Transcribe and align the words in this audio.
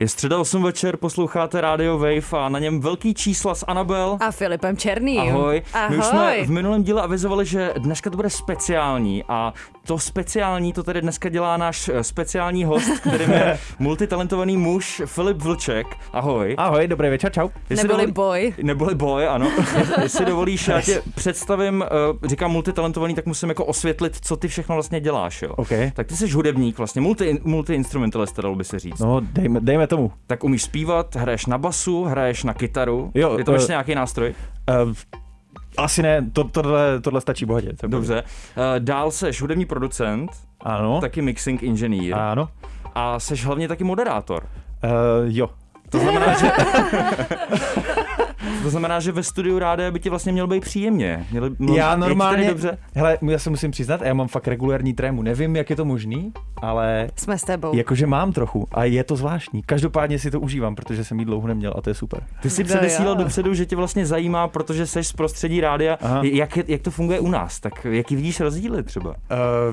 Je 0.00 0.08
středa 0.08 0.38
8 0.38 0.62
večer, 0.62 0.96
posloucháte 0.96 1.60
Radio 1.60 1.98
Wave 1.98 2.38
a 2.38 2.48
na 2.48 2.58
něm 2.58 2.80
velký 2.80 3.14
čísla 3.14 3.54
s 3.54 3.64
Anabel. 3.68 4.16
A 4.20 4.30
Filipem 4.30 4.76
Černým. 4.76 5.20
Ahoj. 5.20 5.62
Ahoj. 5.72 5.90
My 5.90 5.98
už 5.98 6.04
jsme 6.04 6.44
v 6.44 6.50
minulém 6.50 6.82
díle 6.82 7.02
avizovali, 7.02 7.46
že 7.46 7.74
dneska 7.78 8.10
to 8.10 8.16
bude 8.16 8.30
speciální 8.30 9.24
a 9.28 9.52
to 9.90 9.98
speciální 9.98 10.72
to 10.72 10.82
tedy 10.82 11.00
dneska 11.00 11.28
dělá 11.28 11.56
náš 11.56 11.88
eh, 11.88 12.04
speciální 12.04 12.64
host, 12.64 12.98
kterým 13.00 13.30
je 13.30 13.58
multitalentovaný 13.78 14.56
muž 14.56 15.02
Filip 15.06 15.36
Vlček. 15.42 15.86
Ahoj. 16.12 16.54
Ahoj, 16.58 16.88
dobrý 16.88 17.08
večer, 17.08 17.32
čau. 17.32 17.48
Jestli 17.70 17.88
Neboli 17.88 18.06
dovolí- 18.06 18.12
boj. 18.12 18.54
Neboli 18.62 18.94
boj, 18.94 19.26
ano. 19.26 19.50
Jestli 20.02 20.24
dovolíš, 20.24 20.68
já 20.68 20.80
tě 20.80 21.02
představím, 21.14 21.84
eh, 22.22 22.28
říkám 22.28 22.50
multitalentovaný, 22.50 23.14
tak 23.14 23.26
musím 23.26 23.48
jako 23.48 23.64
osvětlit, 23.64 24.16
co 24.20 24.36
ty 24.36 24.48
všechno 24.48 24.74
vlastně 24.76 25.00
děláš, 25.00 25.42
jo. 25.42 25.54
OK. 25.56 25.70
Tak 25.94 26.06
ty 26.06 26.16
jsi 26.16 26.30
hudebník, 26.30 26.78
vlastně 26.78 27.00
multi, 27.00 27.40
multi-instrumentalista, 27.44 28.42
dalo 28.42 28.54
by 28.54 28.64
se 28.64 28.78
říct. 28.78 28.98
No, 28.98 29.20
dejme, 29.20 29.60
dejme 29.60 29.86
tomu. 29.86 30.12
Tak 30.26 30.44
umíš 30.44 30.62
zpívat, 30.62 31.16
hraješ 31.16 31.46
na 31.46 31.58
basu, 31.58 32.04
hraješ 32.04 32.44
na 32.44 32.54
kytaru. 32.54 33.10
Jo, 33.14 33.38
je 33.38 33.44
to 33.44 33.52
eh, 33.52 33.54
ještě 33.54 33.72
nějaký 33.72 33.94
nástroj? 33.94 34.34
Uh, 34.86 34.92
asi 35.76 36.02
ne, 36.02 36.30
to, 36.32 36.44
tohle, 36.44 37.00
tohle 37.00 37.20
stačí 37.20 37.44
bohatě. 37.44 37.72
Dobře. 37.86 38.22
Eh, 38.56 38.80
Dál 38.80 39.10
seš 39.10 39.40
hudební 39.40 39.66
producent, 39.66 40.30
Ano, 40.60 41.00
taky 41.00 41.22
mixing 41.22 41.62
inženýr 41.62 42.14
ano. 42.14 42.48
a 42.94 43.20
seš 43.20 43.44
hlavně 43.46 43.68
taky 43.68 43.84
moderátor. 43.84 44.46
Uh, 44.84 44.90
jo. 45.26 45.50
To 45.88 45.98
znamená, 45.98 46.38
že... 46.38 46.50
to 48.62 48.70
znamená, 48.70 49.00
že 49.00 49.12
ve 49.12 49.22
studiu 49.22 49.58
ráda 49.58 49.90
by 49.90 50.00
ti 50.00 50.10
vlastně 50.10 50.32
mělo 50.32 50.48
být 50.48 50.60
příjemně. 50.60 51.26
Měl, 51.30 51.50
měl, 51.58 51.74
Já 51.76 51.96
normálně, 51.96 52.48
dobře? 52.48 52.78
hele, 52.94 53.18
já 53.30 53.38
se 53.38 53.50
musím 53.50 53.70
přiznat, 53.70 54.00
já 54.02 54.14
mám 54.14 54.28
fakt 54.28 54.48
regulární 54.48 54.94
trému, 54.94 55.22
nevím, 55.22 55.56
jak 55.56 55.70
je 55.70 55.76
to 55.76 55.84
možný, 55.84 56.32
ale 56.62 57.08
Jsme 57.16 57.38
s 57.38 57.42
tebou. 57.42 57.76
jakože 57.76 58.06
mám 58.06 58.32
trochu 58.32 58.66
a 58.72 58.84
je 58.84 59.04
to 59.04 59.16
zvláštní. 59.16 59.62
Každopádně 59.66 60.18
si 60.18 60.30
to 60.30 60.40
užívám, 60.40 60.74
protože 60.74 61.04
jsem 61.04 61.18
jí 61.18 61.24
dlouho 61.24 61.48
neměl 61.48 61.74
a 61.76 61.80
to 61.80 61.90
je 61.90 61.94
super. 61.94 62.22
Ty 62.42 62.50
si 62.50 62.64
předesílal 62.64 63.16
dopředu, 63.16 63.54
že 63.54 63.66
tě 63.66 63.76
vlastně 63.76 64.06
zajímá, 64.06 64.48
protože 64.48 64.86
seš 64.86 65.06
z 65.06 65.12
prostředí 65.12 65.60
rádia. 65.60 65.98
Aha. 66.00 66.20
Jak, 66.24 66.56
je- 66.56 66.64
jak 66.68 66.80
to 66.82 66.90
funguje 66.90 67.20
u 67.20 67.28
nás? 67.28 67.60
Tak 67.60 67.84
jaký 67.90 68.16
vidíš 68.16 68.40
rozdíly 68.40 68.82
třeba? 68.82 69.10
Uh, 69.10 69.16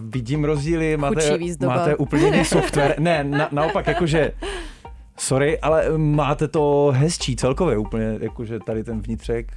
vidím 0.02 0.44
rozdíly, 0.44 0.98
máte, 0.98 1.38
máte 1.66 1.96
úplně 1.96 2.26
jiný 2.26 2.46
software. 2.46 2.96
Ne, 3.00 3.24
na, 3.24 3.48
naopak, 3.52 3.88
jakože 3.88 4.32
Sorry, 5.20 5.60
ale 5.60 5.98
máte 5.98 6.48
to 6.48 6.94
hezčí 6.96 7.36
celkově 7.36 7.78
úplně, 7.78 8.18
jakože 8.20 8.60
tady 8.66 8.84
ten 8.84 9.02
vnitřek. 9.02 9.52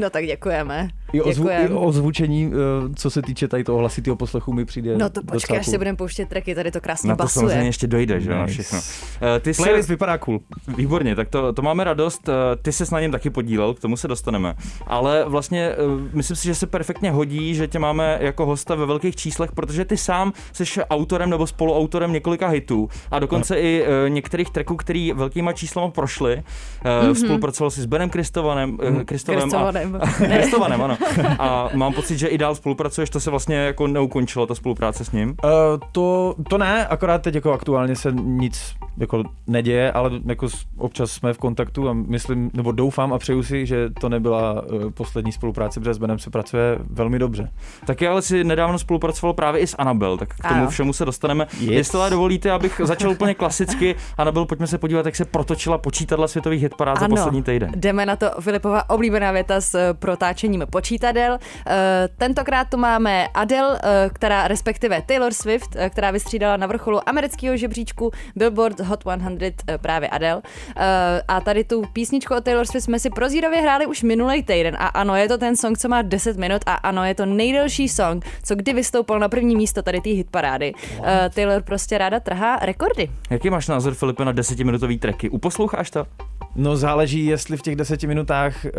no 0.00 0.10
tak 0.10 0.24
děkujeme. 0.26 0.88
I, 1.12 1.20
ozvu, 1.20 1.48
i 1.48 1.52
Děkujem. 1.62 1.76
ozvučení, 1.82 2.52
eh, 2.52 2.94
co 2.94 3.10
se 3.10 3.22
týče 3.22 3.48
tady 3.48 3.64
toho 3.64 3.78
hlasitého 3.78 4.16
poslechu, 4.16 4.52
mi 4.52 4.64
přijde 4.64 4.96
No 4.98 5.10
to 5.10 5.20
počkej, 5.20 5.34
docela 5.34 5.58
až 5.58 5.66
si 5.66 5.78
budeme 5.78 5.96
pouštět 5.96 6.28
tracky, 6.28 6.54
tady 6.54 6.70
to 6.70 6.80
krásně 6.80 7.08
Na 7.08 7.16
to 7.16 7.22
basuje. 7.22 7.40
samozřejmě 7.48 7.68
ještě 7.68 7.86
dojde, 7.86 8.20
že 8.20 8.30
jo, 8.30 8.42
Nice. 8.42 8.52
všechno. 8.62 8.78
Eh, 9.36 9.40
Ty 9.40 9.54
jsi, 9.54 9.62
Playlist 9.62 9.88
vypadá 9.88 10.18
cool. 10.18 10.40
Výborně, 10.76 11.16
tak 11.16 11.28
to, 11.28 11.52
to 11.52 11.62
máme 11.62 11.84
radost. 11.84 12.28
Eh, 12.28 12.56
Ty 12.62 12.72
se 12.72 12.84
na 12.92 13.00
něm 13.00 13.12
taky 13.12 13.30
podílel, 13.30 13.74
k 13.74 13.80
tomu 13.80 13.96
se 13.96 14.08
dostaneme. 14.08 14.54
Ale 14.86 15.24
vlastně 15.28 15.72
myslím 16.12 16.36
si, 16.36 16.44
že 16.44 16.54
se 16.54 16.66
perfektně 16.66 17.10
hodí, 17.10 17.54
že 17.54 17.68
tě 17.68 17.78
máme 17.78 18.18
jako 18.20 18.46
hosta 18.46 18.74
ve 18.74 18.86
velkých 18.86 19.16
číslech, 19.16 19.52
protože 19.52 19.84
ty 19.84 19.96
sám 19.96 20.32
jsi 20.52 20.64
autorem 20.90 21.30
nebo 21.30 21.46
spoluautorem 21.46 22.12
několika 22.12 22.48
hitů 22.48 22.88
a 23.10 23.18
dokonce 23.18 23.60
i 23.60 23.84
eh, 23.86 24.10
některých 24.10 24.50
tracků, 24.50 24.76
který 24.88 25.12
velkýma 25.12 25.52
číslama 25.52 25.90
prošly. 25.90 26.42
Mm-hmm. 26.84 27.12
Spolupracoval 27.12 27.70
si 27.70 27.80
s 27.80 27.86
Benem 27.86 28.10
Kristovanem, 28.10 28.78
eh, 28.82 29.04
Kristovem 29.04 29.38
a, 29.38 29.42
Kristovanem. 29.42 30.00
Kristovanem, 30.16 30.82
ano. 30.82 30.98
A 31.38 31.68
mám 31.74 31.92
pocit, 31.92 32.18
že 32.18 32.28
i 32.28 32.38
dál 32.38 32.54
spolupracuješ, 32.54 33.10
to 33.10 33.20
se 33.20 33.30
vlastně 33.30 33.56
jako 33.56 33.86
neukončilo, 33.86 34.46
ta 34.46 34.54
spolupráce 34.54 35.04
s 35.04 35.12
ním. 35.12 35.28
Uh, 35.28 35.50
to, 35.92 36.34
to 36.48 36.58
ne, 36.58 36.86
akorát 36.86 37.22
teď 37.22 37.34
jako 37.34 37.52
aktuálně 37.52 37.96
se 37.96 38.12
nic 38.12 38.74
jako 38.96 39.24
neděje, 39.46 39.92
ale 39.92 40.10
jako 40.26 40.48
občas 40.76 41.10
jsme 41.10 41.32
v 41.32 41.38
kontaktu 41.38 41.88
a 41.88 41.92
myslím, 41.92 42.50
nebo 42.54 42.72
doufám 42.72 43.12
a 43.12 43.18
přeju 43.18 43.42
si, 43.42 43.66
že 43.66 43.90
to 44.00 44.08
nebyla 44.08 44.62
uh, 44.62 44.90
poslední 44.90 45.32
spolupráce, 45.32 45.80
protože 45.80 45.94
s 45.94 45.98
Benem 45.98 46.18
se 46.18 46.30
pracuje 46.30 46.78
velmi 46.90 47.18
dobře. 47.18 47.50
Taky 47.86 48.08
ale 48.08 48.22
si 48.22 48.44
nedávno 48.44 48.78
spolupracoval 48.78 49.32
právě 49.32 49.60
i 49.60 49.66
s 49.66 49.76
Anabel, 49.78 50.18
tak 50.18 50.28
k 50.28 50.48
tomu 50.48 50.60
Ano. 50.60 50.70
všemu 50.70 50.92
se 50.92 51.04
dostaneme. 51.04 51.46
Yes. 51.60 51.70
Jestli 51.70 51.98
ale 51.98 52.10
dovolíte, 52.10 52.50
abych 52.50 52.80
začal 52.84 53.10
úplně 53.10 53.34
klasicky. 53.34 53.94
Anabel, 54.18 54.44
pojďme 54.44 54.66
se 54.66 54.77
podívat, 54.78 55.06
jak 55.06 55.16
se 55.16 55.24
protočila 55.24 55.78
počítadla 55.78 56.28
světových 56.28 56.62
hitparád 56.62 56.98
za 56.98 57.04
Ano. 57.04 57.16
poslední 57.16 57.42
týden. 57.42 57.70
Jdeme 57.76 58.06
na 58.06 58.16
to 58.16 58.30
Filipova 58.40 58.90
oblíbená 58.90 59.32
věta 59.32 59.60
s 59.60 59.74
eh, 59.74 59.94
protáčením 59.94 60.64
počítadel. 60.70 61.38
Eh, 61.66 62.08
Tentokrát 62.18 62.68
tu 62.70 62.76
máme 62.76 63.28
Adele, 63.34 63.80
eh, 63.82 64.10
která 64.12 64.48
respektive 64.48 65.02
Taylor 65.02 65.32
Swift, 65.32 65.76
která 65.90 66.10
vystřídala 66.10 66.56
na 66.56 66.66
vrcholu 66.66 67.08
amerického 67.08 67.56
žebříčku 67.56 68.10
Billboard 68.36 68.80
Hot 68.80 69.00
100 69.00 69.10
eh, 69.68 69.78
právě 69.78 70.08
Adele. 70.08 70.42
A 71.28 71.40
tady 71.40 71.64
tu 71.64 71.82
písničku 71.92 72.34
od 72.34 72.44
Taylor 72.44 72.66
Swift 72.66 72.84
jsme 72.84 72.98
si 72.98 73.10
prozírově 73.10 73.60
hráli 73.60 73.86
už 73.86 74.02
minulý 74.02 74.42
týden 74.42 74.76
a 74.78 74.86
ano, 74.86 75.16
je 75.16 75.28
to 75.28 75.38
ten 75.38 75.56
song, 75.56 75.78
co 75.78 75.88
má 75.88 76.02
10 76.02 76.36
minut 76.36 76.62
a 76.66 76.74
ano, 76.74 77.04
je 77.04 77.14
to 77.14 77.26
nejdelší 77.26 77.88
song, 77.88 78.24
co 78.44 78.54
kdy 78.54 78.72
vystoupil 78.72 79.18
na 79.18 79.28
první 79.28 79.56
místo 79.56 79.82
tady 79.82 80.00
té 80.00 80.10
hitparády. 80.10 80.72
Taylor 81.34 81.62
prostě 81.62 81.98
ráda 81.98 82.20
trhá 82.20 82.56
rekordy. 82.56 83.10
Jaký 83.30 83.50
máš 83.50 83.68
názor, 83.68 83.94
Filipe, 83.94 84.24
na 84.24 84.32
desetiminutový 84.72 84.98
tracky? 84.98 85.30
Uposloucháš 85.30 85.90
to? 85.90 86.06
No 86.56 86.76
záleží, 86.76 87.26
jestli 87.26 87.56
v 87.56 87.62
těch 87.62 87.76
deseti 87.76 88.06
minutách 88.06 88.64
uh, 88.64 88.70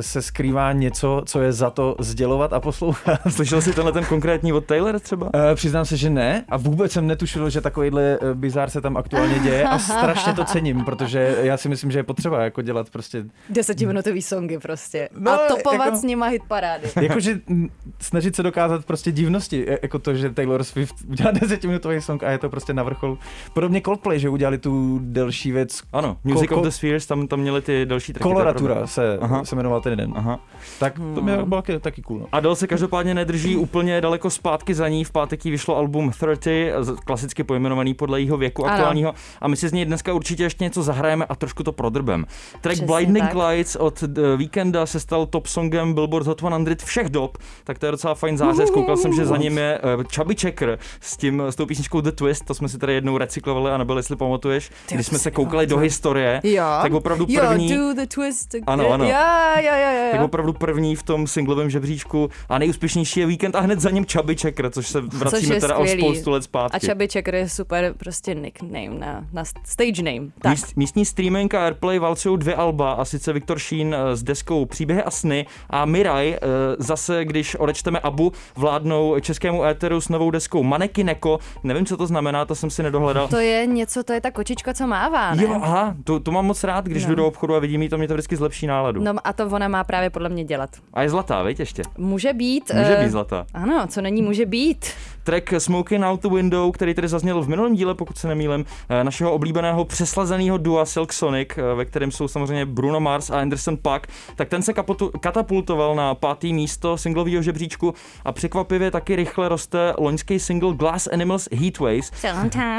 se 0.00 0.22
skrývá 0.22 0.72
něco, 0.72 1.22
co 1.26 1.40
je 1.40 1.52
za 1.52 1.70
to 1.70 1.96
sdělovat 2.00 2.52
a 2.52 2.60
poslouchat. 2.60 3.20
Slyšel 3.28 3.60
jsi 3.60 3.72
tenhle 3.72 3.92
ten 3.92 4.04
konkrétní 4.04 4.52
od 4.52 4.64
Taylor 4.64 5.00
třeba? 5.00 5.26
Uh, 5.26 5.40
přiznám 5.54 5.84
se, 5.84 5.96
že 5.96 6.10
ne 6.10 6.44
a 6.48 6.56
vůbec 6.56 6.92
jsem 6.92 7.06
netušil, 7.06 7.50
že 7.50 7.60
takovýhle 7.60 8.18
uh, 8.18 8.34
bizár 8.34 8.70
se 8.70 8.80
tam 8.80 8.96
aktuálně 8.96 9.38
děje 9.38 9.64
a 9.64 9.78
strašně 9.98 10.32
to 10.32 10.44
cením, 10.44 10.84
protože 10.84 11.36
já 11.42 11.56
si 11.56 11.68
myslím, 11.68 11.90
že 11.90 11.98
je 11.98 12.02
potřeba 12.02 12.44
jako 12.44 12.62
dělat 12.62 12.90
prostě 12.90 13.24
Desetiminutový 13.50 14.22
songy 14.22 14.58
prostě. 14.58 15.08
No, 15.18 15.32
a 15.32 15.48
topovat 15.48 15.84
jako- 15.84 15.96
s 15.96 16.02
nima 16.02 16.26
hitparády. 16.26 16.88
Jakože 17.02 17.40
mm, 17.46 17.68
snažit 18.00 18.36
se 18.36 18.42
dokázat 18.42 18.84
prostě 18.84 19.12
divnosti, 19.12 19.68
e- 19.68 19.78
jako 19.82 19.98
to, 19.98 20.14
že 20.14 20.30
Taylor 20.30 20.64
Swift 20.64 20.94
udělá 21.08 21.30
desetiminutový 21.30 22.00
song 22.00 22.22
a 22.22 22.30
je 22.30 22.38
to 22.38 22.50
prostě 22.50 22.74
na 22.74 22.82
vrchol. 22.82 23.18
Podobně 23.54 23.80
Coldplay, 23.80 24.18
že 24.18 24.28
udělali 24.28 24.58
tu 24.58 24.98
delší 25.22 25.52
věc. 25.52 25.80
Ano, 25.92 26.16
Music 26.24 26.50
Ko- 26.50 26.56
of 26.58 26.62
the 26.64 26.68
Spheres, 26.70 27.06
tam, 27.06 27.26
tam 27.28 27.40
měli 27.40 27.62
ty 27.62 27.86
další 27.86 28.12
tracky. 28.12 28.22
Koloratura 28.22 28.86
se, 28.86 29.18
Aha. 29.20 29.44
se 29.44 29.56
jmenoval 29.56 29.80
ten 29.80 29.90
jeden. 29.92 30.12
Aha. 30.16 30.40
Tak 30.78 30.94
to 31.14 31.22
mě 31.22 31.36
bylo 31.36 31.62
taky, 31.62 31.80
taky 31.80 32.02
cool. 32.02 32.18
No. 32.18 32.26
Adele 32.32 32.56
se 32.56 32.66
každopádně 32.66 33.14
nedrží 33.14 33.56
úplně 33.56 34.00
daleko 34.00 34.30
zpátky 34.30 34.74
za 34.74 34.88
ní. 34.88 35.04
V 35.04 35.10
pátek 35.10 35.44
jí 35.44 35.50
vyšlo 35.50 35.76
album 35.76 36.10
30, 36.10 36.72
z- 36.80 36.96
klasicky 37.04 37.44
pojmenovaný 37.44 37.94
podle 37.94 38.20
jejího 38.20 38.36
věku 38.36 38.64
Ano. 38.64 38.74
aktuálního. 38.74 39.14
A 39.40 39.48
my 39.48 39.56
si 39.56 39.68
z 39.68 39.72
něj 39.72 39.84
dneska 39.84 40.12
určitě 40.12 40.42
ještě 40.42 40.64
něco 40.64 40.82
zahrajeme 40.82 41.24
a 41.24 41.34
trošku 41.34 41.62
to 41.62 41.72
prodrbem. 41.72 42.24
Track 42.60 42.62
Přesně 42.62 42.86
Blinding 42.86 43.24
tak. 43.28 43.34
Lights 43.48 43.76
od 43.76 44.02
Weekenda 44.36 44.86
se 44.86 45.00
stal 45.00 45.26
top 45.26 45.46
songem 45.46 45.94
Billboard 45.94 46.26
Hot 46.26 46.38
100 46.38 46.86
všech 46.86 47.08
dob, 47.08 47.38
tak 47.64 47.78
to 47.78 47.86
je 47.86 47.92
docela 47.92 48.14
fajn 48.14 48.38
zářez. 48.38 48.70
Koukal 48.70 48.96
jsem, 48.96 49.12
že 49.12 49.26
za 49.26 49.36
ním 49.36 49.58
je 49.58 49.78
eh, 49.82 50.04
Chubby 50.16 50.34
Checker 50.34 50.78
s, 51.00 51.16
tím, 51.16 51.42
s 51.46 51.56
tou 51.56 51.66
písničkou 51.66 52.00
The 52.00 52.10
Twist, 52.12 52.44
to 52.44 52.54
jsme 52.54 52.68
si 52.68 52.78
tady 52.78 52.94
jednou 52.94 53.18
recyklovali 53.18 53.70
a 53.70 53.76
nebyli, 53.78 53.98
jestli 53.98 54.16
pamatuješ, 54.16 54.70
Ty, 54.86 54.94
když 54.94 55.06
jsme 55.12 55.18
se 55.18 55.30
koukali 55.30 55.66
do 55.66 55.78
historie, 55.78 56.40
Jo. 56.44 56.64
tak 56.82 56.92
opravdu 56.92 57.26
Jo, 57.28 57.40
první... 57.48 57.76
do 57.76 57.94
the 57.94 58.06
twist. 58.14 58.54
Ano, 58.66 58.90
ano. 58.92 59.04
Jo, 59.04 59.10
jo, 59.56 59.72
jo, 59.74 59.92
jo. 60.04 60.08
Tak 60.12 60.20
opravdu 60.20 60.52
první 60.52 60.96
v 60.96 61.02
tom 61.02 61.26
singlovém 61.26 61.70
žebříčku 61.70 62.30
a 62.48 62.58
nejúspěšnější 62.58 63.20
je 63.20 63.26
víkend 63.26 63.56
a 63.56 63.60
hned 63.60 63.80
za 63.80 63.90
ním 63.90 64.06
Chubby 64.12 64.36
Checker, 64.36 64.70
což 64.70 64.88
se 64.88 65.00
vracíme 65.00 65.54
je 65.54 65.60
teda 65.60 65.76
o 65.76 65.86
skvělý. 65.86 66.02
spoustu 66.02 66.30
let 66.30 66.38
A 66.38 66.42
zpátky. 66.42 66.86
Chubby 66.86 67.08
Checker 67.08 67.34
je 67.34 67.48
super 67.48 67.94
prostě 67.98 68.34
nickname 68.34 68.88
na, 68.98 69.24
na 69.32 69.42
stage 69.64 70.02
name. 70.02 70.28
Tak. 70.42 70.50
Míst, 70.50 70.76
místní 70.76 71.04
streaming 71.04 71.54
a 71.54 71.64
Airplay 71.64 71.98
valcují 71.98 72.38
dvě 72.38 72.54
alba, 72.54 72.92
a 72.92 73.04
sice 73.04 73.32
Viktor 73.32 73.58
Sheen 73.58 73.94
eh, 73.94 74.16
s 74.16 74.22
deskou 74.22 74.64
Příběhy 74.66 75.02
a 75.02 75.10
sny 75.10 75.46
a 75.70 75.84
Mirai 75.84 76.34
eh, 76.34 76.38
zase, 76.78 77.24
když 77.24 77.54
odečteme 77.54 77.98
Abu, 78.00 78.32
vládnou 78.56 79.20
českému 79.20 79.64
éteru 79.64 80.00
s 80.00 80.08
novou 80.08 80.30
deskou 80.30 80.62
Manekineko. 80.62 81.38
Nevím, 81.62 81.86
co 81.86 81.96
to 81.96 82.06
znamená, 82.06 82.44
to 82.44 82.54
jsem 82.54 82.70
si 82.70 82.82
nedohledal. 82.82 83.28
To 83.28 83.36
je 83.38 83.66
něco, 83.66 84.02
to 84.02 84.12
je 84.12 84.20
ta 84.20 84.30
kočička, 84.30 84.74
co 84.74 84.86
mává, 85.02 85.34
ne? 85.34 85.42
Jo, 85.42 85.58
aha, 85.62 85.94
to, 86.04 86.20
to 86.20 86.30
mám 86.30 86.46
moc 86.46 86.64
rád. 86.64 86.84
když 86.84 87.02
No. 87.04 87.08
jdu 87.10 87.14
do 87.14 87.26
obchodu 87.26 87.54
a 87.54 87.58
vidím 87.58 87.82
jí, 87.82 87.88
to 87.88 87.98
mě 87.98 88.08
to 88.08 88.14
vždycky 88.14 88.36
zlepší 88.36 88.66
náladu. 88.66 89.02
No 89.02 89.14
a 89.24 89.32
to 89.32 89.46
ona 89.46 89.68
má 89.68 89.84
právě 89.84 90.10
podle 90.10 90.28
mě 90.28 90.44
dělat. 90.44 90.70
A 90.94 91.02
je 91.02 91.08
zlatá, 91.10 91.42
veď 91.42 91.60
ještě. 91.60 91.82
Může 91.98 92.32
být. 92.32 92.70
Může 92.74 92.96
eh, 92.96 93.04
být 93.04 93.10
zlatá. 93.10 93.46
Ano, 93.54 93.86
co 93.86 94.00
není, 94.00 94.22
může 94.22 94.46
být. 94.46 94.86
Track 95.24 95.52
Smoking 95.58 96.04
Out 96.04 96.22
the 96.22 96.28
Window, 96.28 96.72
který 96.72 96.94
tady 96.94 97.08
zazněl 97.08 97.42
v 97.42 97.48
minulém 97.48 97.74
díle, 97.74 97.94
pokud 97.94 98.18
se 98.18 98.28
nemýlím, 98.28 98.64
eh, 98.88 99.04
našeho 99.04 99.32
oblíbeného 99.32 99.84
přeslazeného 99.84 100.58
dua 100.58 100.84
Silk 100.84 101.12
Sonic, 101.12 101.48
eh, 101.56 101.74
ve 101.74 101.84
kterém 101.84 102.10
jsou 102.10 102.28
samozřejmě 102.28 102.66
Bruno 102.66 103.00
Mars 103.00 103.30
a 103.30 103.40
Anderson 103.40 103.76
Paak, 103.76 104.06
tak 104.36 104.48
ten 104.48 104.62
se 104.62 104.72
kapotu- 104.72 105.10
katapultoval 105.20 105.94
na 105.94 106.14
pátý 106.14 106.52
místo 106.52 106.96
singlového 106.96 107.42
žebříčku 107.42 107.94
a 108.24 108.32
překvapivě 108.32 108.90
taky 108.90 109.16
rychle 109.16 109.48
roste 109.48 109.94
loňský 109.98 110.38
single 110.38 110.74
Glass 110.74 111.08
Animals 111.12 111.48
Heatwaves, 111.52 112.10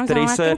který 0.05 0.27
se, 0.35 0.55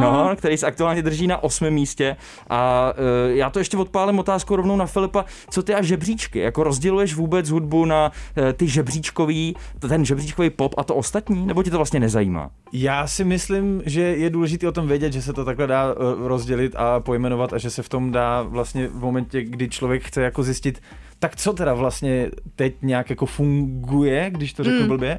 no, 0.00 0.36
který 0.36 0.56
se 0.58 0.66
aktuálně 0.66 1.02
drží 1.02 1.26
na 1.26 1.42
osmém 1.42 1.74
místě. 1.74 2.16
A 2.50 2.92
uh, 2.92 3.36
já 3.36 3.50
to 3.50 3.58
ještě 3.58 3.76
odpálím 3.76 4.18
otázku 4.18 4.56
rovnou 4.56 4.76
na 4.76 4.86
Filipa, 4.86 5.24
co 5.50 5.62
ty 5.62 5.74
a 5.74 5.82
žebříčky? 5.82 6.38
Jako 6.38 6.62
rozděluješ 6.62 7.14
vůbec 7.14 7.50
hudbu 7.50 7.84
na 7.84 8.12
uh, 8.36 8.52
ty 8.52 8.68
žebříčkový, 8.68 9.56
ten 9.78 10.04
žebříčkový 10.04 10.50
pop 10.50 10.74
a 10.78 10.84
to 10.88 10.94
ostatní? 10.94 11.46
Nebo 11.46 11.62
ti 11.62 11.70
to 11.70 11.76
vlastně 11.76 12.00
nezajímá? 12.00 12.50
Já 12.72 13.06
si 13.06 13.24
myslím, 13.24 13.82
že 13.86 14.00
je 14.00 14.30
důležité 14.30 14.68
o 14.68 14.72
tom 14.72 14.88
vědět, 14.88 15.12
že 15.12 15.22
se 15.22 15.32
to 15.32 15.44
takhle 15.44 15.66
dá 15.66 15.94
uh, 15.94 16.26
rozdělit 16.26 16.76
a 16.76 17.00
pojmenovat 17.00 17.52
a 17.52 17.58
že 17.58 17.70
se 17.70 17.82
v 17.82 17.88
tom 17.88 18.12
dá 18.12 18.42
vlastně 18.42 18.88
v 18.88 19.00
momentě, 19.00 19.42
kdy 19.42 19.68
člověk 19.68 20.02
chce 20.02 20.22
jako 20.22 20.42
zjistit, 20.42 20.82
tak 21.18 21.36
co 21.36 21.52
teda 21.52 21.74
vlastně 21.74 22.30
teď 22.56 22.74
nějak 22.82 23.10
jako 23.10 23.26
funguje, 23.26 24.30
když 24.30 24.52
to 24.52 24.64
řeknu 24.64 24.80
Mm. 24.80 24.88
blbě, 24.88 25.18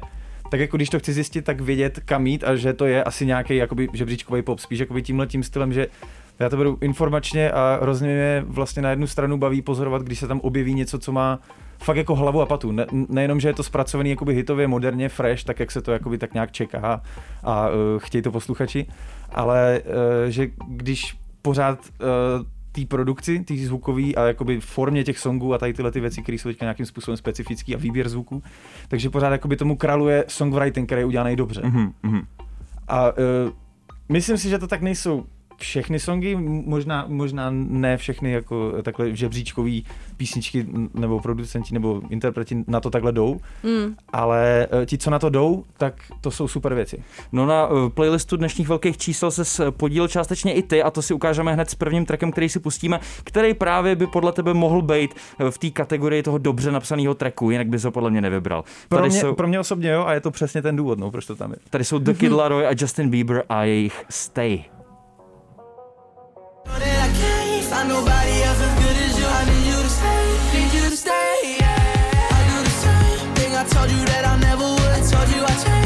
tak 0.50 0.60
jako 0.60 0.76
když 0.76 0.88
to 0.88 0.98
chci 0.98 1.12
zjistit, 1.12 1.44
tak 1.44 1.60
vědět 1.60 2.00
kam 2.04 2.26
jít 2.26 2.44
a 2.44 2.56
že 2.56 2.72
to 2.72 2.86
je 2.86 3.04
asi 3.04 3.26
nějaký 3.26 3.56
jakoby 3.56 3.88
žebříčkový 3.92 4.42
pop, 4.42 4.58
spíš 4.60 4.78
jakoby 4.78 5.02
tímhle 5.02 5.26
tím 5.26 5.42
stylem, 5.42 5.72
že 5.72 5.86
já 6.38 6.48
to 6.48 6.56
beru 6.56 6.78
informačně 6.80 7.50
a 7.50 7.78
hrozně 7.82 8.08
mě 8.08 8.44
vlastně 8.46 8.82
na 8.82 8.90
jednu 8.90 9.06
stranu 9.06 9.38
baví 9.38 9.62
pozorovat, 9.62 10.02
když 10.02 10.18
se 10.18 10.28
tam 10.28 10.40
objeví 10.40 10.74
něco, 10.74 10.98
co 10.98 11.12
má 11.12 11.38
fakt 11.82 11.96
jako 11.96 12.14
hlavu 12.14 12.40
a 12.40 12.46
patu. 12.46 12.72
Ne, 12.72 12.86
nejenom, 12.92 13.40
že 13.40 13.48
je 13.48 13.54
to 13.54 13.62
zpracovaný 13.62 14.10
jakoby 14.10 14.34
hitově, 14.34 14.68
moderně, 14.68 15.08
fresh, 15.08 15.44
tak 15.44 15.60
jak 15.60 15.70
se 15.70 15.82
to 15.82 15.92
jakoby 15.92 16.18
tak 16.18 16.34
nějak 16.34 16.52
čeká 16.52 17.02
a 17.42 17.68
uh, 17.68 17.74
chtějí 17.98 18.22
to 18.22 18.32
posluchači, 18.32 18.86
ale 19.32 19.80
uh, 19.84 20.30
že 20.30 20.48
když 20.68 21.16
pořád 21.42 21.78
uh, 21.80 22.46
té 22.72 22.86
produkci, 22.86 23.40
té 23.40 23.56
zvukové 23.56 24.14
a 24.16 24.26
jakoby 24.26 24.60
formě 24.60 25.04
těch 25.04 25.18
songů 25.18 25.54
a 25.54 25.58
tady 25.58 25.72
tyhle 25.72 25.90
ty 25.90 26.00
věci, 26.00 26.22
které 26.22 26.38
jsou 26.38 26.48
teďka 26.48 26.64
nějakým 26.64 26.86
způsobem 26.86 27.16
specifický 27.16 27.74
a 27.74 27.78
výběr 27.78 28.08
zvuků, 28.08 28.42
takže 28.88 29.10
pořád 29.10 29.30
jakoby 29.30 29.56
tomu 29.56 29.76
králuje 29.76 30.24
songwriting, 30.28 30.88
který 30.88 31.00
je 31.00 31.06
udělaný 31.06 31.36
dobře. 31.36 31.60
Mhm, 31.64 31.92
mhm. 32.02 32.20
A 32.88 33.10
uh, 33.10 33.16
myslím 34.08 34.38
si, 34.38 34.48
že 34.48 34.58
to 34.58 34.66
tak 34.66 34.82
nejsou 34.82 35.26
všechny 35.60 35.98
songy, 35.98 36.36
možná, 36.66 37.04
možná 37.08 37.46
ne 37.52 37.96
všechny 37.96 38.32
jako 38.32 38.72
takhle 38.82 39.16
žebříčkový 39.16 39.84
písničky 40.16 40.66
nebo 40.94 41.20
producenti 41.20 41.74
nebo 41.74 42.02
interpreti 42.10 42.64
na 42.66 42.80
to 42.80 42.90
takhle 42.90 43.12
jdou, 43.12 43.36
Mm. 43.62 43.94
ale 44.12 44.66
eh, 44.82 44.86
ti, 44.86 44.98
co 44.98 45.10
na 45.10 45.18
to 45.18 45.30
jdou, 45.30 45.64
tak 45.78 45.94
to 46.20 46.30
jsou 46.30 46.48
super 46.48 46.74
věci. 46.74 47.02
No 47.32 47.46
na 47.46 47.68
eh, 47.68 47.90
playlistu 47.90 48.36
dnešních 48.36 48.68
velkých 48.68 48.98
čísel 48.98 49.30
se 49.30 49.70
podíl 49.70 50.08
částečně 50.08 50.52
i 50.54 50.62
ty 50.62 50.82
a 50.82 50.90
to 50.90 51.02
si 51.02 51.14
ukážeme 51.14 51.52
hned 51.52 51.70
s 51.70 51.74
prvním 51.74 52.06
trackem, 52.06 52.32
který 52.32 52.48
si 52.48 52.60
pustíme, 52.60 53.00
který 53.24 53.54
právě 53.54 53.96
by 53.96 54.06
podle 54.06 54.32
tebe 54.32 54.54
mohl 54.54 54.82
být 54.82 55.14
v 55.50 55.58
té 55.58 55.70
kategorii 55.70 56.22
toho 56.22 56.38
dobře 56.38 56.72
napsaného 56.72 57.14
tracku, 57.14 57.50
jinak 57.50 57.68
bys 57.68 57.84
ho 57.84 57.90
podle 57.90 58.10
mě 58.10 58.20
nevybral. 58.20 58.64
Pro 58.88 58.98
Tady 58.98 59.10
mě, 59.10 59.20
jsou, 59.20 59.34
pro 59.34 59.48
mě 59.48 59.60
osobně 59.60 59.90
jo, 59.90 60.04
a 60.06 60.12
je 60.12 60.20
to 60.20 60.30
přesně 60.30 60.62
ten 60.62 60.76
důvod, 60.76 60.98
no, 60.98 61.10
proč 61.10 61.26
to 61.26 61.36
tam 61.36 61.50
je. 61.50 61.56
tady 61.70 61.84
jsou 61.84 61.98
The 61.98 62.12
Kid 62.14 62.32
Laroi 62.32 62.66
a 62.66 62.70
Justin 62.80 63.10
Bieber 63.10 63.42
a 63.48 63.64
jejich 63.64 64.04
Stay. 64.10 64.64
Nobody 67.88 68.42
else 68.42 68.60
good 68.82 68.96
as 68.96 69.18
you. 69.18 69.26
I 69.26 69.44
need 69.50 69.66
you 69.66 69.78
to 69.82 69.88
stay, 69.88 70.24
need 70.54 70.72
you 70.74 70.90
to 70.90 70.96
stay. 70.96 71.56
Yeah. 71.60 72.36
I 72.36 72.40
do 72.50 72.56
the 72.68 72.76
same 72.84 73.34
thing 73.34 73.56
I 73.56 73.64
told 73.64 73.90
you 73.90 74.04
that 74.06 74.24
I 74.26 74.36
never 74.38 74.64
would. 74.64 74.92
I 74.98 75.00
told 75.00 75.28
you 75.34 75.42
I 75.42 75.54
changed, 75.64 75.79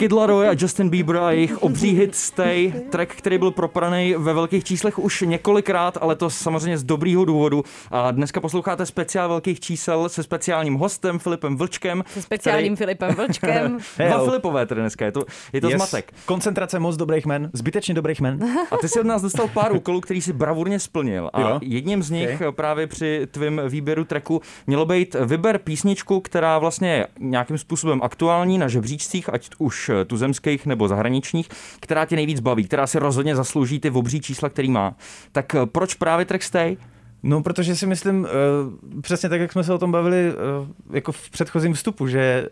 Kid 0.00 0.12
Laroi 0.12 0.48
a 0.48 0.54
Justin 0.58 0.88
Bieber 0.88 1.16
a 1.16 1.30
jejich 1.30 1.62
obří 1.62 1.90
hit 1.94 2.14
Stay, 2.14 2.72
track, 2.90 3.14
který 3.14 3.38
byl 3.38 3.50
propraný 3.50 4.14
ve 4.18 4.32
velkých 4.32 4.64
číslech 4.64 4.98
už 4.98 5.20
několikrát, 5.26 5.98
ale 6.00 6.16
to 6.16 6.30
samozřejmě 6.30 6.78
z 6.78 6.84
dobrýho 6.84 7.24
důvodu. 7.24 7.62
A 7.90 8.10
dneska 8.10 8.40
posloucháte 8.40 8.86
speciál 8.86 9.28
velkých 9.28 9.60
čísel 9.60 10.08
se 10.08 10.22
speciálním 10.22 10.74
hostem 10.74 11.18
Filipem 11.18 11.56
Vlčkem. 11.56 12.04
Se 12.06 12.22
speciálním 12.22 12.76
Filipem 12.76 13.14
Vlčkem. 13.14 13.78
Který... 13.94 14.08
Dva. 14.10 14.24
Filipové 14.24 14.66
tady 14.66 14.80
dneska, 14.80 15.04
je 15.04 15.12
to, 15.12 15.24
je 15.52 15.60
to 15.60 15.68
Yes. 15.68 15.76
zmatek. 15.76 16.12
Koncentrace 16.26 16.78
moc 16.78 16.96
dobrých 16.96 17.26
men, 17.26 17.50
zbytečně 17.52 17.94
dobrých 17.94 18.20
men. 18.20 18.38
A 18.70 18.76
ty 18.76 18.88
si 18.88 19.00
od 19.00 19.06
nás 19.06 19.22
dostal 19.22 19.48
pár 19.48 19.76
úkolů, 19.76 20.00
který 20.00 20.20
si 20.22 20.32
bravurně 20.32 20.80
splnil. 20.80 21.30
A 21.32 21.40
Jo. 21.40 21.58
jedním 21.62 22.02
z 22.02 22.10
nich 22.10 22.30
Okay. 22.34 22.52
právě 22.52 22.86
při 22.86 23.26
tvém 23.30 23.60
výběru 23.68 24.04
tracku 24.04 24.40
mělo 24.66 24.86
být 24.86 25.16
vyber 25.24 25.58
písničku, 25.58 26.20
která 26.20 26.58
vlastně 26.58 26.92
je 26.92 27.06
nějakým 27.18 27.58
způsobem 27.58 28.00
aktuální 28.02 28.58
na 28.58 28.68
žebříčcích, 28.68 29.28
ať 29.32 29.50
už 29.58 29.89
tuzemských 30.06 30.66
nebo 30.66 30.88
zahraničních, 30.88 31.48
která 31.80 32.04
tě 32.04 32.16
nejvíc 32.16 32.40
baví, 32.40 32.64
která 32.64 32.86
si 32.86 32.98
rozhodně 32.98 33.36
zaslouží 33.36 33.80
ty 33.80 33.90
obří 33.90 34.20
čísla, 34.20 34.48
který 34.48 34.70
má. 34.70 34.96
Tak 35.32 35.54
eh, 35.54 35.66
proč 35.66 35.94
právě 35.94 36.24
track 36.24 36.42
Stay? 36.42 36.76
No, 37.22 37.42
protože 37.42 37.76
si 37.76 37.86
myslím, 37.86 38.20
uh, 38.20 39.00
přesně 39.00 39.28
tak, 39.28 39.40
jak 39.40 39.52
jsme 39.52 39.64
se 39.64 39.72
o 39.74 39.78
tom 39.78 39.92
bavili 39.92 40.32
uh, 40.32 40.68
jako 40.94 41.12
v 41.12 41.30
předchozím 41.30 41.72
vstupu, 41.72 42.06
že 42.06 42.48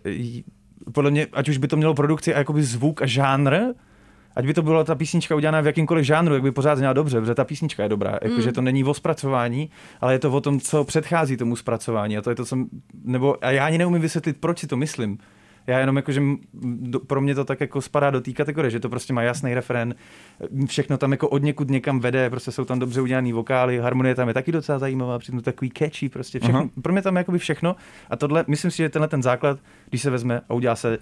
podle 0.93 1.11
mě, 1.11 1.27
ať 1.33 1.49
už 1.49 1.57
by 1.57 1.69
to 1.69 1.77
mělo 1.77 1.95
produkci 1.95 2.35
a 2.35 2.39
jakoby 2.39 2.63
zvuk 2.63 3.03
a 3.03 3.07
žánr, 3.07 3.57
ať 4.37 4.47
by 4.47 4.55
to 4.55 4.63
byla 4.63 4.85
ta 4.85 4.95
písnička 4.95 5.35
udělaná 5.35 5.61
v 5.61 5.67
jakýmkoliv 5.67 6.07
žánru, 6.07 6.35
jak 6.35 6.43
by 6.43 6.53
pořád 6.53 6.77
zněla 6.77 6.93
dobře, 6.93 7.21
protože 7.21 7.35
ta 7.35 7.45
písnička 7.45 7.83
je 7.83 7.89
dobrá. 7.89 8.19
Jako, 8.23 8.41
že 8.41 8.53
to 8.53 8.63
není 8.63 8.85
o 8.85 8.95
zpracování, 8.95 9.71
ale 10.01 10.13
je 10.13 10.19
to 10.19 10.33
o 10.33 10.41
tom, 10.41 10.61
co 10.61 10.85
předchází 10.85 11.37
tomu 11.37 11.57
zpracování. 11.57 12.19
A 12.19 12.23
to 12.23 12.31
je 12.31 12.37
to, 12.37 12.45
co, 12.45 12.57
nebo, 13.05 13.37
a 13.45 13.51
já 13.51 13.67
ani 13.67 13.79
neumím 13.79 14.03
vysvětlit, 14.03 14.37
proč 14.41 14.59
si 14.59 14.67
to 14.67 14.77
myslím. 14.77 15.19
Já 15.69 15.79
jenom 15.79 15.97
jako, 15.97 16.13
že 16.13 16.21
m- 16.21 16.39
do, 16.63 17.01
pro 17.01 17.21
mě 17.21 17.35
to 17.35 17.45
tak 17.45 17.61
jako 17.61 17.81
spadá 17.81 18.11
do 18.11 18.21
té 18.21 18.33
kategorie, 18.33 18.71
že 18.71 18.81
to 18.81 18.89
prostě 18.89 19.13
má 19.13 19.23
jasný 19.23 19.55
referen, 19.55 19.95
všechno 20.67 20.99
tam 20.99 21.13
jako 21.13 21.29
od 21.29 21.43
někud 21.43 21.71
někam 21.71 22.01
vede, 22.01 22.31
prostě 22.31 22.53
jsou 22.53 22.65
tam 22.65 22.79
dobře 22.79 23.01
udělané 23.01 23.33
vokály, 23.33 23.79
harmonie 23.79 24.15
tam 24.15 24.29
je 24.29 24.35
taky 24.35 24.53
docela 24.53 24.79
zajímavá, 24.79 25.19
přitom 25.19 25.41
takový 25.41 25.71
catchy, 25.79 26.09
prostě 26.09 26.39
všechno, 26.41 26.59
Aha. 26.61 26.69
pro 26.83 26.93
mě 26.93 27.03
tam 27.03 27.17
je 27.17 27.21
jakoby 27.21 27.39
všechno 27.39 27.77
a 28.11 28.17
tohle, 28.17 28.45
myslím 28.49 28.71
si, 28.71 28.77
že 28.77 28.89
tenhle 28.89 29.09
ten 29.09 29.23
základ, 29.23 29.59
když 29.89 30.03
se 30.03 30.11
vezme 30.11 30.41
a 30.49 30.55
udělá 30.55 30.77
se 30.77 30.99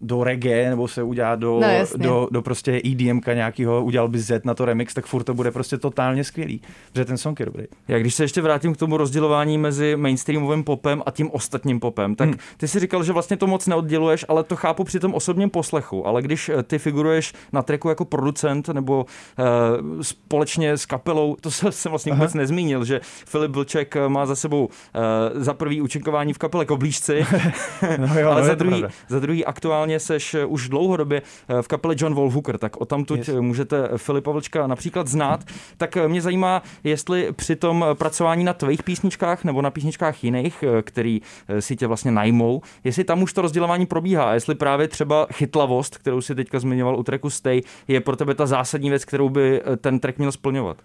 do 0.00 0.24
reggae, 0.24 0.70
nebo 0.70 0.88
se 0.88 1.02
udělá 1.02 1.34
do, 1.36 1.58
No, 1.62 1.68
jasně. 1.68 2.04
do, 2.06 2.28
do 2.30 2.42
prostě 2.42 2.80
EDMka 2.84 3.34
nějakého, 3.34 3.84
udělal 3.84 4.08
by 4.08 4.18
Z 4.18 4.44
na 4.44 4.54
to 4.54 4.64
remix, 4.64 4.94
tak 4.94 5.06
furt 5.06 5.24
to 5.24 5.34
bude 5.34 5.50
prostě 5.50 5.78
totálně 5.78 6.24
skvělý, 6.24 6.60
protože 6.92 7.04
ten 7.04 7.18
song 7.18 7.40
je 7.40 7.46
dobrý. 7.46 7.64
Já 7.88 7.98
když 7.98 8.14
se 8.14 8.24
ještě 8.24 8.42
vrátím 8.42 8.74
k 8.74 8.76
tomu 8.76 8.96
rozdělování 8.96 9.58
mezi 9.58 9.96
mainstreamovým 9.96 10.64
popem 10.64 11.02
a 11.06 11.10
tím 11.10 11.30
ostatním 11.30 11.80
popem, 11.80 12.14
tak 12.14 12.28
Hmm. 12.28 12.38
ty 12.56 12.68
si 12.68 12.80
říkal, 12.80 13.04
že 13.04 13.12
vlastně 13.12 13.36
to 13.36 13.46
moc 13.46 13.66
neodděluješ, 13.66 14.24
ale 14.28 14.44
to 14.44 14.56
chápu 14.56 14.84
při 14.84 15.00
tom 15.00 15.14
osobním 15.14 15.50
poslechu. 15.50 16.06
Ale 16.06 16.22
když 16.22 16.48
eh, 16.48 16.62
ty 16.62 16.78
figuruješ 16.78 17.32
na 17.52 17.62
tracku 17.62 17.88
jako 17.88 18.04
producent 18.04 18.68
nebo 18.68 19.06
uh, 19.38 20.00
společně 20.02 20.70
s 20.76 20.86
kapelou, 20.86 21.36
to 21.40 21.50
se- 21.50 21.72
jsem 21.72 21.90
vlastně 21.90 22.12
vůbec 22.12 22.34
nezmínil, 22.34 22.84
že 22.84 23.00
Filip 23.04 23.50
Vlček 23.52 23.96
eh, 23.96 24.08
má 24.08 24.26
za 24.26 24.36
sebou 24.36 24.64
uh, 24.66 25.42
za 25.42 25.54
prvý 25.54 25.80
účinkování 25.80 26.32
v 26.32 26.38
kapele 26.38 26.64
Koblížci, 26.66 27.26
No 27.98 28.20
jo, 28.20 28.30
ale 28.30 28.40
no, 28.40 28.46
za 28.46 28.54
druhý, 28.54 28.84
za 29.08 29.18
druhý 29.20 29.44
aktuálně 29.90 30.00
seš 30.00 30.34
eh, 30.34 30.44
už 30.46 30.68
dlouhodobě 30.68 31.22
eh, 31.48 31.62
v 31.62 31.68
kapele 31.68 31.94
John 31.98 32.14
Wolfhooker, 32.14 32.58
tak 32.58 32.76
o 32.80 32.84
tamtud 32.84 33.18
Yes. 33.18 33.28
yes. 33.28 33.40
můžete 33.40 33.88
Filipa 33.96 34.30
Vlčka 34.30 34.66
například 34.66 35.08
znát. 35.08 35.44
Tak 35.76 35.96
eh, 35.96 36.08
mě 36.08 36.22
zajímá, 36.22 36.62
jestli 36.84 37.32
při 37.32 37.56
tom 37.56 37.84
eh, 37.90 37.94
pracování 37.94 38.44
na 38.44 38.52
tvých 38.52 38.82
písničkách 38.82 39.44
nebo 39.44 39.62
na 39.62 39.70
písničkách 39.70 40.24
jiných, 40.24 40.62
eh, 40.62 40.82
který 40.82 41.20
eh, 41.48 41.60
si 41.62 41.76
tě 41.76 41.86
vlastně 41.86 42.10
najmou, 42.10 42.62
jestli 42.84 43.04
tam 43.04 43.22
už 43.22 43.32
to 43.32 43.42
rozdělování 43.42 43.86
probíhá 43.86 44.30
a 44.30 44.34
jestli 44.34 44.54
právě 44.54 44.88
třeba 44.88 45.26
chytlavost, 45.32 45.98
kterou 45.98 46.20
si 46.20 46.34
teďka 46.34 46.58
zmiňoval 46.58 46.98
u 46.98 47.02
tracku 47.02 47.30
Stay, 47.30 47.62
je 47.88 48.00
pro 48.00 48.16
tebe 48.16 48.34
ta 48.34 48.46
zásadní 48.46 48.90
věc, 48.90 49.04
kterou 49.04 49.28
by 49.28 49.60
eh, 49.60 49.76
ten 49.76 50.00
track 50.00 50.18
měl 50.18 50.32
splňovat. 50.32 50.76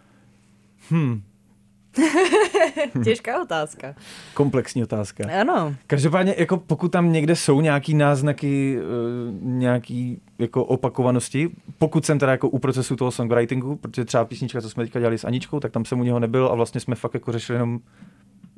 Těžká 3.04 3.42
otázka. 3.42 3.96
Komplexní 4.34 4.84
otázka. 4.84 5.24
Ano. 5.42 5.76
Každopádně, 5.88 6.36
jako 6.38 6.58
pokud 6.58 6.92
tam 6.92 7.12
někde 7.12 7.36
jsou 7.36 7.62
nějaký 7.62 7.94
náznaky, 7.94 8.78
uh, 8.78 9.44
nějaký 9.44 10.22
jako 10.40 10.66
opakovanosti, 10.66 11.50
pokud 11.78 12.06
jsem 12.06 12.20
teda 12.20 12.32
jako 12.32 12.50
u 12.50 12.60
procesu 12.60 12.96
toho 12.96 13.12
songwritingu, 13.12 13.76
protože 13.76 14.06
třeba 14.06 14.26
písnička, 14.26 14.62
co 14.62 14.70
jsme 14.70 14.84
teďka 14.84 15.00
dělali 15.00 15.18
s 15.18 15.24
Aničkou, 15.24 15.60
tak 15.60 15.72
tam 15.72 15.86
jsem 15.86 16.00
u 16.00 16.04
něho 16.04 16.20
nebyl 16.20 16.48
a 16.48 16.56
vlastně 16.56 16.82
jsme 16.82 16.96
fakt 16.96 17.14
jako 17.14 17.32
řešili 17.32 17.56
jenom 17.56 17.80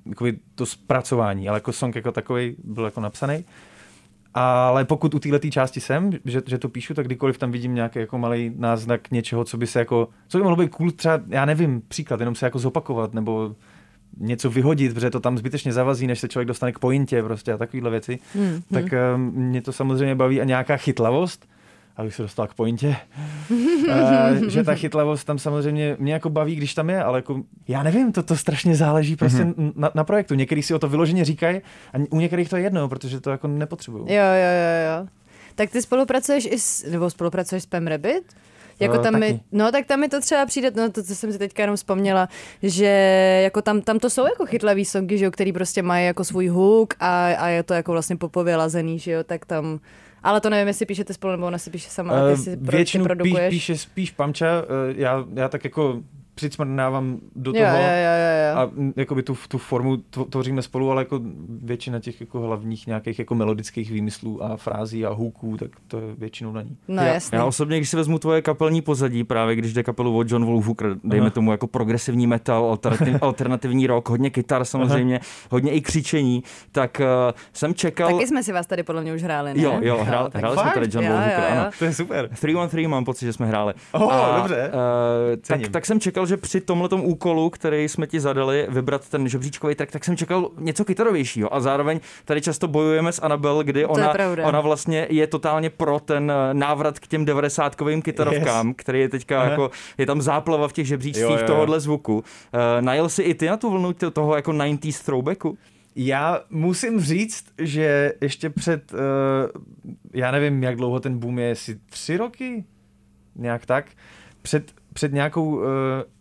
jakoby 0.09 0.37
to 0.55 0.65
zpracování, 0.65 1.49
ale 1.49 1.57
jako 1.57 1.73
song 1.73 1.95
jako 1.95 2.11
takový 2.11 2.55
byl 2.63 2.85
jako 2.85 3.01
napsaný. 3.01 3.45
Ale 4.39 4.85
pokud 4.85 5.13
u 5.13 5.19
této 5.19 5.49
části 5.49 5.79
jsem, 5.79 6.11
že, 6.25 6.41
že, 6.45 6.57
to 6.57 6.69
píšu, 6.69 6.93
tak 6.93 7.05
kdykoliv 7.05 7.37
tam 7.37 7.51
vidím 7.51 7.75
nějaký 7.75 7.99
jako 7.99 8.17
malý 8.17 8.51
náznak 8.57 9.11
něčeho, 9.11 9.43
co 9.43 9.57
by 9.57 9.67
se 9.67 9.79
jako, 9.79 10.09
co 10.27 10.37
by 10.37 10.43
mohlo 10.43 10.57
být 10.57 10.69
cool, 10.69 10.91
třeba, 10.91 11.19
já 11.27 11.45
nevím, 11.45 11.81
příklad, 11.87 12.19
jenom 12.19 12.35
se 12.35 12.45
jako 12.45 12.59
zopakovat, 12.59 13.13
nebo 13.13 13.55
něco 14.17 14.49
vyhodit, 14.49 14.93
protože 14.93 15.09
to 15.09 15.19
tam 15.19 15.37
zbytečně 15.37 15.73
zavazí, 15.73 16.07
než 16.07 16.19
se 16.19 16.27
člověk 16.27 16.47
dostane 16.47 16.71
k 16.71 16.79
pointě 16.79 17.23
prostě 17.23 17.53
a 17.53 17.57
takovéhle 17.57 17.89
věci, 17.89 18.19
hmm, 18.33 18.61
tak 18.73 18.85
um, 19.15 19.21
mě 19.21 19.61
to 19.61 19.71
samozřejmě 19.71 20.15
baví 20.15 20.41
a 20.41 20.43
nějaká 20.43 20.77
chytlavost, 20.77 21.47
abych 21.97 22.15
se 22.15 22.21
dostal 22.21 22.47
k 22.47 22.53
pointě, 22.53 22.95
uh, 23.49 24.47
že 24.47 24.63
ta 24.63 24.75
chytlavost 24.75 25.27
tam 25.27 25.39
samozřejmě 25.39 25.95
mě 25.99 26.13
jako 26.13 26.29
baví, 26.29 26.55
když 26.55 26.73
tam 26.73 26.89
je, 26.89 27.03
ale 27.03 27.17
jako, 27.17 27.41
já 27.67 27.83
nevím, 27.83 28.11
to, 28.11 28.23
to 28.23 28.35
strašně 28.35 28.75
záleží 28.75 29.15
prostě 29.15 29.43
mm-hmm. 29.43 29.71
na, 29.75 29.91
na, 29.95 30.03
projektu. 30.03 30.35
Některý 30.35 30.63
si 30.63 30.73
o 30.73 30.79
to 30.79 30.89
vyloženě 30.89 31.25
říkají 31.25 31.61
a 31.93 31.97
u 32.09 32.19
některých 32.19 32.49
to 32.49 32.57
je 32.57 32.63
jedno, 32.63 32.89
protože 32.89 33.21
to 33.21 33.29
jako 33.29 33.47
nepotřebují. 33.47 34.03
Jo, 34.03 34.23
jo, 34.23 34.51
jo, 34.61 34.99
jo. 34.99 35.07
Tak 35.55 35.69
ty 35.69 35.81
spolupracuješ 35.81 36.47
i 36.51 36.59
s, 36.59 36.91
nebo 36.91 37.09
spolupracuješ 37.09 37.63
s 37.63 37.65
Pem 37.65 37.87
Rabbit? 37.87 38.23
Jako 38.79 38.95
No, 38.95 39.03
tam 39.03 39.19
mi, 39.19 39.39
no 39.51 39.71
tak 39.71 39.85
tam 39.85 39.99
mi 39.99 40.09
to 40.09 40.21
třeba 40.21 40.45
přijde, 40.45 40.71
no 40.75 40.91
to, 40.91 41.03
co 41.03 41.15
jsem 41.15 41.31
si 41.31 41.37
teďka 41.37 41.63
jenom 41.63 41.75
vzpomněla, 41.75 42.29
že 42.63 42.85
jako 43.43 43.61
tam, 43.61 43.81
tam 43.81 43.99
to 43.99 44.09
jsou 44.09 44.25
jako 44.25 44.45
chytlavý 44.45 44.85
songy, 44.85 45.17
že 45.17 45.25
jo, 45.25 45.31
který 45.31 45.53
prostě 45.53 45.81
mají 45.81 46.05
jako 46.05 46.23
svůj 46.23 46.47
hook 46.47 46.93
a, 46.99 47.25
a 47.25 47.47
je 47.47 47.63
to 47.63 47.73
jako 47.73 47.91
vlastně 47.91 48.15
popově 48.15 48.55
lazený, 48.55 48.99
že 48.99 49.11
jo, 49.11 49.23
tak 49.23 49.45
tam, 49.45 49.79
ale 50.23 50.41
to 50.41 50.49
nevím, 50.49 50.67
jestli 50.67 50.85
píšete 50.85 51.13
spolu 51.13 51.31
nebo 51.31 51.45
ona 51.47 51.57
si 51.57 51.69
píše 51.69 51.89
sama, 51.89 52.13
ty 52.13 52.33
Eh, 52.33 52.37
si 52.37 52.57
pro, 52.57 52.77
Většinu 52.77 53.03
ty 53.03 53.07
píš, 53.09 53.17
produkuješ. 53.17 53.49
píše 53.53 53.77
spíš 53.77 54.11
Pamča, 54.11 54.47
eh, 54.47 54.93
já, 54.95 55.25
já 55.33 55.49
tak 55.49 55.63
jako 55.63 56.03
přicmrnávám 56.37 57.17
do 57.35 57.53
toho 57.53 57.65
jo, 57.65 57.71
jo, 57.71 57.81
jo, 57.81 58.51
jo. 58.51 58.57
a 58.57 58.71
jakoby 58.95 59.23
tu, 59.23 59.37
tu 59.47 59.57
formu 59.57 59.95
tvo- 59.95 60.25
tvoříme 60.29 60.61
spolu, 60.61 60.91
ale 60.91 61.01
jako 61.01 61.21
většina 61.63 61.99
těch 61.99 62.21
jako 62.21 62.39
hlavních 62.39 62.87
nějakých 62.87 63.19
jako 63.19 63.35
melodických 63.35 63.91
výmyslů 63.91 64.43
a 64.43 64.57
frází 64.57 65.05
a 65.05 65.13
huků, 65.13 65.57
tak 65.57 65.71
to 65.87 65.97
je 65.99 66.15
většinou 66.17 66.51
na 66.51 66.61
ní. 66.61 66.77
No 66.87 67.03
já, 67.03 67.13
jasně. 67.13 67.37
já 67.37 67.45
osobně, 67.45 67.77
když 67.77 67.89
si 67.89 67.95
vezmu 67.95 68.19
tvoje 68.19 68.41
kapelní 68.41 68.81
pozadí, 68.81 69.23
právě 69.23 69.55
když 69.55 69.73
jde 69.73 69.83
kapelu 69.83 70.17
od 70.17 70.31
John 70.31 70.45
Wolfhooker, 70.45 70.95
dejme 71.03 71.25
Aha. 71.25 71.33
tomu 71.33 71.51
jako 71.51 71.67
progresivní 71.67 72.27
metal, 72.27 72.65
alternativ, 72.65 73.15
alternativní 73.21 73.87
rock, 73.87 74.09
hodně 74.09 74.29
kytar 74.29 74.65
samozřejmě, 74.65 75.19
hodně 75.51 75.71
i 75.71 75.81
křičení, 75.81 76.43
tak 76.71 77.01
uh, 77.01 77.33
jsem 77.53 77.73
čekal... 77.73 78.11
Taky 78.11 78.27
jsme 78.27 78.43
si 78.43 78.53
vás 78.53 78.67
tady 78.67 78.83
podle 78.83 79.01
mě 79.01 79.13
už 79.13 79.23
hráli, 79.23 79.53
ne? 79.53 79.63
Jo, 79.63 79.79
jo, 79.81 80.03
hrál, 80.03 80.29
tak 80.29 80.41
hráli 80.41 80.57
jsme 80.57 80.71
tady 80.73 80.87
John 80.91 81.03
Jo, 81.05 81.11
Wolfhooker, 81.11 81.43
jo, 81.43 81.55
jo. 81.55 81.61
ano. 81.61 81.71
To 81.79 81.85
je 81.85 81.93
super. 81.93 82.29
313 82.33 82.87
mám 82.87 83.05
pocit, 83.05 83.25
že 83.25 83.33
jsme 83.33 83.45
hráli. 83.45 83.73
Oh, 83.91 84.35
dobře. 84.35 84.71
Uh, 84.73 85.41
tak, 85.47 85.67
tak 85.67 85.85
jsem 85.85 85.99
čekal, 85.99 86.25
že 86.27 86.37
při 86.37 86.61
tomhletom 86.61 87.01
úkolu, 87.01 87.49
který 87.49 87.89
jsme 87.89 88.07
ti 88.07 88.19
zadali, 88.19 88.67
vybrat 88.69 89.09
ten 89.09 89.29
žebříčkový 89.29 89.75
track, 89.75 89.91
tak 89.91 90.05
jsem 90.05 90.17
čekal 90.17 90.49
něco 90.59 90.85
kytarovějšího. 90.85 91.53
A 91.53 91.59
zároveň 91.59 91.99
tady 92.25 92.41
často 92.41 92.67
bojujeme 92.67 93.11
s 93.11 93.21
Anabel, 93.21 93.63
kdy 93.63 93.85
ona, 93.85 94.13
ona 94.43 94.61
vlastně 94.61 95.07
je 95.09 95.27
totálně 95.27 95.69
pro 95.69 95.99
ten 95.99 96.31
eh, 96.31 96.53
návrat 96.53 96.99
k 96.99 97.07
těm 97.07 97.25
90kovým 97.25 98.01
kytarovkám, 98.01 98.67
yes. 98.67 98.75
který 98.77 98.99
je 98.99 99.09
teďka 99.09 99.41
Aha. 99.41 99.49
jako, 99.49 99.71
je 99.97 100.05
tam 100.05 100.21
záplava 100.21 100.67
v 100.67 100.73
těch 100.73 100.87
žebříčcích 100.87 101.23
Jo, 101.23 101.31
jo, 101.31 101.37
jo. 101.39 101.47
tohohle 101.47 101.79
zvuku. 101.79 102.15
Uh, 102.15 102.23
najel 102.81 103.09
si 103.09 103.23
i 103.23 103.33
ty 103.33 103.47
na 103.47 103.57
tu 103.57 103.69
vlnu 103.69 103.93
toho 103.93 104.35
jako 104.35 104.51
90s 104.51 105.05
throwbacku? 105.05 105.57
Já 105.95 106.41
musím 106.49 106.99
říct, 107.01 107.45
že 107.57 108.13
ještě 108.21 108.49
před, 108.49 108.93
uh, 108.93 108.99
já 110.13 110.31
nevím, 110.31 110.63
jak 110.63 110.75
dlouho 110.75 110.99
ten 110.99 111.19
boom 111.19 111.39
je, 111.39 111.47
jestli 111.47 111.75
tři 111.89 112.17
roky, 112.17 112.65
nějak 113.35 113.65
tak, 113.65 113.85
před, 114.41 114.71
před 114.97 115.13
nějakou, 115.13 115.55
uh, 115.55 115.63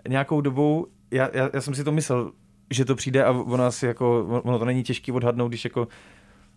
nějakou 0.09 0.40
dobou, 0.40 0.87
já, 1.11 1.28
já, 1.33 1.50
já 1.52 1.61
jsem 1.61 1.75
si 1.75 1.85
to 1.85 1.92
myslel, 1.92 2.30
že 2.71 2.85
to 2.85 2.95
přijde 2.95 3.25
a 3.25 3.30
ono 3.33 3.64
asi 3.64 3.87
jako, 3.87 4.25
ono 4.45 4.59
to 4.59 4.64
není 4.64 4.83
těžký 4.83 5.12
odhadnout, 5.12 5.49
když 5.49 5.64
jako 5.64 5.88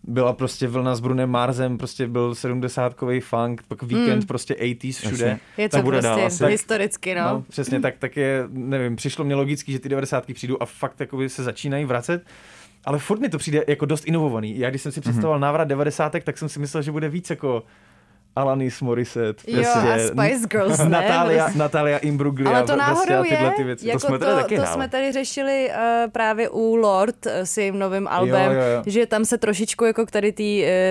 byla 0.03 0.33
prostě 0.33 0.67
vlna 0.67 0.95
s 0.95 0.99
Brunem 0.99 1.29
Marsem, 1.29 1.77
prostě 1.77 2.07
byl 2.07 2.31
70-kový 2.31 3.21
funk, 3.21 3.63
pak 3.67 3.83
víkend 3.83 4.19
Mm. 4.19 4.27
prostě 4.27 4.53
80s 4.53 4.91
všude. 4.99 5.11
Jasně. 5.25 5.39
Je 5.57 5.69
Tak 5.69 5.81
to 5.81 5.85
bude 5.85 5.97
prostě 5.97 6.09
dál 6.09 6.25
asi. 6.25 6.45
historicky, 6.45 7.15
no. 7.15 7.21
No, 7.23 7.43
přesně, 7.49 7.79
tak, 7.79 7.97
tak 7.97 8.17
je, 8.17 8.43
nevím, 8.49 8.95
přišlo 8.95 9.25
mě 9.25 9.35
logicky, 9.35 9.71
že 9.71 9.79
ty 9.79 9.89
90 9.89 10.33
přijdou 10.33 10.57
a 10.59 10.65
fakt 10.65 10.99
jakoby 10.99 11.29
se 11.29 11.43
začínají 11.43 11.85
vracet. 11.85 12.23
Ale 12.85 12.99
furt 12.99 13.19
mi 13.19 13.29
to 13.29 13.37
přijde 13.37 13.63
jako 13.67 13.85
dost 13.85 14.07
inovovaný. 14.07 14.59
Já 14.59 14.69
když 14.69 14.81
jsem 14.81 14.91
si 14.91 15.01
představoval 15.01 15.39
návrat 15.39 15.63
90, 15.67 16.13
tak 16.23 16.37
jsem 16.37 16.49
si 16.49 16.59
myslel, 16.59 16.83
že 16.83 16.91
bude 16.91 17.09
víc 17.09 17.29
jako 17.29 17.63
Alanis 18.35 18.81
Morissette. 18.81 19.43
Jo, 19.51 19.63
a 19.69 19.97
Spice 20.07 20.47
Girls, 20.47 20.77
ne? 20.79 20.89
Natalia, 20.89 21.43
Prostě. 21.43 21.59
Natalia 21.59 21.97
Imbruglia. 21.97 22.49
Ale 22.51 22.59
to 22.61 22.65
prostě 22.65 22.79
náhodou 22.79 23.29
tyhle 23.29 23.47
je, 23.47 23.51
ty 23.55 23.63
věci. 23.63 23.87
jako 23.87 23.99
To 23.99 24.07
jsme 24.07 24.19
tady 24.19 24.35
taky 24.35 24.57
to 24.57 24.65
jsme 24.65 24.89
tady 24.89 25.11
řešili 25.11 25.69
uh, 25.69 26.11
právě 26.11 26.49
u 26.49 26.75
Lord 26.75 27.25
uh, 27.25 27.31
s 27.33 27.57
jejím 27.57 27.79
novým 27.79 28.07
albem, 28.07 28.51
Jo, 28.51 28.57
jo, 28.61 28.67
jo. 28.75 28.83
že 28.85 29.05
tam 29.05 29.25
se 29.25 29.37
trošičku 29.37 29.85
jako 29.85 30.05
k 30.05 30.11
tady 30.11 30.31
té 30.31 30.43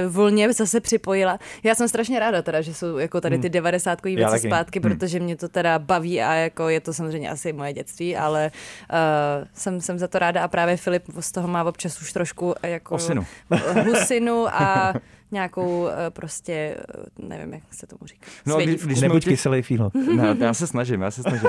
uh, 0.06 0.12
vlně 0.12 0.52
zase 0.52 0.80
připojila. 0.80 1.38
Já 1.62 1.74
jsem 1.74 1.88
strašně 1.88 2.18
ráda 2.20 2.42
teda, 2.42 2.60
že 2.60 2.74
jsou 2.74 2.98
jako 2.98 3.20
tady 3.20 3.38
ty 3.38 3.48
90 3.48 3.98
Já 4.06 4.14
věci 4.16 4.30
taky. 4.30 4.48
zpátky, 4.48 4.80
protože 4.80 5.20
mě 5.20 5.36
to 5.36 5.48
teda 5.48 5.78
baví 5.78 6.22
a 6.22 6.34
jako 6.34 6.68
je 6.68 6.80
to 6.80 6.92
samozřejmě 6.92 7.30
asi 7.30 7.52
moje 7.52 7.72
dětství, 7.72 8.16
ale 8.16 8.50
uh, 8.92 9.46
jsem, 9.54 9.80
jsem 9.80 9.98
za 9.98 10.08
to 10.08 10.18
ráda 10.18 10.42
a 10.44 10.48
právě 10.48 10.76
Filip 10.76 11.02
z 11.20 11.32
toho 11.32 11.48
má 11.48 11.64
občas 11.64 12.00
už 12.00 12.12
trošku 12.12 12.54
eh, 12.62 12.68
jako 12.70 12.94
Osinu. 12.94 13.26
husinu 13.84 14.46
a 14.54 14.94
nějakou 15.30 15.82
uh, 15.82 15.90
prostě, 16.10 16.76
uh, 17.20 17.28
nevím, 17.28 17.52
jak 17.52 17.62
se 17.70 17.86
tomu 17.86 18.06
říká. 18.06 18.26
No 18.46 18.56
když, 18.56 18.82
když 18.82 19.00
Nebuď 19.00 19.24
těch, 19.24 19.32
kyselý 19.32 19.62
fíl. 19.62 19.90
Ne, 20.16 20.36
já 20.40 20.54
se 20.54 20.66
snažím, 20.66 21.02
já 21.02 21.10
se 21.10 21.22
snažím. 21.22 21.48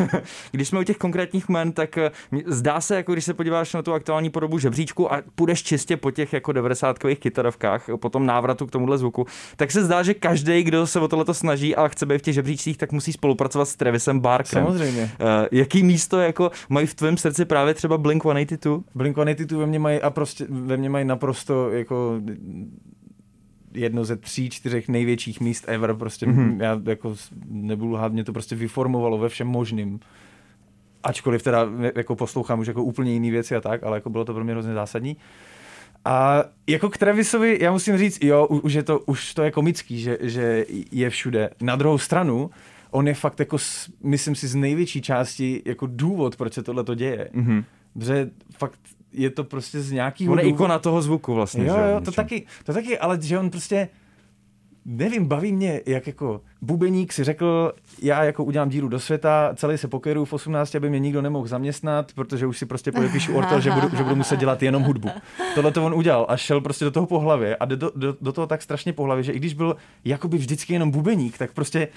když 0.52 0.68
jsme 0.68 0.80
u 0.80 0.82
těch 0.82 0.96
konkrétních 0.96 1.48
jmen, 1.48 1.72
tak 1.72 1.98
eh, 1.98 2.10
zdá 2.46 2.80
se, 2.80 2.96
jako 2.96 3.12
když 3.12 3.24
se 3.24 3.34
podíváš 3.34 3.74
na 3.74 3.82
tu 3.82 3.92
aktuální 3.92 4.30
podobu 4.30 4.58
žebříčku 4.58 5.12
a 5.12 5.22
půjdeš 5.34 5.62
čistě 5.62 5.96
po 5.96 6.10
těch 6.10 6.32
jako 6.32 6.52
90kových 6.52 7.18
kytarovkách, 7.18 7.86
po 7.96 8.08
tom 8.08 8.26
návratu 8.26 8.66
k 8.66 8.70
tomuhle 8.70 8.98
zvuku, 8.98 9.26
tak 9.56 9.70
se 9.70 9.84
zdá, 9.84 10.02
že 10.02 10.14
každý, 10.14 10.62
kdo 10.62 10.86
se 10.86 11.00
o 11.00 11.08
tohleto 11.08 11.34
snaží 11.34 11.76
a 11.76 11.88
chce 11.88 12.06
být 12.06 12.18
v 12.18 12.22
těch 12.22 12.34
žebříčcích, 12.34 12.76
tak 12.76 12.92
musí 12.92 13.12
spolupracovat 13.12 13.64
s 13.64 13.76
Travisem 13.76 14.20
Barkerem. 14.20 14.64
Samozřejmě. 14.64 15.10
Eh, 15.20 15.48
jaký 15.52 15.82
místo 15.82 16.20
jako 16.20 16.50
mají 16.68 16.86
v 16.86 16.94
tvém 16.94 17.16
srdci 17.16 17.44
právě 17.44 17.74
třeba 17.74 17.98
Blink 17.98 18.22
182? 18.22 18.80
Blink-182 18.96 19.58
ve 19.58 19.66
mně 19.66 19.78
mají 19.78 20.00
a 20.00 20.10
prostě 20.10 20.46
ve 20.48 20.76
mně 20.76 20.90
mají 20.90 21.04
naprosto 21.04 21.70
jako 21.70 22.20
jedno 23.74 24.04
ze 24.04 24.16
tří, 24.16 24.50
čtyřech 24.50 24.88
největších 24.88 25.40
míst 25.40 25.64
ever. 25.68 25.94
Prostě 25.94 26.26
Mhm. 26.26 26.38
mm-hmm. 26.50 26.62
já 26.62 26.80
jako 26.84 27.14
nebudu 27.48 27.92
lhát, 27.92 28.12
mě 28.12 28.24
to 28.24 28.32
prostě 28.32 28.56
vyformovalo 28.56 29.18
ve 29.18 29.28
všem 29.28 29.46
možným. 29.46 30.00
Ačkoliv 31.02 31.42
teda 31.42 31.66
jako 31.96 32.16
poslouchám 32.16 32.58
už 32.60 32.66
jako 32.66 32.84
úplně 32.84 33.12
jiný 33.12 33.30
věci 33.30 33.56
a 33.56 33.60
tak, 33.60 33.82
ale 33.82 33.96
jako 33.96 34.10
bylo 34.10 34.24
to 34.24 34.34
pro 34.34 34.44
mě 34.44 34.52
hrozně 34.52 34.74
zásadní. 34.74 35.16
A 36.04 36.44
jako 36.66 36.88
k 36.90 36.98
Travisovi, 36.98 37.58
já 37.60 37.72
musím 37.72 37.98
říct, 37.98 38.24
jo, 38.24 38.46
už 38.46 38.72
je 38.72 38.82
to, 38.82 38.98
už 39.00 39.34
to 39.34 39.42
je 39.42 39.50
komický, 39.50 40.00
že, 40.00 40.18
že 40.20 40.66
je 40.92 41.10
všude. 41.10 41.50
Na 41.62 41.76
druhou 41.76 41.98
stranu, 41.98 42.50
on 42.90 43.08
je 43.08 43.14
fakt 43.14 43.38
jako, 43.40 43.56
myslím 44.04 44.34
si, 44.34 44.48
z 44.48 44.54
největší 44.54 45.02
části 45.02 45.62
jako 45.64 45.86
důvod, 45.90 46.36
proč 46.36 46.52
se 46.52 46.62
tohle 46.62 46.84
to 46.84 46.94
děje. 46.94 47.28
Mhm. 47.32 47.64
Protože 47.92 48.30
fakt 48.58 48.80
je 49.12 49.30
to 49.30 49.44
prostě 49.44 49.80
z 49.80 49.92
nějakého 49.92 50.32
On 50.32 50.38
je 50.38 50.48
ikona 50.48 50.78
toho 50.78 51.02
zvuku 51.02 51.34
vlastně. 51.34 51.64
Jo, 51.66 51.74
že 51.74 51.90
jo, 51.92 52.00
to 52.00 52.12
taky, 52.12 52.46
to 52.64 52.72
taky, 52.72 52.98
ale 52.98 53.18
že 53.22 53.38
on 53.38 53.50
prostě, 53.50 53.88
nevím, 54.84 55.26
baví 55.26 55.52
mě, 55.52 55.80
jak 55.86 56.06
jako 56.06 56.40
bubeník 56.62 57.12
si 57.12 57.24
řekl, 57.24 57.72
já 58.02 58.24
jako 58.24 58.44
udělám 58.44 58.68
díru 58.68 58.88
do 58.88 59.00
světa, 59.00 59.52
celý 59.54 59.78
se 59.78 59.88
pokeru 59.88 60.24
v 60.24 60.32
18, 60.32 60.74
aby 60.74 60.90
mě 60.90 60.98
nikdo 60.98 61.22
nemohl 61.22 61.46
zaměstnat, 61.46 62.12
protože 62.14 62.46
už 62.46 62.58
si 62.58 62.66
prostě 62.66 62.92
podepíšu 62.92 63.34
ortel, 63.34 63.60
že 63.60 63.70
budu, 63.70 63.96
že 63.96 64.02
budu 64.02 64.16
muset 64.16 64.40
dělat 64.40 64.62
jenom 64.62 64.82
hudbu. 64.82 65.08
Tohle 65.54 65.72
to 65.72 65.86
on 65.86 65.94
udělal 65.94 66.26
a 66.28 66.36
šel 66.36 66.60
prostě 66.60 66.84
do 66.84 66.90
toho 66.90 67.06
po 67.06 67.18
hlavě 67.18 67.56
a 67.56 67.64
do, 67.64 67.76
do, 67.76 68.16
do 68.20 68.32
toho 68.32 68.46
tak 68.46 68.62
strašně 68.62 68.92
po 68.92 69.02
hlavě, 69.04 69.24
že 69.24 69.32
i 69.32 69.38
když 69.38 69.54
byl 69.54 69.76
jakoby 70.04 70.38
vždycky 70.38 70.72
jenom 70.72 70.90
bubeník, 70.90 71.38
tak 71.38 71.52
prostě 71.52 71.88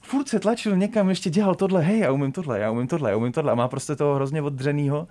furt 0.00 0.28
se 0.28 0.40
tlačil 0.40 0.76
někam, 0.76 1.08
ještě 1.08 1.30
dělal 1.30 1.54
tohle, 1.54 1.82
hej, 1.82 1.98
já 1.98 2.12
umím 2.12 2.32
tohle, 2.32 2.58
já 2.58 2.70
umím 2.70 2.86
tohle, 2.86 3.10
já 3.10 3.16
umím 3.16 3.32
tohle 3.32 3.52
a 3.52 3.54
má 3.54 3.68
prostě 3.68 3.96
toho 3.96 4.14
hrozně 4.14 4.42
oddřenýho. 4.42 5.08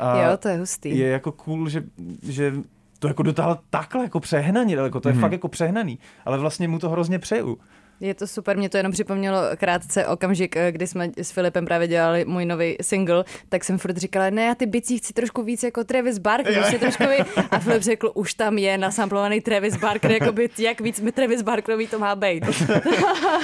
A 0.00 0.22
Jo, 0.22 0.36
to 0.36 0.48
je 0.48 0.58
hustý. 0.58 0.98
je 0.98 1.08
jako 1.08 1.32
cool, 1.32 1.68
že, 1.68 1.82
že 2.22 2.54
to 2.98 3.08
jako 3.08 3.22
dotáhl 3.22 3.58
takhle 3.70 4.02
jako 4.02 4.20
přehnaně 4.20 4.76
daleko, 4.76 5.00
to 5.00 5.08
je 5.08 5.14
mm-hmm. 5.14 5.20
fakt 5.20 5.32
jako 5.32 5.48
přehnaný, 5.48 5.98
ale 6.24 6.38
vlastně 6.38 6.68
mu 6.68 6.78
to 6.78 6.90
hrozně 6.90 7.18
přeju. 7.18 7.58
Je 8.00 8.14
to 8.14 8.26
super, 8.26 8.56
mě 8.56 8.68
to 8.68 8.76
jenom 8.76 8.92
připomnělo 8.92 9.38
krátce 9.56 10.06
okamžik, 10.06 10.56
eh, 10.56 10.72
kdy 10.72 10.86
jsme 10.86 11.10
s 11.16 11.30
Filipem 11.30 11.64
právě 11.64 11.88
dělali 11.88 12.24
můj 12.24 12.44
nový 12.44 12.76
single, 12.82 13.24
tak 13.48 13.64
jsem 13.64 13.78
furt 13.78 13.96
říkala, 13.96 14.30
ne, 14.30 14.44
já 14.44 14.54
ty 14.54 14.66
bicí 14.66 14.98
chci 14.98 15.12
trošku 15.12 15.42
víc 15.42 15.62
jako 15.62 15.84
Travis 15.84 16.18
Barker, 16.18 16.64
si 16.64 16.78
trošku 16.78 17.02
ví. 17.02 17.44
A 17.50 17.58
Filip 17.58 17.82
řekl, 17.82 18.10
už 18.14 18.34
tam 18.34 18.58
je 18.58 18.78
nasamplovaný 18.78 19.40
Travis 19.40 19.76
Barker, 19.76 20.12
jako 20.12 20.32
by, 20.32 20.48
jak 20.58 20.80
víc 20.80 21.00
mi 21.00 21.12
Travis 21.12 21.42
Barkerový 21.42 21.86
to 21.86 21.98
má 21.98 22.14
být. 22.16 22.44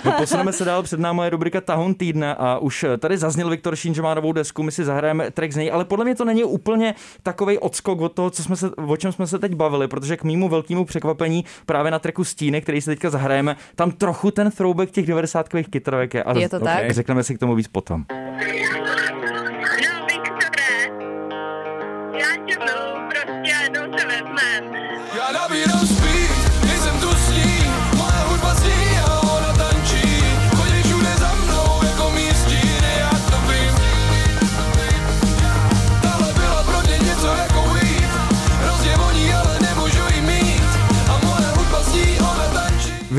No, 0.04 0.12
posuneme 0.12 0.52
se 0.52 0.64
dál, 0.64 0.82
před 0.82 1.00
námi 1.00 1.23
je 1.25 1.30
rubrika 1.30 1.61
Tahon 1.61 1.94
týdne 1.94 2.35
a 2.35 2.59
už 2.59 2.85
tady 2.99 3.18
zazněl 3.18 3.50
Viktor 3.50 3.76
Šín, 3.76 3.94
že 3.94 4.02
má 4.02 4.14
novou 4.14 4.32
desku, 4.32 4.62
my 4.62 4.73
si 4.73 4.85
zahrajeme 4.85 5.30
track 5.30 5.52
z 5.52 5.56
něj, 5.56 5.73
ale 5.73 5.85
podle 5.85 6.04
mě 6.04 6.14
to 6.14 6.25
není 6.25 6.44
úplně 6.44 6.94
takový 7.23 7.59
odskok 7.59 8.00
od 8.00 8.12
toho, 8.12 8.30
co 8.30 8.42
jsme 8.42 8.56
se, 8.56 8.71
o 8.71 8.97
čem 8.97 9.12
jsme 9.12 9.26
se 9.26 9.38
teď 9.38 9.54
bavili, 9.54 9.88
protože 9.88 10.16
k 10.16 10.25
mýmu 10.25 10.49
velkému 10.49 10.85
překvapení 10.85 11.44
právě 11.66 11.90
na 11.90 11.99
tracku 11.99 12.25
Stíny, 12.25 12.61
který 12.61 12.80
si 12.80 12.90
teďka 12.90 13.11
zahrajeme, 13.11 13.56
tam 13.75 13.90
trochu 13.90 14.30
ten 14.30 14.42
throwback 14.51 14.91
těch 14.91 15.07
90kových 15.07 15.71
kytarovek 15.71 16.15
je. 16.15 16.25
A 16.25 16.39
Je 16.39 16.49
to 16.49 16.61
tak? 16.61 16.91
Řekneme 16.91 17.25
si 17.25 17.35
k 17.35 17.39
tomu 17.39 17.55
víc 17.55 17.69
potom. 17.69 18.05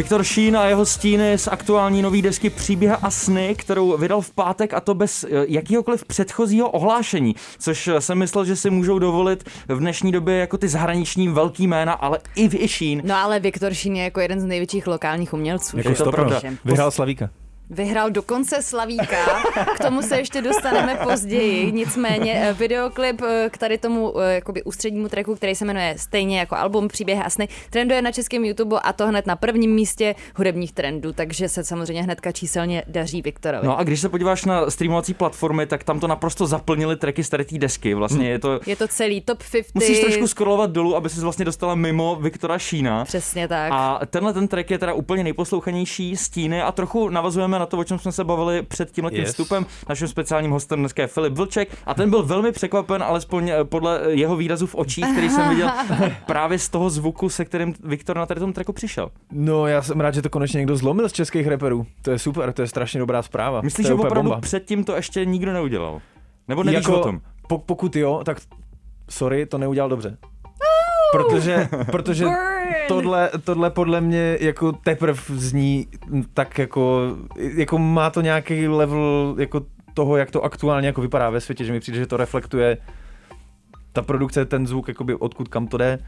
Viktor 0.03 0.24
Šín 0.24 0.57
a 0.57 0.65
jeho 0.65 0.86
stíny 0.86 1.38
z 1.38 1.48
aktuální 1.48 2.01
nový 2.01 2.22
desky 2.22 2.50
Příběha 2.50 2.95
a 3.01 3.10
sny, 3.10 3.55
kterou 3.57 3.98
vydal 3.98 4.22
v 4.22 4.31
pátek 4.31 4.74
a 4.74 4.79
to 4.79 4.93
bez 4.93 5.24
eh, 5.24 5.27
jakýhokoliv 5.48 6.05
předchozího 6.05 6.69
ohlášení, 6.69 7.36
což 7.60 7.88
eh, 7.88 8.01
jsem 8.01 8.17
myslel, 8.17 8.45
že 8.45 8.55
si 8.55 8.69
můžou 8.69 9.00
dovolit 9.00 9.50
v 9.67 9.79
dnešní 9.79 10.12
době 10.12 10.38
jako 10.38 10.57
ty 10.57 10.67
zahraniční 10.67 11.27
velký 11.27 11.67
jména, 11.67 11.93
ale 11.93 12.19
i 12.36 12.50
v 12.50 12.67
Šín. 12.67 13.01
No 13.05 13.15
ale 13.15 13.39
Viktor 13.39 13.74
Šín 13.74 13.95
je 13.95 14.03
jako 14.03 14.19
jeden 14.19 14.39
z 14.39 14.45
největších 14.45 14.88
lokálních 14.88 15.33
umělců. 15.33 15.77
Jako 15.77 15.89
že? 15.89 16.03
to 16.03 16.12
pravda. 16.12 16.41
Vyhrál 16.65 16.91
Slavíka. 16.91 17.29
Vyhrál 17.70 18.12
dokonce 18.12 18.62
Slavíka, 18.62 19.43
k 19.75 19.79
tomu 19.79 20.01
se 20.01 20.17
ještě 20.17 20.41
dostaneme 20.41 20.96
později. 21.03 21.72
Nicméně 21.72 22.34
eh, 22.34 22.53
videoklip 22.53 23.22
eh, 23.22 23.50
k 23.51 23.58
tady 23.58 23.77
tomu 23.77 24.20
eh, 24.20 24.34
jakoby 24.34 24.63
ústřednímu 24.63 25.10
tracku, 25.10 25.36
který 25.36 25.55
se 25.55 25.65
jmenuje 25.65 25.96
stejně 25.98 26.39
jako 26.39 26.55
album 26.55 26.88
Příběh 26.88 27.25
a 27.25 27.29
sny, 27.29 27.48
trenduje 27.70 28.01
na 28.01 28.12
českém 28.12 28.46
YouTube 28.46 28.79
a 28.79 28.93
to 28.93 29.08
hned 29.08 29.27
na 29.27 29.36
prvním 29.36 29.72
místě 29.72 30.15
hudebních 30.36 30.72
trendů, 30.72 31.13
takže 31.13 31.50
se 31.50 31.63
samozřejmě 31.63 32.03
hnedka 32.03 32.32
číselně 32.32 32.84
daří 32.88 33.22
Viktorovi. 33.22 33.67
No 33.67 33.79
a 33.79 33.84
když 33.84 34.00
se 34.00 34.10
podíváš 34.10 34.46
na 34.46 34.70
streamovací 34.70 35.13
platformy, 35.13 35.65
tak 35.65 35.84
tam 35.84 36.00
to 36.00 36.08
naprosto 36.08 36.48
zaplnili 36.48 36.96
tracky 36.96 37.24
z 37.24 37.29
tady 37.29 37.46
té 37.46 37.58
desky. 37.58 37.93
Vlastně 37.93 38.29
je 38.29 38.39
to... 38.39 38.60
Je 38.65 38.75
to 38.75 38.88
celý 38.88 39.22
top 39.22 39.38
50. 39.51 39.75
Musíš 39.75 40.00
trošku 40.00 40.27
scrollovat 40.27 40.72
dolů, 40.72 40.96
aby 40.96 41.10
se 41.10 41.22
vlastně 41.22 41.46
dostala 41.46 41.75
mimo 41.75 42.15
Viktora 42.15 42.60
Šína. 42.60 43.05
Přesně 43.05 43.48
tak. 43.48 43.72
A 43.72 44.00
tenhle 44.05 44.34
ten 44.34 44.48
track 44.48 44.72
je 44.72 44.79
teda 44.79 44.93
úplně 44.93 45.24
nejposlouchanější 45.24 46.17
stíny 46.17 46.62
a 46.62 46.72
trochu 46.72 47.10
navazujeme 47.10 47.60
na 47.63 47.67
to, 47.67 47.77
o 47.77 47.84
čem 47.84 48.00
jsme 48.00 48.12
se 48.12 48.24
bavili 48.24 48.62
před 48.62 48.91
tímhle 48.91 49.12
tím 49.12 49.20
Yes. 49.20 49.29
vstupem. 49.29 49.65
Naším 49.89 50.08
speciálním 50.08 50.51
hostem 50.51 50.79
dneska 50.79 51.01
je 51.01 51.08
Filip 51.08 51.34
Vlček 51.34 51.77
a 51.86 51.93
ten 51.93 52.10
byl 52.10 52.24
velmi 52.24 52.51
překvapen, 52.51 53.03
alespoň 53.03 53.50
eh, 53.50 53.63
podle 53.63 54.01
jeho 54.10 54.36
výrazu 54.36 54.67
v 54.67 54.75
očích, 54.75 55.05
který 55.12 55.29
jsem 55.29 55.50
viděl 55.50 55.70
právě 56.25 56.60
z 56.60 56.70
toho 56.70 56.89
zvuku, 56.89 57.29
se 57.29 57.46
kterým 57.46 57.74
Viktor 57.84 58.17
na 58.17 58.25
tady 58.25 58.39
tom 58.39 58.53
tracku 58.53 58.74
přišel. 58.74 59.10
No, 59.32 59.67
já 59.67 59.82
jsem 59.82 60.00
rád, 60.00 60.13
že 60.13 60.22
to 60.22 60.29
konečně 60.29 60.58
někdo 60.58 60.75
zlomil 60.75 61.10
z 61.10 61.13
českých 61.13 61.48
reperů. 61.48 61.86
To 62.01 62.12
je 62.12 62.20
super, 62.20 62.53
to 62.53 62.62
je 62.62 62.67
strašně 62.67 63.00
dobrá 63.00 63.22
zpráva. 63.22 63.62
Myslíš, 63.62 63.84
to 63.84 63.88
že 63.88 63.93
opravdu 63.93 64.29
bomba. 64.29 64.41
předtím 64.41 64.84
to 64.84 64.96
ještě 64.96 65.25
nikdo 65.25 65.53
neudělal? 65.53 66.01
Nebo 66.48 66.63
nevíš 66.63 66.86
jako, 66.86 67.00
o 67.00 67.03
tom? 67.03 67.22
Po, 67.48 67.58
pokud 67.58 67.96
jo, 67.96 68.22
tak 68.25 68.38
sorry, 69.10 69.46
to 69.46 69.58
neudělal 69.58 69.89
dobře. 69.89 70.17
Protože, 71.13 71.70
protože 71.91 72.25
tohle, 72.88 73.29
tohle 73.43 73.70
podle 73.70 74.01
mě 74.01 74.38
jako 74.39 74.72
teprv 74.72 75.29
zní 75.29 75.88
tak 76.34 76.60
jako, 76.60 77.01
jako 77.55 77.77
má 77.77 78.10
to 78.10 78.22
nějaký 78.22 78.67
level 78.67 79.36
jako 79.39 79.62
toho, 79.93 80.17
jak 80.17 80.32
to 80.32 80.43
aktuálně 80.43 80.88
jako 80.88 81.01
vypadá 81.01 81.29
ve 81.29 81.41
světě, 81.41 81.65
že 81.65 81.74
mi 81.74 81.79
přijde, 81.79 82.00
že 82.00 82.08
to 82.08 82.17
reflektuje 82.17 82.77
ta 83.93 84.01
produkce, 84.01 84.46
ten 84.46 84.67
zvuk, 84.67 84.88
jakoby 84.88 85.15
odkud 85.15 85.48
kam 85.48 85.67
to 85.67 85.77
jde, 85.77 86.00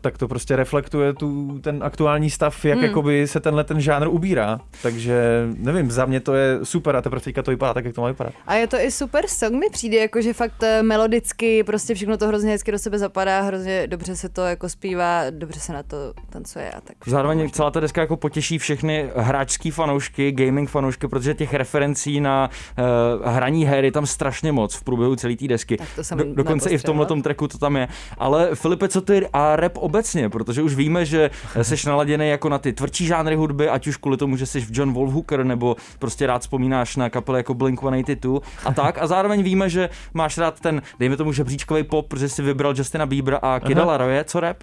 tak 0.00 0.18
to 0.18 0.28
prostě 0.28 0.56
reflektuje 0.56 1.12
tu, 1.12 1.58
ten 1.60 1.78
aktuální 1.82 2.30
stav, 2.30 2.64
jak 2.64 2.74
Hmm. 2.74 2.80
hmm. 2.80 2.90
jakoby 2.90 3.26
se 3.26 3.40
tenhle 3.40 3.64
ten 3.64 3.80
žánr 3.80 4.08
ubírá. 4.08 4.60
Takže 4.82 5.46
nevím, 5.56 5.90
za 5.90 6.06
mě 6.06 6.20
to 6.20 6.34
je 6.34 6.58
super 6.62 6.96
a 6.96 7.02
teprve 7.02 7.20
teďka 7.20 7.42
to 7.42 7.50
vypadá 7.50 7.74
tak, 7.74 7.84
jak 7.84 7.94
to 7.94 8.00
má 8.00 8.08
vypadat. 8.08 8.32
A 8.46 8.54
je 8.54 8.66
to 8.66 8.76
i 8.76 8.90
super 8.90 9.26
song, 9.28 9.52
mi 9.52 9.66
přijde, 9.70 9.98
jako 9.98 10.22
že 10.22 10.32
fakt 10.32 10.62
eh, 10.62 10.82
melodicky, 10.82 11.64
prostě 11.64 11.94
všechno 11.94 12.16
to 12.16 12.28
hrozně 12.28 12.50
hezky 12.50 12.72
do 12.72 12.78
sebe 12.78 12.98
zapadá, 12.98 13.40
hrozně 13.40 13.86
dobře 13.86 14.16
se 14.16 14.28
to 14.28 14.42
jako 14.42 14.68
zpívá, 14.68 15.30
dobře 15.30 15.60
se 15.60 15.72
na 15.72 15.82
to 15.82 15.96
tancuje 16.30 16.70
a 16.70 16.80
tak. 16.80 16.96
Zároveň 17.06 17.50
celá 17.50 17.70
ta 17.70 17.80
deska 17.80 18.00
jako 18.00 18.16
potěší 18.16 18.58
všechny 18.58 19.10
hráčský 19.16 19.70
fanoušky, 19.70 20.32
gaming 20.32 20.70
fanoušky, 20.70 21.08
protože 21.08 21.34
těch 21.34 21.54
referencí 21.54 22.20
na 22.20 22.50
uh, 22.78 23.30
hraní 23.30 23.64
her 23.64 23.84
je 23.84 23.92
tam 23.92 24.06
strašně 24.06 24.52
moc 24.52 24.74
v 24.74 24.84
průběhu 24.84 25.16
celé 25.16 25.36
té 25.36 25.48
desky. 25.48 25.76
Tak 25.76 25.88
to 25.96 26.04
jsem 26.04 26.18
Do, 26.18 26.24
dokonce 26.34 26.70
i 26.70 26.78
v 26.78 26.82
tomhle 26.82 27.06
tracku 27.22 27.48
to 27.48 27.58
tam 27.58 27.76
je. 27.76 27.88
Ale 28.18 28.54
Filipe, 28.54 28.88
co 28.88 29.00
ty 29.00 29.26
a 29.32 29.53
rap 29.56 29.72
obecně? 29.76 30.28
Protože 30.28 30.62
už 30.62 30.74
víme, 30.74 31.04
že 31.04 31.30
jsi 31.62 31.88
naladěný 31.88 32.28
jako 32.28 32.48
na 32.48 32.58
ty 32.58 32.72
tvrdší 32.72 33.06
žánry 33.06 33.36
hudby, 33.36 33.68
ať 33.68 33.86
už 33.86 33.96
kvůli 33.96 34.16
tomu, 34.16 34.36
že 34.36 34.46
jsi 34.46 34.60
v 34.60 34.68
John 34.70 34.92
Wolfhooker, 34.92 35.44
nebo 35.44 35.76
prostě 35.98 36.26
rád 36.26 36.42
vzpomínáš 36.42 36.96
na 36.96 37.10
kapely 37.10 37.38
jako 37.38 37.54
Blink-182 37.54 38.40
a 38.64 38.72
tak. 38.72 38.98
A 38.98 39.06
zároveň 39.06 39.42
víme, 39.42 39.68
že 39.70 39.88
máš 40.14 40.38
rád 40.38 40.60
ten, 40.60 40.82
dejme 40.98 41.16
tomu, 41.16 41.32
žebříčkový 41.32 41.82
pop, 41.82 42.08
protože 42.08 42.28
jsi 42.28 42.42
vybral 42.42 42.74
Justina 42.76 43.06
Biebera 43.06 43.38
a 43.42 43.60
Kida. 43.60 43.84
Laroje. 43.84 44.24
Co 44.24 44.40
rap? 44.40 44.56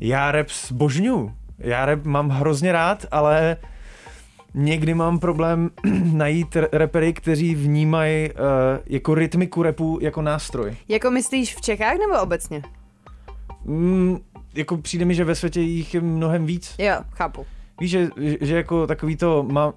Já 0.00 0.32
rap 0.32 0.46
zbožňuju. 0.66 1.32
Já 1.58 1.86
rap 1.86 2.04
mám 2.04 2.28
hrozně 2.28 2.72
rád, 2.72 3.06
ale 3.10 3.56
někdy 4.54 4.94
mám 4.94 5.18
problém 5.18 5.70
najít 6.12 6.56
repery, 6.72 7.12
kteří 7.12 7.54
vnímají 7.54 8.30
uh, 8.30 8.36
jako 8.86 9.14
rytmiku 9.14 9.62
repu 9.62 9.98
jako 10.00 10.22
nástroj. 10.22 10.76
Jako 10.88 11.10
myslíš 11.10 11.56
v 11.56 11.60
Čechách 11.60 11.94
nebo 11.98 12.22
obecně? 12.22 12.62
Mm, 13.64 14.18
jako 14.54 14.76
přijde 14.76 15.04
mi, 15.04 15.14
že 15.14 15.24
ve 15.24 15.34
světě 15.34 15.60
jich 15.60 15.94
je 15.94 16.00
mnohem 16.00 16.46
víc. 16.46 16.74
Jo, 16.78 16.94
chápu. 17.10 17.46
Víš, 17.80 17.90
že, 17.90 18.08
že 18.40 18.56
jako 18.56 18.86
takový 18.86 19.16
to 19.16 19.42
má... 19.50 19.72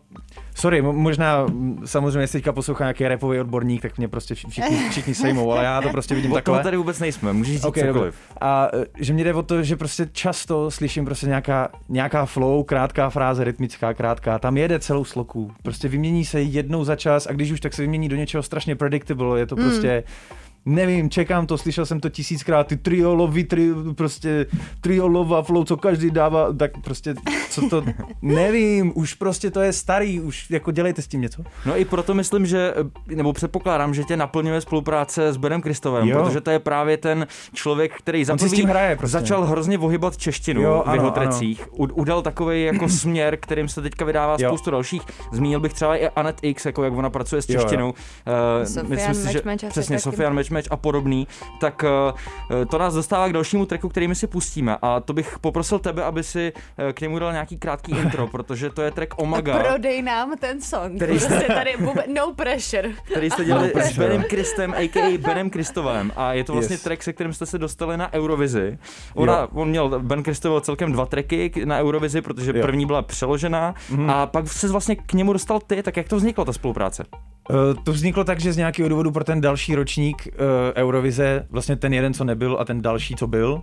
Sorry, 0.56 0.82
mo- 0.82 0.94
možná 0.94 1.46
mm, 1.46 1.82
samozřejmě, 1.86 2.20
jestli 2.20 2.40
teďka 2.40 2.52
poslouchá 2.54 2.84
nějaký 2.84 3.08
repový 3.08 3.40
odborník, 3.40 3.82
tak 3.82 3.98
mě 3.98 4.08
prostě 4.08 4.34
vši- 4.36 4.48
všichni, 4.50 4.90
všichni 4.90 5.16
sejmou, 5.16 5.52
ale 5.52 5.64
já 5.64 5.82
to 5.82 5.90
prostě 5.90 6.16
vidím 6.16 6.32
O 6.32 6.34
toho 6.34 6.42
takhle. 6.42 6.64
tady 6.64 6.78
vůbec 6.78 7.00
nejsme, 7.00 7.34
můžeš 7.34 7.54
říct 7.56 7.66
Ok, 7.66 7.76
dobře. 7.76 7.94
cokoliv. 7.94 8.16
A 8.42 8.68
e, 8.74 9.04
že 9.04 9.14
mě 9.14 9.24
jde 9.24 9.34
o 9.34 9.44
to, 9.44 9.64
že 9.64 9.76
prostě 9.76 10.10
často 10.12 10.72
slyším 10.72 11.06
prostě 11.06 11.28
nějaká, 11.28 11.70
nějaká 11.90 12.26
flow, 12.26 12.64
krátká 12.64 13.10
fráze, 13.10 13.44
rytmická, 13.44 13.94
krátká, 13.94 14.40
tam 14.40 14.58
jede 14.58 14.80
celou 14.80 15.06
sloku. 15.06 15.52
Prostě 15.64 15.88
vymění 15.88 16.26
se 16.26 16.42
jednou 16.42 16.84
za 16.84 16.96
čas 16.96 17.28
a 17.28 17.32
když 17.32 17.52
už, 17.52 17.60
tak 17.60 17.74
se 17.74 17.82
vymění 17.82 18.10
do 18.10 18.16
něčeho 18.16 18.44
strašně 18.44 18.76
predictable, 18.76 19.40
je 19.40 19.46
to 19.46 19.56
prostě... 19.56 20.04
Nevím, 20.66 21.10
čekám 21.10 21.48
to, 21.48 21.58
slyšel 21.58 21.86
jsem 21.86 22.00
to 22.00 22.10
tisíckrát, 22.10 22.68
ty 22.68 22.78
triolový, 22.78 23.44
tri, 23.44 23.70
prostě 23.96 24.46
triolová 24.82 25.44
flow, 25.44 25.64
co 25.64 25.78
každý 25.78 26.12
dává, 26.12 26.54
tak 26.54 26.72
prostě, 26.84 27.16
co 27.50 27.70
to, 27.70 27.84
nevím, 28.22 28.92
už 28.96 29.14
prostě 29.14 29.52
to 29.52 29.62
je 29.62 29.74
starý, 29.74 30.20
už 30.22 30.50
jako 30.50 30.72
dělejte 30.72 31.02
s 31.02 31.08
tím 31.08 31.22
něco. 31.22 31.44
No 31.66 31.78
i 31.80 31.86
proto 31.86 32.14
myslím, 32.14 32.46
že, 32.46 32.74
nebo 33.08 33.34
předpokládám, 33.34 33.94
že 33.94 34.04
tě 34.04 34.18
naplňuje 34.18 34.62
spolupráce 34.62 35.34
s 35.34 35.38
Benem 35.38 35.62
Kristovem, 35.62 36.08
Jo. 36.08 36.24
protože 36.24 36.42
to 36.42 36.52
je 36.52 36.60
právě 36.60 36.98
ten 36.98 37.28
člověk, 37.54 37.92
který 37.98 38.26
za 38.26 38.38
prvý 38.38 38.50
tím 38.52 38.66
hraje 38.70 38.96
prostě. 38.96 39.12
začal 39.12 39.46
hrozně 39.46 39.78
vohybat 39.78 40.18
češtinu 40.18 40.62
Jo, 40.62 40.68
v 40.68 40.74
jeho 40.74 40.86
ano, 40.88 41.02
ano. 41.02 41.12
trecích. 41.12 41.68
U- 41.72 41.84
Udal 41.94 42.22
takový 42.22 42.64
jako 42.64 42.90
směr, 42.90 43.38
kterým 43.38 43.68
se 43.68 43.82
teďka 43.82 44.06
vydává 44.06 44.36
Jo. 44.40 44.50
spoustu 44.50 44.72
dalších. 44.72 45.02
Zmínil 45.32 45.60
bych 45.60 45.74
třeba 45.74 45.96
i 45.98 46.08
Anet 46.10 46.38
X, 46.42 46.66
jako 46.66 46.84
jak 46.84 46.94
ona 46.94 47.10
pracuje 47.10 47.42
s 47.42 47.50
Jo, 47.50 47.56
jo. 47.56 47.62
češtinou. 47.62 47.94
Eh, 48.62 48.66
Sofian 48.66 48.90
myslím 48.90 49.16
si, 49.16 49.32
že 49.34 49.42
přesně. 49.70 50.00
Sofian 50.00 50.34
Matchmatch 50.56 50.72
a 50.72 50.78
podobný. 50.78 51.28
Tak 51.60 51.84
eh, 51.84 52.66
to 52.66 52.78
nás 52.78 52.94
dostává 52.94 53.28
k 53.28 53.34
dalšímu 53.34 53.66
tracku, 53.66 53.90
který 53.90 54.08
my 54.08 54.16
si 54.16 54.28
pustíme. 54.28 54.78
A 54.82 55.00
to 55.00 55.14
bych 55.14 55.40
poprosil 55.40 55.80
tebe, 55.80 56.04
aby 56.04 56.24
si 56.24 56.54
eh, 56.90 56.94
k 56.94 57.02
němu 57.02 57.20
dal 57.20 57.32
nějaký 57.32 57.58
krátký 57.58 57.92
intro, 58.04 58.28
protože 58.28 58.70
to 58.70 58.82
je 58.82 58.92
track 58.92 59.14
Omaga. 59.18 59.60
Prodej 59.60 60.02
nám 60.02 60.38
ten 60.40 60.62
song. 60.62 60.96
Který 60.96 61.20
jste- 61.20 61.36
Prostě 61.36 61.54
tady 61.54 61.76
vůbec, 61.80 62.06
no 62.16 62.34
pressure. 62.36 62.90
který 63.12 63.30
jste 63.30 63.46
dělali 63.46 63.72
No, 63.76 63.82
s. 63.82 63.98
Benem 63.98 64.24
Kristem, 64.24 64.74
a.k.a. 64.78 65.18
Benem 65.18 65.50
Kristovem. 65.50 66.12
A 66.16 66.34
je 66.34 66.44
to 66.44 66.54
vlastně 66.54 66.74
Yes. 66.74 66.84
track, 66.84 67.04
se 67.04 67.14
kterým 67.14 67.34
jste 67.34 67.46
se 67.46 67.58
dostali 67.58 67.98
na 67.98 68.14
Eurovizi. 68.14 68.78
Ona, 69.14 69.40
Jo. 69.40 69.48
on 69.54 69.70
měl, 69.70 70.00
Ben 70.00 70.24
Kristovo 70.24 70.62
celkem 70.62 70.92
dva 70.92 71.06
tracky 71.06 71.52
na 71.66 71.80
Eurovizi, 71.80 72.22
protože 72.22 72.52
Jo. 72.56 72.62
první 72.62 72.86
byla 72.86 73.02
přeložená 73.02 73.74
Mhm. 73.90 74.10
a 74.10 74.26
pak 74.26 74.48
se 74.48 74.68
vlastně 74.68 74.96
k 74.96 75.14
němu 75.14 75.34
dostal 75.34 75.60
ty, 75.60 75.84
tak 75.84 75.98
jak 75.98 76.08
to 76.10 76.16
vzniklo, 76.16 76.46
ta 76.46 76.54
spolupráce? 76.54 77.04
Uh, 77.50 77.84
to 77.84 77.92
vzniklo 77.94 78.24
tak, 78.24 78.40
že 78.40 78.54
z 78.54 78.58
nějakého 78.58 78.90
důvodu 78.90 79.12
pro 79.12 79.24
ten 79.24 79.42
další 79.42 79.76
ročník 79.76 80.28
uh, 80.28 80.34
Eurovize, 80.76 81.48
vlastně 81.50 81.76
ten 81.76 81.94
jeden, 81.94 82.14
co 82.14 82.24
nebyl 82.24 82.58
a 82.60 82.66
ten 82.66 82.82
další, 82.82 83.16
co 83.16 83.28
byl, 83.28 83.62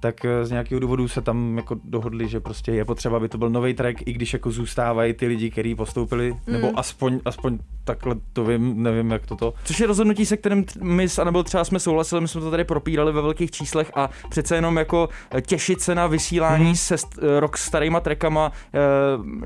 tak 0.00 0.14
uh, 0.24 0.30
z 0.46 0.50
nějakého 0.50 0.80
důvodu 0.80 1.08
se 1.08 1.22
tam 1.22 1.56
jako 1.56 1.76
dohodli, 1.84 2.28
že 2.28 2.40
prostě 2.40 2.72
je 2.72 2.84
potřeba, 2.84 3.16
aby 3.16 3.28
to 3.28 3.38
byl 3.38 3.50
nový 3.50 3.74
track, 3.74 4.02
i 4.06 4.12
když 4.12 4.32
jako 4.32 4.50
zůstávají 4.50 5.12
ty 5.12 5.26
lidi, 5.26 5.50
kteří 5.50 5.74
postoupili, 5.74 6.32
mm. 6.32 6.52
nebo 6.52 6.78
aspoň, 6.78 7.20
aspoň 7.24 7.58
takhle 7.84 8.16
to 8.32 8.44
vím, 8.44 8.82
nevím, 8.82 9.10
jak 9.10 9.26
to 9.26 9.36
to. 9.36 9.54
Což 9.64 9.80
je 9.80 9.86
rozhodnutí, 9.86 10.26
se 10.26 10.36
kterým 10.36 10.64
my 10.82 11.08
s 11.08 11.18
Anabel 11.18 11.44
třeba 11.44 11.64
jsme 11.64 11.78
souhlasili, 11.80 12.20
my 12.20 12.28
jsme 12.28 12.40
to 12.40 12.50
tady 12.50 12.64
propírali 12.64 13.12
ve 13.12 13.22
velkých 13.22 13.50
číslech 13.50 13.90
a 13.94 14.10
přece 14.30 14.54
jenom 14.54 14.76
jako 14.76 15.08
eh, 15.34 15.40
těšit 15.42 15.80
se 15.80 15.94
na 15.94 16.06
vysílání 16.06 16.64
Mhm. 16.64 16.74
se 16.76 16.94
st- 16.94 17.18
eh, 17.36 17.40
rok 17.40 17.56
starýma 17.58 18.00
trackama 18.00 18.52
eh, 18.74 18.78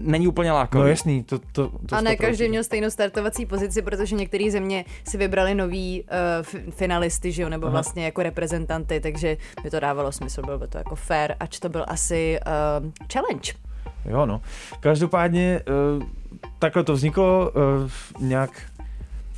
není 0.00 0.26
úplně 0.28 0.52
lákavý. 0.52 0.82
No 0.82 0.88
jasný, 0.88 1.22
to, 1.24 1.38
to, 1.38 1.70
to 1.86 1.96
A 1.96 2.00
ne 2.00 2.10
100%. 2.10 2.16
každý 2.16 2.48
měl 2.48 2.64
stejnou 2.64 2.90
startovací 2.90 3.46
pozici, 3.46 3.82
protože 3.82 4.14
některé 4.16 4.50
země 4.50 4.84
si 5.08 5.18
vybrali 5.18 5.54
nový 5.54 6.02
uh, 6.02 6.08
f- 6.40 6.74
finalisty, 6.74 7.32
že 7.32 7.42
jo, 7.42 7.48
nebo 7.48 7.66
Aha. 7.66 7.72
vlastně 7.72 8.04
jako 8.04 8.22
reprezentanty, 8.22 9.00
takže 9.00 9.36
by 9.62 9.70
to 9.70 9.80
dávalo 9.80 10.12
smysl, 10.12 10.37
bylo 10.42 10.58
by 10.58 10.68
to 10.68 10.78
jako 10.78 10.96
fair, 10.96 11.34
ač 11.40 11.58
to 11.58 11.68
byl 11.68 11.84
asi 11.88 12.38
uh, 12.46 12.90
challenge. 13.12 13.52
Jo, 14.04 14.26
no. 14.26 14.40
Každopádně 14.80 15.60
uh, 15.98 16.02
takhle 16.58 16.84
to 16.84 16.92
vzniklo 16.92 17.50
uh, 17.50 17.90
nějak 18.20 18.50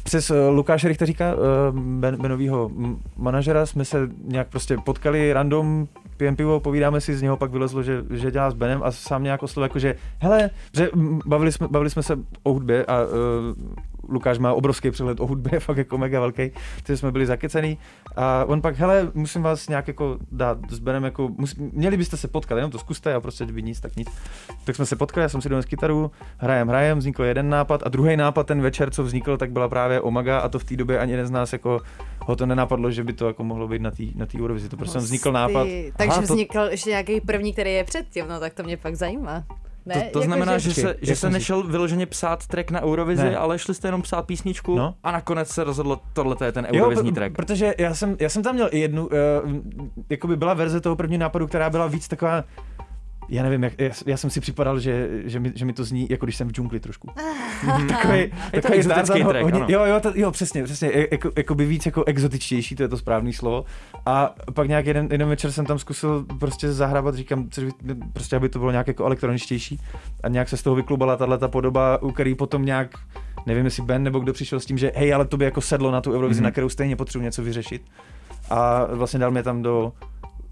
přes 0.03 0.31
uh, 0.31 0.37
Lukáše 0.51 0.89
Richteříka, 0.89 1.35
uh, 1.35 1.79
ben, 1.79 2.17
Benovýho 2.17 2.71
manažera, 3.17 3.67
jsme 3.67 3.85
se 3.85 4.09
nějak 4.25 4.49
prostě 4.49 4.77
potkali 4.85 5.33
random, 5.33 5.89
pijeme 6.17 6.37
pivo, 6.37 6.61
povídáme 6.61 7.01
si, 7.01 7.17
z 7.17 7.23
něho 7.23 7.37
pak 7.37 7.51
vylezlo, 7.51 7.83
že, 7.83 8.05
že 8.11 8.31
dělá 8.31 8.51
s 8.51 8.55
Benem 8.55 8.83
a 8.83 8.93
sám 8.93 9.23
nějak 9.23 9.43
oslovil 9.43 9.65
jako, 9.65 9.79
že 9.79 9.95
hele, 10.19 10.51
že 10.75 10.91
bavili 11.27 11.53
jsme, 11.53 11.69
bavili 11.69 11.91
jsme 11.91 12.03
se 12.03 12.19
o 12.43 12.53
hudbě 12.53 12.85
a 12.85 12.99
Lukáš 14.11 14.39
má 14.39 14.53
obrovský 14.53 14.91
přehled 14.91 15.21
o 15.21 15.27
hudbě, 15.27 15.55
je 15.55 15.61
fakt 15.69 15.77
jako 15.77 15.99
mega 15.99 16.21
velký, 16.21 16.51
takže 16.83 16.97
jsme 16.97 17.13
byli 17.13 17.27
zakecený. 17.27 17.79
A 18.17 18.45
on 18.45 18.63
pak, 18.63 18.77
hele, 18.77 19.11
musím 19.15 19.43
vás 19.43 19.69
nějak 19.69 19.89
jako 19.89 20.19
dát 20.33 20.59
s 20.71 20.79
Benem, 20.79 21.05
jako, 21.05 21.29
mus, 21.39 21.55
měli 21.57 21.97
byste 21.97 22.17
se 22.17 22.29
potkat, 22.29 22.57
jenom 22.57 22.71
to 22.71 22.79
zkuste 22.79 23.15
a 23.15 23.21
prostě 23.21 23.45
kdyby 23.45 23.63
nic, 23.63 23.81
tak 23.81 23.97
nic. 23.97 24.09
Tak 24.65 24.77
jsme 24.77 24.87
se 24.87 24.97
potkali, 24.97 25.23
já 25.23 25.29
jsem 25.29 25.43
si 25.43 25.49
donesl 25.49 25.69
kytaru, 25.69 26.11
hrajem, 26.39 26.69
hrajem, 26.69 26.99
vznikl 26.99 27.25
jeden 27.25 27.49
nápad 27.49 27.83
a 27.87 27.89
druhý 27.89 28.17
nápad 28.17 28.47
ten 28.47 28.61
večer, 28.63 28.91
co 28.91 29.03
vznikl, 29.03 29.37
tak 29.37 29.51
byla 29.51 29.69
právě 29.69 30.01
Omaga 30.01 30.39
a 30.39 30.49
to 30.49 30.59
v 30.59 30.65
té 30.65 30.77
době 30.77 30.99
ani 30.99 31.13
jeden 31.13 31.27
z 31.27 31.31
nás 31.31 31.53
jako 31.53 31.81
ho 32.21 32.37
to 32.37 32.47
nenapadlo, 32.47 32.91
že 32.91 33.05
by 33.05 33.13
to 33.13 33.27
jako 33.27 33.45
mohlo 33.45 33.69
být 33.69 33.83
na 33.83 33.91
té 33.91 34.03
na 34.15 34.27
tý 34.27 34.41
Eurovizi. 34.41 34.69
To 34.69 34.77
prostě 34.77 34.99
vznikl 34.99 35.33
nápad. 35.33 35.67
Takže 35.97 36.13
Aha, 36.13 36.27
to- 36.27 36.33
vznikl 36.35 36.59
ještě 36.71 36.91
nějaký 36.91 37.21
první, 37.21 37.53
který 37.53 37.73
je 37.73 37.85
předtím, 37.85 38.29
no 38.29 38.41
tak 38.41 38.55
to 38.55 38.63
mě 38.63 38.77
fakt 38.77 38.97
zajímá. 38.97 39.45
Ne, 39.87 39.95
To, 39.95 40.01
to 40.01 40.07
jako, 40.07 40.23
znamená, 40.23 40.59
že, 40.59 40.69
Počkej, 40.69 40.85
se, 40.85 40.97
že 41.03 41.11
jak 41.13 41.19
se 41.19 41.31
nešel 41.31 41.63
vyloženě 41.63 42.07
psát 42.07 42.47
track 42.47 42.71
na 42.71 42.83
Eurovizi, 42.83 43.23
Ne. 43.23 43.37
ale 43.37 43.59
šli 43.59 43.75
jste 43.75 43.89
jenom 43.89 44.03
psát 44.03 44.27
písničku 44.27 44.77
No. 44.77 44.95
a 45.03 45.11
nakonec 45.13 45.49
se 45.49 45.65
rozhodlo, 45.65 46.01
tohle 46.13 46.37
je 46.45 46.53
ten 46.53 46.67
Jo, 46.73 46.81
Eurovizní 46.85 47.11
pr- 47.11 47.15
track. 47.15 47.35
protože 47.37 47.75
já 47.79 47.95
jsem, 47.95 48.17
já 48.21 48.29
jsem 48.29 48.43
tam 48.43 48.55
měl 48.55 48.69
i 48.73 48.79
jednu, 48.81 49.07
uh, 49.07 49.11
jakoby 50.11 50.37
byla 50.37 50.55
verze 50.55 50.81
toho 50.81 50.97
prvního 50.97 51.21
nápadu, 51.21 51.47
která 51.47 51.71
byla 51.71 51.87
víc 51.87 52.09
taková, 52.09 52.45
já 53.31 53.43
nevím, 53.43 53.63
jak, 53.63 53.73
já, 53.79 53.91
já 54.07 54.17
jsem 54.17 54.31
si 54.31 54.41
připadal, 54.41 54.81
že, 54.81 55.09
že, 55.25 55.41
mi, 55.41 55.53
že 55.55 55.65
mi 55.65 55.73
to 55.73 55.85
zní, 55.85 56.07
jako 56.11 56.27
když 56.27 56.37
jsem 56.37 56.49
v 56.49 56.53
džungli 56.53 56.81
trošku. 56.81 57.09
takový, 57.89 58.19
Je 58.19 58.29
to 58.53 58.61
takový 58.61 58.75
exotický 58.79 58.89
Tarzan, 58.95 59.23
ho- 59.23 59.31
track, 59.31 59.43
hodně- 59.45 59.61
ano. 59.61 59.67
jo, 59.69 59.85
jo, 59.85 60.01
to, 60.01 60.13
jo, 60.15 60.31
přesně, 60.31 60.65
přesně, 60.65 60.91
jako, 61.11 61.31
jako 61.37 61.55
by 61.55 61.67
víc 61.67 61.87
jako 61.87 62.05
exotičtější, 62.05 62.77
to 62.77 62.83
je 62.83 62.89
to 62.89 62.97
správný 62.97 63.33
slovo. 63.33 63.65
A 64.07 64.35
pak 64.55 64.69
nějak 64.69 64.87
jeden, 64.87 65.09
jeden 65.11 65.29
večer 65.29 65.53
jsem 65.53 65.67
tam 65.67 65.79
zkusil 65.79 66.27
prostě 66.41 66.73
zahrabat, 66.73 67.15
říkám, 67.15 67.49
co, 67.51 67.61
by- 67.83 67.95
prostě 68.13 68.37
aby 68.37 68.49
to 68.49 68.59
bylo 68.59 68.71
nějak 68.71 68.89
jako 68.89 69.05
elektroničtější. 69.05 69.81
A 70.23 70.29
nějak 70.29 70.49
se 70.49 70.57
z 70.57 70.63
toho 70.63 70.77
vyklubala 70.77 71.17
tahle 71.17 71.39
ta 71.39 71.49
podoba, 71.49 72.03
u 72.03 72.13
který 72.13 72.35
potom 72.35 72.65
nějak 72.65 72.91
nevím 73.47 73.65
jestli 73.65 73.83
Ben 73.83 74.03
nebo 74.03 74.19
kdo 74.19 74.33
přišel 74.33 74.61
s 74.61 74.67
tím, 74.67 74.79
že 74.79 74.93
hej, 74.95 75.15
ale 75.15 75.25
to 75.25 75.37
by 75.37 75.45
jako 75.45 75.61
sedlo 75.61 75.91
na 75.91 76.01
tu 76.01 76.13
Eurovizi, 76.13 76.41
Mhm. 76.41 76.43
mm-hmm. 76.43 76.45
na 76.45 76.51
kterou 76.51 76.69
stejně 76.69 76.97
potřebuji 76.97 77.25
něco 77.25 77.43
vyřešit. 77.43 77.83
A 78.51 78.85
vlastně 78.95 79.19
dal 79.21 79.31
mě 79.31 79.43
tam 79.43 79.63
do 79.63 79.93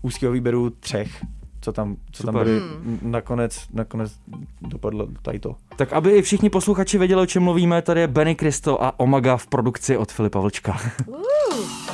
úzkého 0.03 0.33
výběru 0.33 0.71
třech, 0.71 1.25
co 1.68 1.72
tam, 1.72 1.96
co 2.12 2.22
tam 2.22 2.35
byli. 2.35 2.59
Hmm. 2.59 2.98
Nakonec, 3.02 3.66
nakonec 3.72 4.12
dopadlo 4.61 5.07
tady 5.22 5.38
to. 5.38 5.54
Tak 5.76 5.92
aby 5.92 6.11
i 6.11 6.22
všichni 6.22 6.50
posluchači 6.50 6.98
věděli, 6.98 7.22
o 7.22 7.26
čem 7.26 7.42
mluvíme, 7.42 7.83
tady 7.83 8.00
je 8.00 8.07
Benny 8.07 8.35
Kristo 8.35 8.83
a 8.85 9.00
Omaga 9.00 9.37
v 9.37 9.46
produkci 9.46 9.96
od 9.96 10.12
Filipa 10.12 10.40
Vlčka. 10.40 10.76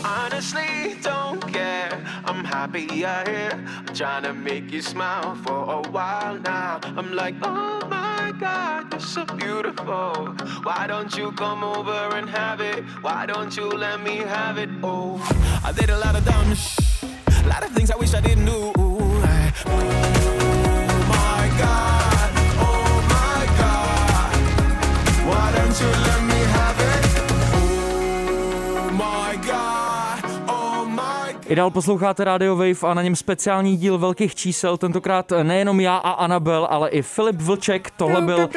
Honestly, 0.05 0.97
don't 1.05 1.45
care. 1.53 1.99
I'm 2.31 2.45
happy 2.45 2.87
you're 2.93 3.25
here. 3.27 3.53
I'm 3.79 3.95
trying 3.95 4.23
to 4.25 4.33
make 4.35 4.71
you 4.77 4.83
smile 4.83 5.35
for 5.47 5.59
a 5.71 5.83
while 5.91 6.39
now. 6.39 6.81
I'm 6.99 7.13
like, 7.17 7.37
oh 7.43 7.81
my 7.91 8.33
god, 8.41 8.93
you're 8.93 9.01
so 9.01 9.25
beautiful. 9.37 10.35
Why 10.65 10.87
don't 10.87 11.17
you 11.19 11.33
come 11.33 11.65
over 11.67 12.17
and 12.19 12.29
have 12.31 12.61
it? 12.61 12.85
Why 13.03 13.27
don't 13.27 13.57
you 13.57 13.69
let 13.71 14.01
me 14.03 14.17
have 14.19 14.59
it? 14.63 14.69
Oh, 14.83 15.19
I 15.65 15.73
did 15.73 15.91
a 15.91 15.99
lot 15.99 16.15
of 16.17 16.25
dumb 16.25 16.55
sh- 16.55 16.79
a 17.45 17.49
lot 17.49 17.63
of 17.65 17.71
things 17.75 17.91
I 17.91 17.97
wish 17.97 18.15
I 18.15 18.21
didn't 18.21 18.47
do. 18.47 19.04
Oh 19.67 20.04
I 31.55 31.57
dál 31.57 31.71
posloucháte 31.71 32.25
Radio 32.25 32.57
Wave 32.57 32.91
a 32.91 32.95
na 32.95 33.03
něm 33.03 33.17
speciální 33.17 33.77
díl 33.77 33.99
velkých 33.99 34.35
čísel, 34.35 34.77
tentokrát 34.77 35.33
nejenom 35.43 35.81
já 35.81 35.97
a 35.97 36.11
Anabel, 36.11 36.67
ale 36.71 36.91
i 36.91 37.03
Filip 37.03 37.37
Vlček. 37.37 37.91
Tohle 37.91 38.23
byl 38.23 38.49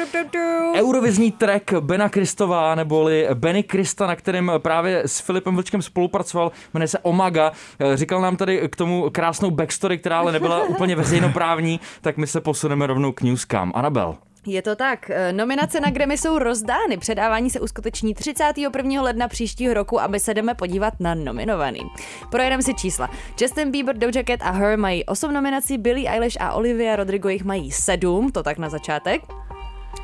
Eurovizní 0.74 1.32
track 1.32 1.72
Bena 1.80 2.08
Kristová, 2.08 2.74
neboli 2.74 3.28
Benny 3.34 3.62
Krista, 3.62 4.06
na 4.06 4.16
kterém 4.16 4.52
právě 4.58 5.02
s 5.06 5.20
Filipem 5.20 5.54
Vlčkem 5.54 5.82
spolupracoval, 5.82 6.52
jmenuje 6.74 6.88
se 6.88 6.98
Omaga. 6.98 7.52
Říkal 7.94 8.20
nám 8.20 8.36
tady 8.36 8.68
k 8.68 8.76
tomu 8.76 9.10
krásnou 9.10 9.50
backstory, 9.50 9.98
která 9.98 10.18
ale 10.18 10.32
nebyla 10.32 10.64
úplně 10.68 10.96
veřejnoprávní, 10.96 11.80
tak 12.00 12.16
my 12.16 12.26
se 12.26 12.40
posuneme 12.40 12.86
rovnou 12.86 13.12
k 13.12 13.22
newskám. 13.22 13.72
Anabel. 13.74 14.16
Je 14.48 14.62
to 14.62 14.76
tak. 14.76 15.10
Eh, 15.10 15.32
Nominace 15.32 15.80
na 15.80 15.90
Grammy 15.90 16.18
jsou 16.18 16.38
rozdány. 16.38 16.96
Předávání 16.98 17.50
se 17.50 17.60
uskuteční 17.60 18.14
31. 18.14 19.02
ledna 19.02 19.28
příštího 19.28 19.74
roku 19.74 20.00
a 20.00 20.06
my 20.06 20.20
se 20.20 20.34
jdeme 20.34 20.54
podívat 20.54 20.94
na 21.00 21.14
nominovaný. 21.14 21.80
Projedeme 22.30 22.62
si 22.62 22.74
čísla. 22.74 23.10
Justin 23.40 23.70
Bieber, 23.70 23.96
Doja 23.96 24.24
Cat 24.26 24.40
a 24.42 24.50
Her 24.50 24.78
mají 24.78 25.04
8 25.04 25.34
nominací, 25.34 25.78
Billie 25.78 26.10
Eilish 26.10 26.40
a 26.40 26.52
Olivia 26.52 26.96
Rodrigo 26.96 27.28
jich 27.28 27.44
mají 27.44 27.70
7, 27.70 28.32
to 28.32 28.42
tak 28.42 28.58
na 28.58 28.68
začátek. 28.68 29.22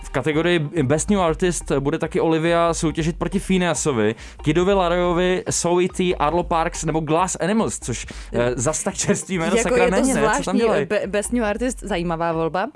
V 0.05 0.11
kategorii 0.11 0.59
Best 0.83 1.11
New 1.11 1.21
Artist 1.21 1.73
bude 1.73 1.99
taky 1.99 2.21
Olivia 2.21 2.75
soutěžit 2.75 3.17
proti 3.19 3.41
Phineasovi, 3.41 4.15
Kidovi 4.43 4.73
Larojovi, 4.73 5.45
Soity, 5.51 6.17
Arlo 6.17 6.43
Parks 6.43 6.85
nebo 6.85 7.01
Glass 7.01 7.37
Animals, 7.41 7.79
což 7.79 8.07
eh, 8.33 8.53
zas 8.55 8.83
tak 8.83 8.95
čerstvý 8.95 9.39
jméno 9.39 9.57
jako 9.57 9.69
sakra 9.69 9.85
je 9.85 9.91
to 9.91 9.97
není, 9.97 10.15
ne? 10.15 10.31
Co 10.37 10.43
tam 10.43 10.57
dělají? 10.57 10.85
Be- 10.87 11.03
Best 11.07 11.33
New 11.33 11.45
Artist, 11.45 11.81
zajímavá 11.81 12.33
volba. 12.33 12.65
Uh, 12.65 12.71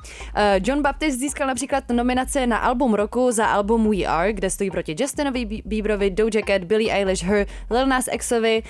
John 0.65 0.83
Baptist 0.83 1.19
získal 1.19 1.47
například 1.47 1.85
nominace 1.93 2.47
na 2.47 2.57
album 2.59 2.95
roku 2.95 3.33
za 3.33 3.47
album 3.47 3.91
We 3.91 4.05
Are, 4.05 4.33
kde 4.33 4.51
stojí 4.51 4.71
proti 4.71 4.97
Justinovi 5.01 5.63
Bieberovi, 5.65 6.11
Doja 6.11 6.43
Cat, 6.47 6.65
Billie 6.65 6.95
Eilish, 6.95 7.23
Her, 7.25 7.47
Lil 7.71 7.87
Nas 7.87 8.05
Xovi, 8.19 8.63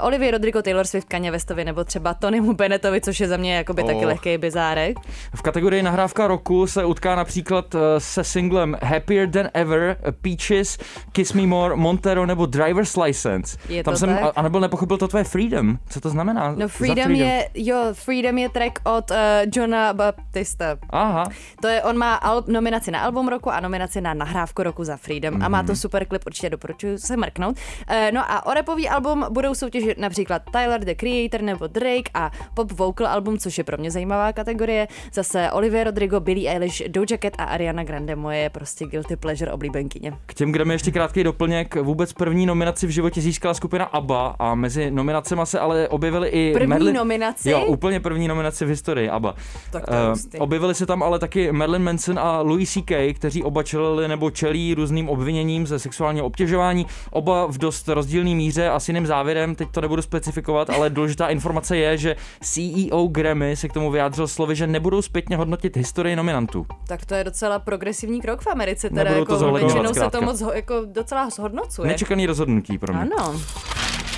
uh, 0.00 0.06
Olivia 0.06 0.30
Rodrigo, 0.30 0.62
Taylor 0.62 0.86
Swift, 0.86 1.08
Kanye 1.08 1.30
Westovi 1.30 1.64
nebo 1.64 1.84
třeba 1.84 2.14
Tonymu 2.14 2.52
Bennettovi, 2.52 3.00
což 3.00 3.20
je 3.20 3.28
za 3.28 3.36
mě 3.36 3.54
jakoby 3.56 3.82
taky 3.84 3.96
Oh. 4.00 4.04
lehký 4.06 4.38
bizárek. 4.38 4.96
V 5.34 5.42
kategorii 5.42 5.82
nahrávka 5.82 6.26
roku 6.26 6.66
se 6.66 6.84
utká 6.84 7.14
například 7.16 7.74
eh, 7.74 7.99
se 8.00 8.24
singlem 8.24 8.76
Happier 8.82 9.30
Than 9.30 9.48
Ever, 9.54 9.96
Peaches, 10.22 10.78
Kiss 11.12 11.32
Me 11.32 11.46
More, 11.46 11.76
Montero 11.76 12.26
nebo 12.26 12.46
Driver's 12.46 12.96
License. 12.96 13.58
Je 13.68 13.84
Tam 13.84 13.94
to 13.94 13.98
jsem, 13.98 14.08
tak? 14.08 14.32
a, 14.36 14.42
nebyl 14.42 14.60
nepochopil 14.60 14.96
to 14.98 15.08
tvoje 15.08 15.24
Freedom. 15.24 15.78
Co 15.88 16.00
to 16.00 16.10
znamená? 16.10 16.50
No 16.50 16.56
za 16.60 16.68
Freedom 16.68 17.10
je, 17.12 17.48
jo, 17.54 17.76
Freedom 17.92 18.38
je 18.38 18.48
track 18.48 18.78
od 18.84 19.10
uh, 19.10 19.16
Johna 19.56 19.92
Baptista. 19.92 20.76
Aha, 20.90 21.24
To 21.60 21.68
je, 21.68 21.82
on 21.82 21.96
má 21.96 22.14
al- 22.14 22.44
nominaci 22.46 22.90
na 22.90 23.00
album 23.00 23.28
roku 23.28 23.50
a 23.50 23.60
nominaci 23.60 24.00
na 24.00 24.14
nahrávku 24.14 24.62
roku 24.62 24.84
za 24.84 24.96
Freedom 24.96 25.34
mm-hmm. 25.34 25.44
a 25.44 25.48
má 25.48 25.62
to 25.62 25.76
super 25.76 26.04
klip, 26.04 26.22
určitě 26.26 26.50
doporučuji 26.50 26.98
se 26.98 27.16
mrknout. 27.16 27.56
Uh, 27.90 27.96
no 28.12 28.32
a 28.32 28.46
o 28.46 28.54
rapový 28.54 28.88
album 28.88 29.26
budou 29.30 29.54
soutěžit 29.54 29.98
například 29.98 30.42
Tyler, 30.52 30.84
The 30.84 30.94
Creator 30.94 31.42
nebo 31.42 31.66
Drake 31.66 32.10
a 32.14 32.30
pop 32.54 32.72
vocal 32.72 33.06
album, 33.06 33.38
což 33.38 33.58
je 33.58 33.64
pro 33.64 33.76
mě 33.76 33.90
zajímavá 33.90 34.32
kategorie. 34.32 34.88
Zase 35.12 35.50
Olivia 35.52 35.84
Rodrigo, 35.84 36.20
Billie 36.20 36.50
Eilish, 36.50 36.82
Doja 36.88 37.18
Cat 37.22 37.32
a 37.38 37.44
Ariana 37.44 37.84
Grande, 37.90 38.16
moje 38.16 38.50
prostě 38.50 38.86
guilty 38.86 39.16
pleasure 39.16 39.52
oblíbenkyně. 39.52 40.12
K 40.26 40.34
těm 40.34 40.52
Grammy 40.52 40.74
ještě 40.74 40.90
krátký 40.90 41.24
doplněk. 41.24 41.76
Vůbec 41.76 42.12
první 42.12 42.46
nominaci 42.46 42.86
v 42.86 42.90
životě 42.90 43.20
získala 43.20 43.54
skupina 43.54 43.84
ABBA 43.84 44.36
a 44.38 44.54
mezi 44.54 44.90
nominacemi 44.90 45.42
se 45.44 45.58
ale 45.58 45.88
objevily 45.88 46.28
i 46.28 46.52
První 46.52 46.66
Marilyn... 46.66 46.94
nominaci? 46.94 47.50
Jo, 47.50 47.64
úplně 47.64 48.00
první 48.00 48.28
nominaci 48.28 48.64
v 48.64 48.68
historii 48.68 49.08
ABBA. 49.08 49.34
Tak 49.70 49.86
to 49.86 49.92
hustý. 50.10 50.38
objevili 50.38 50.74
se 50.74 50.86
tam 50.86 51.02
ale 51.02 51.18
taky 51.18 51.52
Marilyn 51.52 51.82
Manson 51.82 52.18
a 52.18 52.40
Louis 52.40 52.72
C.K., 52.72 53.14
kteří 53.14 53.42
oba 53.42 53.62
čelili 53.62 54.08
nebo 54.08 54.30
čelí 54.30 54.74
různým 54.74 55.08
obviněním 55.08 55.66
ze 55.66 55.78
sexuálního 55.78 56.26
obtěžování. 56.26 56.86
Oba 57.10 57.46
v 57.46 57.58
dost 57.58 57.88
rozdílné 57.88 58.34
míře 58.34 58.68
a 58.68 58.80
s 58.80 58.88
jiným 58.88 59.06
závěrem, 59.06 59.54
teď 59.54 59.68
to 59.70 59.80
nebudu 59.80 60.02
specifikovat, 60.02 60.70
ale 60.70 60.90
důležitá 61.00 61.28
informace 61.28 61.76
je, 61.76 61.98
že 61.98 62.16
CEO 62.40 63.06
Grammy 63.06 63.56
se 63.56 63.68
k 63.68 63.72
tomu 63.72 63.90
vyjádřil 63.90 64.28
slovy, 64.28 64.56
že 64.56 64.66
nebudou 64.66 65.02
zpětně 65.02 65.36
hodnotit 65.36 65.76
historii 65.76 66.16
nominantů. 66.16 66.66
Tak 66.86 67.06
to 67.06 67.14
je 67.14 67.24
docela 67.24 67.58
progresivní 67.80 68.20
krok 68.20 68.40
v 68.40 68.46
Americe, 68.46 68.88
teda 68.90 69.04
Nebudou 69.04 69.24
to 69.24 69.32
jako 69.32 69.38
zohledňovat 69.38 69.82
většinou 69.82 70.04
se 70.04 70.10
to 70.10 70.22
moc 70.22 70.42
jako 70.54 70.82
docela 70.84 71.30
zhodnocuje. 71.30 71.88
Nečekaný 71.88 72.26
rozhodnutí 72.26 72.78
pro 72.78 72.92
mě. 72.92 73.02
Ano. 73.02 73.40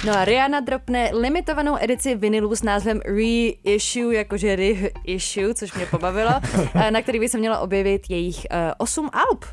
No 0.07 0.19
a 0.19 0.25
Rihanna 0.25 0.61
dropne 0.61 1.11
limitovanou 1.13 1.77
edici 1.81 2.15
vinilu 2.15 2.55
s 2.55 2.63
názvem 2.63 3.01
Reissue, 3.05 4.15
jakože 4.15 4.57
reissue, 4.57 5.55
což 5.55 5.75
mě 5.75 5.87
pobavilo, 5.87 6.31
eh, 6.75 6.91
na 6.91 7.03
který 7.03 7.21
by 7.21 7.29
se 7.29 7.39
měla 7.39 7.59
objevit 7.59 8.11
jejich 8.11 8.37
uh, 8.37 8.73
8 8.79 9.11
alb. 9.13 9.45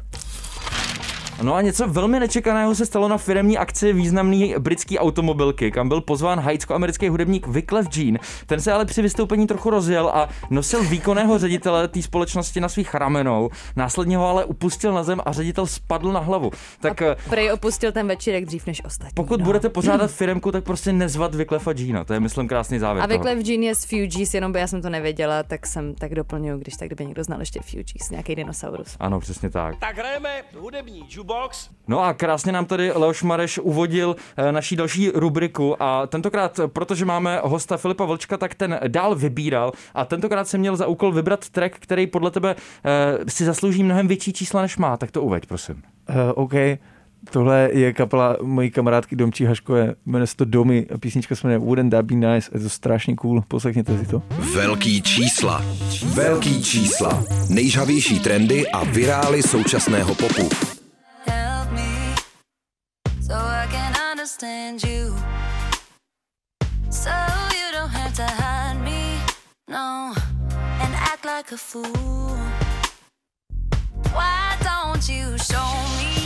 No 1.42 1.56
a 1.56 1.62
něco 1.62 1.88
velmi 1.88 2.20
nečekaného 2.20 2.76
se 2.76 2.86
stalo 2.86 3.08
na 3.08 3.18
firemní 3.18 3.58
akci 3.58 3.94
významný 3.94 4.56
britský 4.60 5.00
automobilky, 5.00 5.72
kam 5.72 5.90
byl 5.90 6.02
pozván 6.02 6.40
haitsko-americký 6.40 7.10
hudebník 7.10 7.48
Wyclef 7.48 7.98
Jean. 7.98 8.18
Ten 8.46 8.62
se 8.62 8.72
ale 8.72 8.86
při 8.86 9.02
vystoupení 9.02 9.48
trochu 9.48 9.70
rozjel 9.70 10.10
a 10.14 10.30
nosil 10.50 10.84
výkonného 10.84 11.38
ředitele 11.38 11.88
té 11.88 12.02
společnosti 12.02 12.60
na 12.60 12.70
svých 12.70 12.96
ramenou. 12.96 13.50
Následně 13.76 14.18
ho 14.18 14.28
ale 14.28 14.46
upustil 14.46 14.94
na 14.94 15.04
zem 15.04 15.22
a 15.26 15.32
ředitel 15.32 15.68
spadl 15.68 16.12
na 16.12 16.20
hlavu. 16.20 16.52
Tak 16.80 17.02
eh, 17.02 17.16
Prej 17.30 17.52
opustil 17.52 17.92
ten 17.92 18.08
večírek 18.08 18.46
dřív 18.46 18.68
než 18.68 18.86
ostatní. 18.86 19.14
pokud 19.14 19.40
no. 19.40 19.46
budete 19.46 19.70
pořádat 19.70 20.12
firemku, 20.12 20.52
tak 20.52 20.64
prostě 20.64 20.94
nezvat 20.94 21.36
Wyclefa 21.36 21.72
Jeana. 21.76 22.04
To 22.04 22.14
je, 22.14 22.20
myslím, 22.20 22.48
krásný 22.48 22.80
závěr. 22.80 23.04
A. 23.04 23.08
Wyclef 23.08 23.48
Jean 23.48 23.64
je 23.64 23.76
z 23.76 23.86
Fugees, 23.86 24.34
jenom 24.34 24.52
by 24.52 24.60
já 24.60 24.68
jsem 24.68 24.82
to 24.82 24.90
nevěděla, 24.90 25.44
tak 25.44 25.68
jsem 25.68 25.96
tak 25.96 26.16
doplňuju, 26.16 26.58
když 26.58 26.74
tak 26.74 26.88
kdyby 26.88 27.06
někdo 27.06 27.24
znal 27.24 27.40
ještě 27.40 27.60
Fugees, 27.62 28.10
nějaký 28.12 28.36
dinosaurus. 28.36 28.96
Ano, 29.00 29.20
přesně 29.20 29.50
tak. 29.50 29.76
Tak 29.80 29.98
hrajeme 29.98 30.30
hudební 30.60 31.04
jukebox. 31.30 31.70
No 31.88 32.04
a 32.04 32.14
krásně 32.14 32.52
nám 32.52 32.66
tady 32.66 32.92
Leoš 32.92 33.24
Mareš 33.24 33.60
uvodil 33.60 34.16
eh, 34.38 34.52
naší 34.52 34.76
další 34.76 35.12
rubriku 35.14 35.84
a 35.84 36.08
tentokrát, 36.08 36.60
protože 36.68 37.06
máme 37.06 37.40
hosta 37.44 37.78
Filipa 37.78 38.06
Vlčka, 38.06 38.38
tak 38.38 38.56
ten 38.56 38.80
dál 38.88 39.16
vybíral 39.16 39.72
a 39.94 40.06
tentokrát 40.06 40.48
jsem 40.48 40.60
měl 40.60 40.76
za 40.76 40.88
úkol 40.88 41.12
vybrat 41.12 41.50
track, 41.50 41.76
který 41.80 42.08
podle 42.08 42.32
tebe 42.32 42.56
eh, 42.86 43.18
si 43.28 43.46
zaslouží 43.46 43.84
mnohem 43.84 44.08
větší 44.08 44.34
čísla, 44.34 44.62
než 44.62 44.78
má. 44.78 44.98
Tak 44.98 45.12
to 45.12 45.22
uveď, 45.22 45.46
prosím. 45.46 45.84
Uh, 46.10 46.16
OK, 46.36 46.54
Tohle 47.32 47.70
je 47.74 47.94
kapela 47.94 48.38
mojí 48.42 48.72
kamarádky 48.72 49.16
Domčí 49.16 49.46
Haškové, 49.46 49.96
jmenuje 50.06 50.28
se 50.28 50.36
to 50.36 50.46
Domy 50.46 50.86
a 50.96 50.98
písnička 50.98 51.36
se 51.36 51.48
jmenuje 51.48 51.60
Wouldn't 51.60 51.92
That 51.92 52.06
Be 52.06 52.16
Nice, 52.16 52.52
je 52.54 52.60
to 52.60 52.70
strašně 52.70 53.16
cool, 53.16 53.44
poslechněte 53.48 53.98
si 53.98 54.06
to. 54.06 54.22
Velký 54.56 55.02
čísla. 55.02 55.66
Velký 56.16 56.64
čísla. 56.64 57.24
Nejžavější 57.50 58.20
trendy 58.20 58.68
a 58.68 58.84
virály 58.84 59.44
současného 59.44 60.16
popu. 60.16 60.50
Understand 64.30 64.84
you. 64.84 65.16
So 66.92 67.10
you 67.52 67.72
don't 67.72 67.90
have 67.90 68.14
to 68.14 68.28
hide 68.28 68.80
me, 68.84 69.18
no, 69.68 70.14
and 70.82 70.94
act 70.94 71.26
like 71.26 71.52
a 71.52 71.58
fool. 71.58 72.38
Why 74.14 74.56
don't 74.62 75.10
you 75.10 75.36
show 75.40 75.72
me 75.98 76.19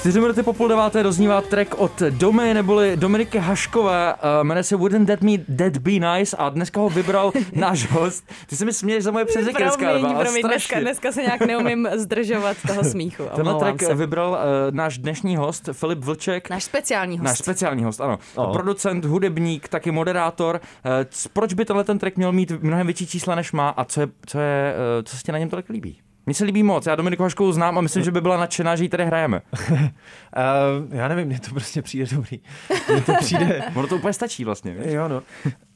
Čtyři 0.00 0.20
minuty 0.20 0.42
po 0.42 0.52
půl 0.52 0.68
deváté 0.68 1.02
doznívá 1.02 1.40
track 1.40 1.74
od 1.78 2.00
Domy 2.10 2.54
neboli 2.54 2.96
Dominiky 2.96 3.38
Haškové, 3.38 4.14
uh, 4.14 4.44
jmenuje 4.44 4.64
se 4.64 4.76
Wouldn't 4.76 5.06
That, 5.08 5.20
me, 5.20 5.32
that 5.56 5.76
Be 5.78 5.90
Nice 5.90 6.36
a 6.36 6.48
dneska 6.48 6.80
ho 6.80 6.88
vybral 6.88 7.32
náš 7.52 7.90
host. 7.90 8.24
Ty 8.46 8.56
se 8.56 8.64
mi 8.64 8.72
směješ 8.72 9.04
za 9.04 9.10
moje 9.10 9.24
předřeky 9.24 9.62
dneska, 9.62 9.90
Promiň, 9.90 10.14
promiň, 10.18 10.42
dneska, 10.42 10.80
dneska 10.80 11.12
se 11.12 11.22
nějak 11.22 11.40
neumím 11.40 11.88
zdržovat 11.96 12.56
toho 12.66 12.84
smíchu. 12.84 13.22
Tenhle 13.36 13.54
track 13.54 13.82
se. 13.82 13.94
vybral 13.94 14.30
uh, 14.30 14.36
náš 14.76 14.98
dnešní 14.98 15.36
host 15.36 15.68
Filip 15.72 15.98
Vlček. 16.04 16.50
Náš 16.50 16.64
speciální 16.64 17.18
host. 17.18 17.24
Náš 17.26 17.38
speciální 17.38 17.84
host, 17.84 18.00
ano. 18.00 18.18
Ano. 18.36 18.52
Producent, 18.52 19.04
hudebník, 19.04 19.68
taky 19.68 19.90
moderátor. 19.90 20.60
C- 21.10 21.28
Proč 21.32 21.54
by 21.54 21.64
tenhle 21.64 21.84
ten 21.84 21.98
track 21.98 22.16
měl 22.16 22.32
mít 22.32 22.52
mnohem 22.62 22.86
větší 22.86 23.06
čísla 23.06 23.34
než 23.34 23.52
má 23.52 23.68
a 23.68 23.84
co, 23.84 24.00
je, 24.00 24.08
co, 24.26 24.38
je, 24.38 24.74
eh, 24.98 25.02
co 25.02 25.16
se 25.16 25.22
ti 25.22 25.32
na 25.32 25.38
něm 25.38 25.48
tolik 25.48 25.68
líbí? 25.68 25.98
Mně 26.30 26.34
se 26.34 26.44
líbí 26.44 26.62
moc, 26.62 26.86
já 26.86 26.96
Dominiku 26.96 27.22
Haškovou 27.22 27.52
znám 27.52 27.78
a 27.78 27.80
myslím, 27.80 28.04
že 28.04 28.10
by 28.10 28.20
byla 28.20 28.36
nadšená, 28.36 28.76
že 28.76 28.84
ji 28.84 28.88
tady 28.88 29.04
hrajeme. 29.04 29.42
Uh, 29.70 29.78
já 30.90 31.08
nevím, 31.08 31.26
mně 31.28 31.40
to 31.40 31.50
prostě 31.50 31.82
přijde 31.82 32.06
dobrý. 32.14 32.40
Mně 32.92 33.00
to 33.00 33.12
přijde, 33.20 33.62
Ono 33.74 33.86
to 33.86 33.96
úplně 33.96 34.12
stačí 34.12 34.44
vlastně. 34.44 34.74
víš? 34.74 34.92
jo 34.92 35.08
no. 35.08 35.22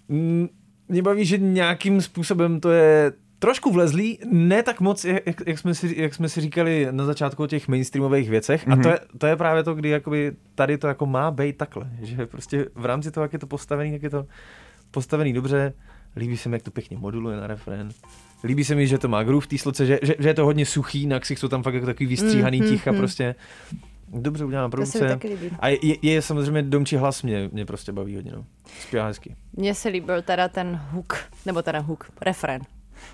Mm, 0.08 0.48
Mě 0.88 1.02
baví, 1.02 1.24
že 1.24 1.38
nějakým 1.38 2.00
způsobem 2.00 2.60
to 2.60 2.70
je 2.70 3.12
trošku 3.38 3.72
vlezlý, 3.72 4.18
ne 4.32 4.62
tak 4.62 4.80
moc, 4.80 5.04
jak, 5.04 5.22
jak, 5.46 5.58
jsme, 5.58 5.74
si, 5.74 5.94
jak 5.96 6.14
jsme 6.14 6.28
si 6.28 6.40
říkali 6.40 6.88
na 6.90 7.04
začátku 7.04 7.42
o 7.42 7.46
těch 7.46 7.68
mainstreamových 7.68 8.30
věcech. 8.30 8.66
Mm-hmm. 8.66 8.80
A 8.80 8.82
to 8.82 8.88
je, 8.88 8.98
to 9.18 9.26
je 9.26 9.36
právě 9.36 9.62
to, 9.62 9.74
kdy 9.74 9.88
jakoby 9.88 10.32
tady 10.54 10.78
to 10.78 10.88
jako 10.88 11.06
má 11.06 11.30
být 11.30 11.56
takhle. 11.56 11.90
Že 12.02 12.26
prostě 12.26 12.66
v 12.74 12.84
rámci 12.84 13.10
toho, 13.10 13.24
jak 13.24 13.32
je 13.32 13.38
to 13.38 13.46
postavený, 13.46 13.92
jak 13.92 14.02
je 14.02 14.10
to 14.10 14.26
postavený 14.90 15.32
dobře. 15.32 15.72
Líbí 16.16 16.36
se 16.36 16.48
mi, 16.48 16.56
jak 16.56 16.62
to 16.62 16.70
pěkně 16.70 16.98
moduluje 16.98 17.36
na 17.36 17.46
refrén. 17.46 17.90
Líbí 18.44 18.64
se 18.64 18.74
mi, 18.74 18.86
že 18.86 18.98
to 18.98 19.08
má 19.08 19.22
groove 19.22 19.44
v 19.44 19.48
té 19.48 19.58
sloce, 19.58 19.86
že, 19.86 19.98
že, 20.02 20.14
že, 20.18 20.28
je 20.28 20.34
to 20.34 20.44
hodně 20.44 20.66
suchý, 20.66 21.06
na 21.06 21.20
jsou 21.38 21.48
tam 21.48 21.62
fakt 21.62 21.74
jako 21.74 21.86
takový 21.86 22.06
vystříhaný 22.06 22.58
Mm, 22.60 22.64
mm, 22.64 22.70
ticha 22.72 22.92
mm. 22.92 22.96
prostě. 22.98 23.34
Dobře 24.08 24.44
udělaná 24.44 24.68
mi 24.68 24.70
produkce. 24.70 25.18
A 25.58 25.68
je, 25.68 25.78
je, 25.82 25.96
je 26.02 26.22
samozřejmě 26.22 26.62
domčí 26.62 26.96
hlas 26.96 27.22
mě, 27.22 27.48
mě 27.52 27.66
prostě 27.66 27.92
baví 27.92 28.16
hodně, 28.16 28.32
no. 28.32 28.44
Zpívá 28.80 29.06
hezky. 29.06 29.36
Mně 29.52 29.74
se 29.74 29.88
líbil 29.88 30.22
teda 30.22 30.48
ten 30.48 30.80
hook, 30.90 31.16
nebo 31.46 31.62
teda 31.62 31.78
hook, 31.78 32.10
refren. 32.20 32.60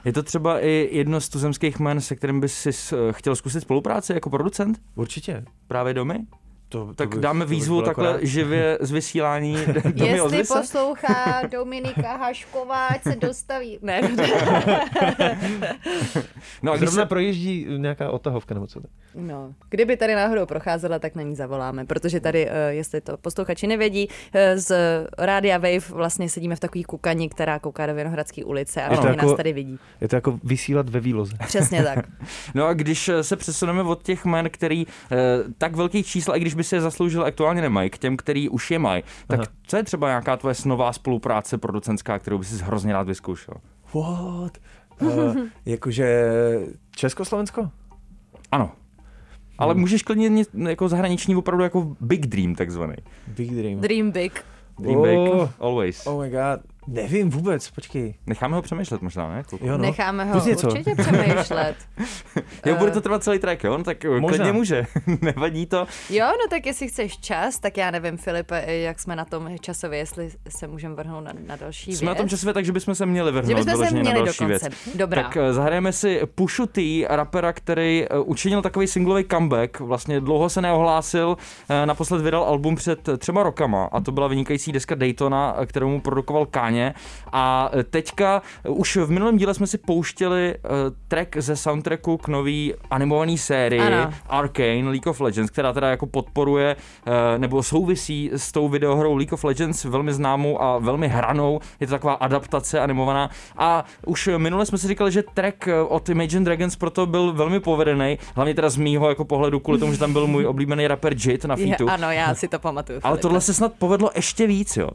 Je 0.04 0.12
to 0.12 0.22
třeba 0.22 0.60
i 0.64 0.88
jedno 0.92 1.20
z 1.20 1.28
tuzemských 1.28 1.78
men, 1.78 2.00
se 2.00 2.16
kterým 2.16 2.40
bys 2.40 2.54
si 2.54 2.72
s- 2.72 3.10
chtěl 3.12 3.36
zkusit 3.36 3.60
spolupráci 3.60 4.12
jako 4.12 4.30
producent? 4.30 4.80
Určitě. 4.94 5.44
Právě 5.66 5.94
domy? 5.94 6.18
To, 6.72 6.86
to 6.86 6.94
Tak 6.94 7.08
bych- 7.08 7.18
dáme 7.20 7.44
to 7.44 7.48
bych 7.48 7.58
výzvu 7.58 7.76
byl 7.76 7.84
takhle 7.84 8.08
akorát. 8.08 8.24
živě 8.26 8.78
z 8.80 8.90
vysílání. 8.90 9.56
domy 9.66 9.92
Jestli 9.94 10.20
ozvi 10.20 10.44
se? 10.44 10.54
poslouchá 10.60 11.42
Dominika 11.50 12.16
Hašková, 12.16 12.86
ať 12.86 13.02
se 13.02 13.16
dostaví. 13.16 13.78
Ne, 13.82 14.00
No 16.62 16.72
a 16.72 16.76
když 16.76 16.90
se, 16.90 17.06
projíždí 17.06 17.66
nějaká 17.76 18.10
otahovka 18.10 18.54
nebo 18.54 18.66
co 18.66 18.80
to? 18.80 18.88
no. 19.14 19.54
Kdyby 19.70 19.96
tady 19.96 20.14
náhodou 20.14 20.46
procházela, 20.46 20.98
tak 20.98 21.14
na 21.14 21.22
ní 21.22 21.36
zavoláme, 21.36 21.84
protože 21.84 22.20
tady, 22.20 22.48
eh, 22.50 22.52
jestli 22.74 23.00
to 23.00 23.16
posluchači 23.16 23.66
nevědí, 23.66 24.08
eh, 24.32 24.58
z 24.58 24.72
Rádia 25.18 25.58
Wave 25.58 25.78
vlastně 25.90 26.28
sedíme 26.28 26.56
v 26.56 26.60
takový 26.60 26.84
kukani, 26.84 27.28
která 27.28 27.58
kouká 27.58 27.86
do 27.86 27.94
Vinohradské 27.94 28.44
ulice 28.44 28.82
a 28.82 28.88
to 28.88 28.94
všichni 28.94 29.08
jako- 29.16 29.26
nás 29.26 29.36
tady 29.36 29.52
vidí. 29.52 29.78
Je 30.00 30.08
to 30.08 30.16
jako 30.16 30.38
vysílat 30.44 30.88
ve 30.88 31.00
výloze. 31.00 31.32
Přesně 31.46 31.82
tak. 31.82 31.98
no 32.54 32.66
a 32.66 32.72
když 32.72 33.08
eh, 33.08 33.22
se 33.24 33.36
přesuneme 33.36 33.82
od 33.82 34.02
těch 34.02 34.24
men, 34.24 34.50
který 34.50 34.86
tak 35.58 35.76
velký 35.76 36.02
čísla, 36.02 36.36
i 36.36 36.40
když 36.40 36.54
by 36.60 36.64
si 36.64 36.74
je 36.74 36.80
zasloužil, 36.80 37.24
aktuálně 37.24 37.60
nemají, 37.62 37.90
k 37.90 37.98
těm, 37.98 38.16
který 38.16 38.48
už 38.48 38.70
je 38.70 38.78
mají, 38.78 39.02
tak 39.26 39.40
Aha. 39.40 39.48
co 39.66 39.76
je 39.76 39.82
třeba 39.82 40.08
nějaká 40.08 40.36
tvoje 40.36 40.54
snová 40.54 40.92
spolupráce 40.92 41.58
producentská, 41.58 42.18
kterou 42.18 42.38
by 42.38 42.44
si 42.44 42.64
hrozně 42.64 42.92
rád 42.92 43.06
vyzkoušel? 43.06 43.54
What? 43.94 44.58
Uh, 45.00 45.36
jakože 45.66 46.30
Československo? 46.96 47.70
Ano. 48.52 48.70
Ale 49.58 49.74
můžeš 49.74 50.02
klidně 50.02 50.28
ně- 50.28 50.44
jako 50.68 50.88
zahraniční 50.88 51.36
opravdu 51.36 51.64
jako 51.64 51.96
big 52.00 52.26
dream 52.26 52.54
takzvaný. 52.54 52.94
Big 53.26 53.50
Dream. 53.50 53.80
Dream 53.80 54.10
big. 54.10 54.44
Dream 54.78 54.96
Oh. 55.00 55.06
big, 55.08 55.50
always. 55.60 56.06
Oh 56.06 56.22
my 56.22 56.30
god. 56.30 56.69
Nevím 56.86 57.30
vůbec, 57.30 57.70
počkej. 57.70 58.14
Necháme 58.26 58.56
ho 58.56 58.62
přemýšlet 58.62 59.02
možná, 59.02 59.28
ne? 59.28 59.42
Kluku? 59.42 59.66
Jo, 59.66 59.72
no. 59.72 59.78
Necháme 59.78 60.24
ho 60.24 60.46
něco. 60.46 60.68
určitě 60.70 60.94
přemýšlet. 60.94 61.76
Jo, 62.66 62.76
bude 62.76 62.90
Eh, 62.90 62.94
to 62.94 63.00
trvat 63.00 63.22
celý 63.24 63.38
track, 63.38 63.64
jo? 63.64 63.78
No, 63.78 63.84
tak 63.84 64.04
Možná. 64.04 64.28
klidně 64.28 64.52
může. 64.52 64.86
Nevadí 65.22 65.66
to. 65.66 65.86
Jo, 66.10 66.26
no 66.26 66.48
tak 66.50 66.66
jestli 66.66 66.88
chceš 66.88 67.18
čas, 67.18 67.58
tak 67.58 67.76
já 67.76 67.90
nevím, 67.90 68.16
Filipe, 68.16 68.64
jak 68.74 68.98
jsme 69.00 69.16
na 69.16 69.24
tom 69.24 69.48
časově, 69.60 69.98
jestli 69.98 70.30
se 70.48 70.66
můžeme 70.66 70.94
vrhnout 70.94 71.24
na, 71.24 71.32
na 71.46 71.56
další 71.56 71.96
Jsme 71.96 72.06
na 72.06 72.12
věc. 72.12 72.18
tom 72.18 72.28
časově 72.28 72.54
tak, 72.54 72.64
že 72.64 72.72
bychom 72.72 72.94
se 72.94 73.06
měli 73.06 73.28
že 73.28 73.32
vrhnout 73.32 73.48
bychom 73.56 73.64
se 73.64 73.70
vyloženě 73.76 74.02
na 74.02 74.10
měli 74.10 74.24
další 74.26 74.44
dokonce. 74.44 74.68
věc. 74.68 74.94
Dobrá. 74.94 75.22
Tak 75.22 75.36
eh, 75.36 75.52
zahrajeme 75.52 75.92
si 75.92 76.20
Pushu 76.34 76.66
T, 76.66 77.06
rapera, 77.08 77.52
který 77.52 78.04
eh, 78.10 78.18
učinil 78.18 78.62
takový 78.62 78.86
singlový 78.86 79.24
comeback. 79.30 79.80
Vlastně 79.80 80.20
dlouho 80.20 80.48
se 80.48 80.60
neohlásil, 80.60 81.36
eh, 81.68 81.86
naposled 81.86 82.22
vydal 82.22 82.42
album 82.44 82.74
před 82.76 83.08
eh, 83.08 83.16
třema 83.16 83.42
rokama 83.42 83.84
a 83.92 84.00
to 84.00 84.12
byla 84.12 84.28
vynikající 84.28 84.72
deska 84.72 84.94
Daytona, 84.94 85.56
eh, 85.58 85.66
kterou 85.66 85.88
mu 85.88 86.00
produkoval 86.00 86.46
Káně. 86.70 86.94
A 87.32 87.70
eh, 87.72 87.84
teďka, 87.84 88.42
eh, 88.64 88.68
už 88.68 88.96
v 88.96 89.10
minulém 89.10 89.36
díle 89.36 89.54
jsme 89.54 89.66
si 89.66 89.78
pouštěli 89.78 90.54
eh, 90.54 90.68
track 91.08 91.36
ze 91.36 91.56
soundtracku 91.56 92.16
k 92.16 92.28
nový 92.28 92.74
animovaný 92.90 93.38
sérii 93.38 93.80
Ano. 93.80 94.12
Arcane 94.28 94.88
League 94.90 95.06
of 95.06 95.20
Legends, 95.20 95.50
která 95.50 95.72
teda 95.72 95.90
jako 95.90 96.06
podporuje 96.06 96.76
nebo 97.38 97.62
souvisí 97.62 98.30
s 98.32 98.52
tou 98.52 98.68
videohrou 98.68 99.16
League 99.16 99.32
of 99.32 99.44
Legends, 99.44 99.84
velmi 99.84 100.12
známou 100.12 100.62
a 100.62 100.78
velmi 100.78 101.08
hranou. 101.08 101.60
Je 101.80 101.86
to 101.86 101.90
taková 101.90 102.14
adaptace 102.14 102.80
animovaná. 102.80 103.30
A 103.56 103.84
už 104.06 104.28
minule 104.36 104.66
jsme 104.66 104.78
si 104.78 104.88
říkali, 104.88 105.12
že 105.12 105.22
track 105.34 105.68
od 105.88 106.08
Imagine 106.08 106.44
Dragons 106.44 106.76
proto 106.76 107.06
byl 107.06 107.32
velmi 107.32 107.60
povedený, 107.60 108.18
hlavně 108.34 108.54
teda 108.54 108.70
z 108.70 108.76
mýho 108.76 109.08
jako 109.08 109.24
pohledu 109.24 109.60
kvůli 109.60 109.78
tomu, 109.78 109.92
že 109.92 109.98
tam 109.98 110.12
byl 110.12 110.26
můj 110.26 110.46
oblíbený 110.52 110.86
rapper 110.88 111.14
Jit 111.16 111.44
na 111.44 111.54
Je, 111.58 111.66
featu. 111.66 111.90
ano, 111.90 112.10
já 112.10 112.34
si 112.34 112.48
to 112.48 112.58
pamatuju. 112.58 113.00
Ale 113.02 113.12
Filipe. 113.12 113.22
tohle 113.22 113.40
se 113.40 113.54
snad 113.54 113.72
povedlo 113.78 114.10
ještě 114.14 114.46
víc, 114.46 114.76
jo. 114.76 114.88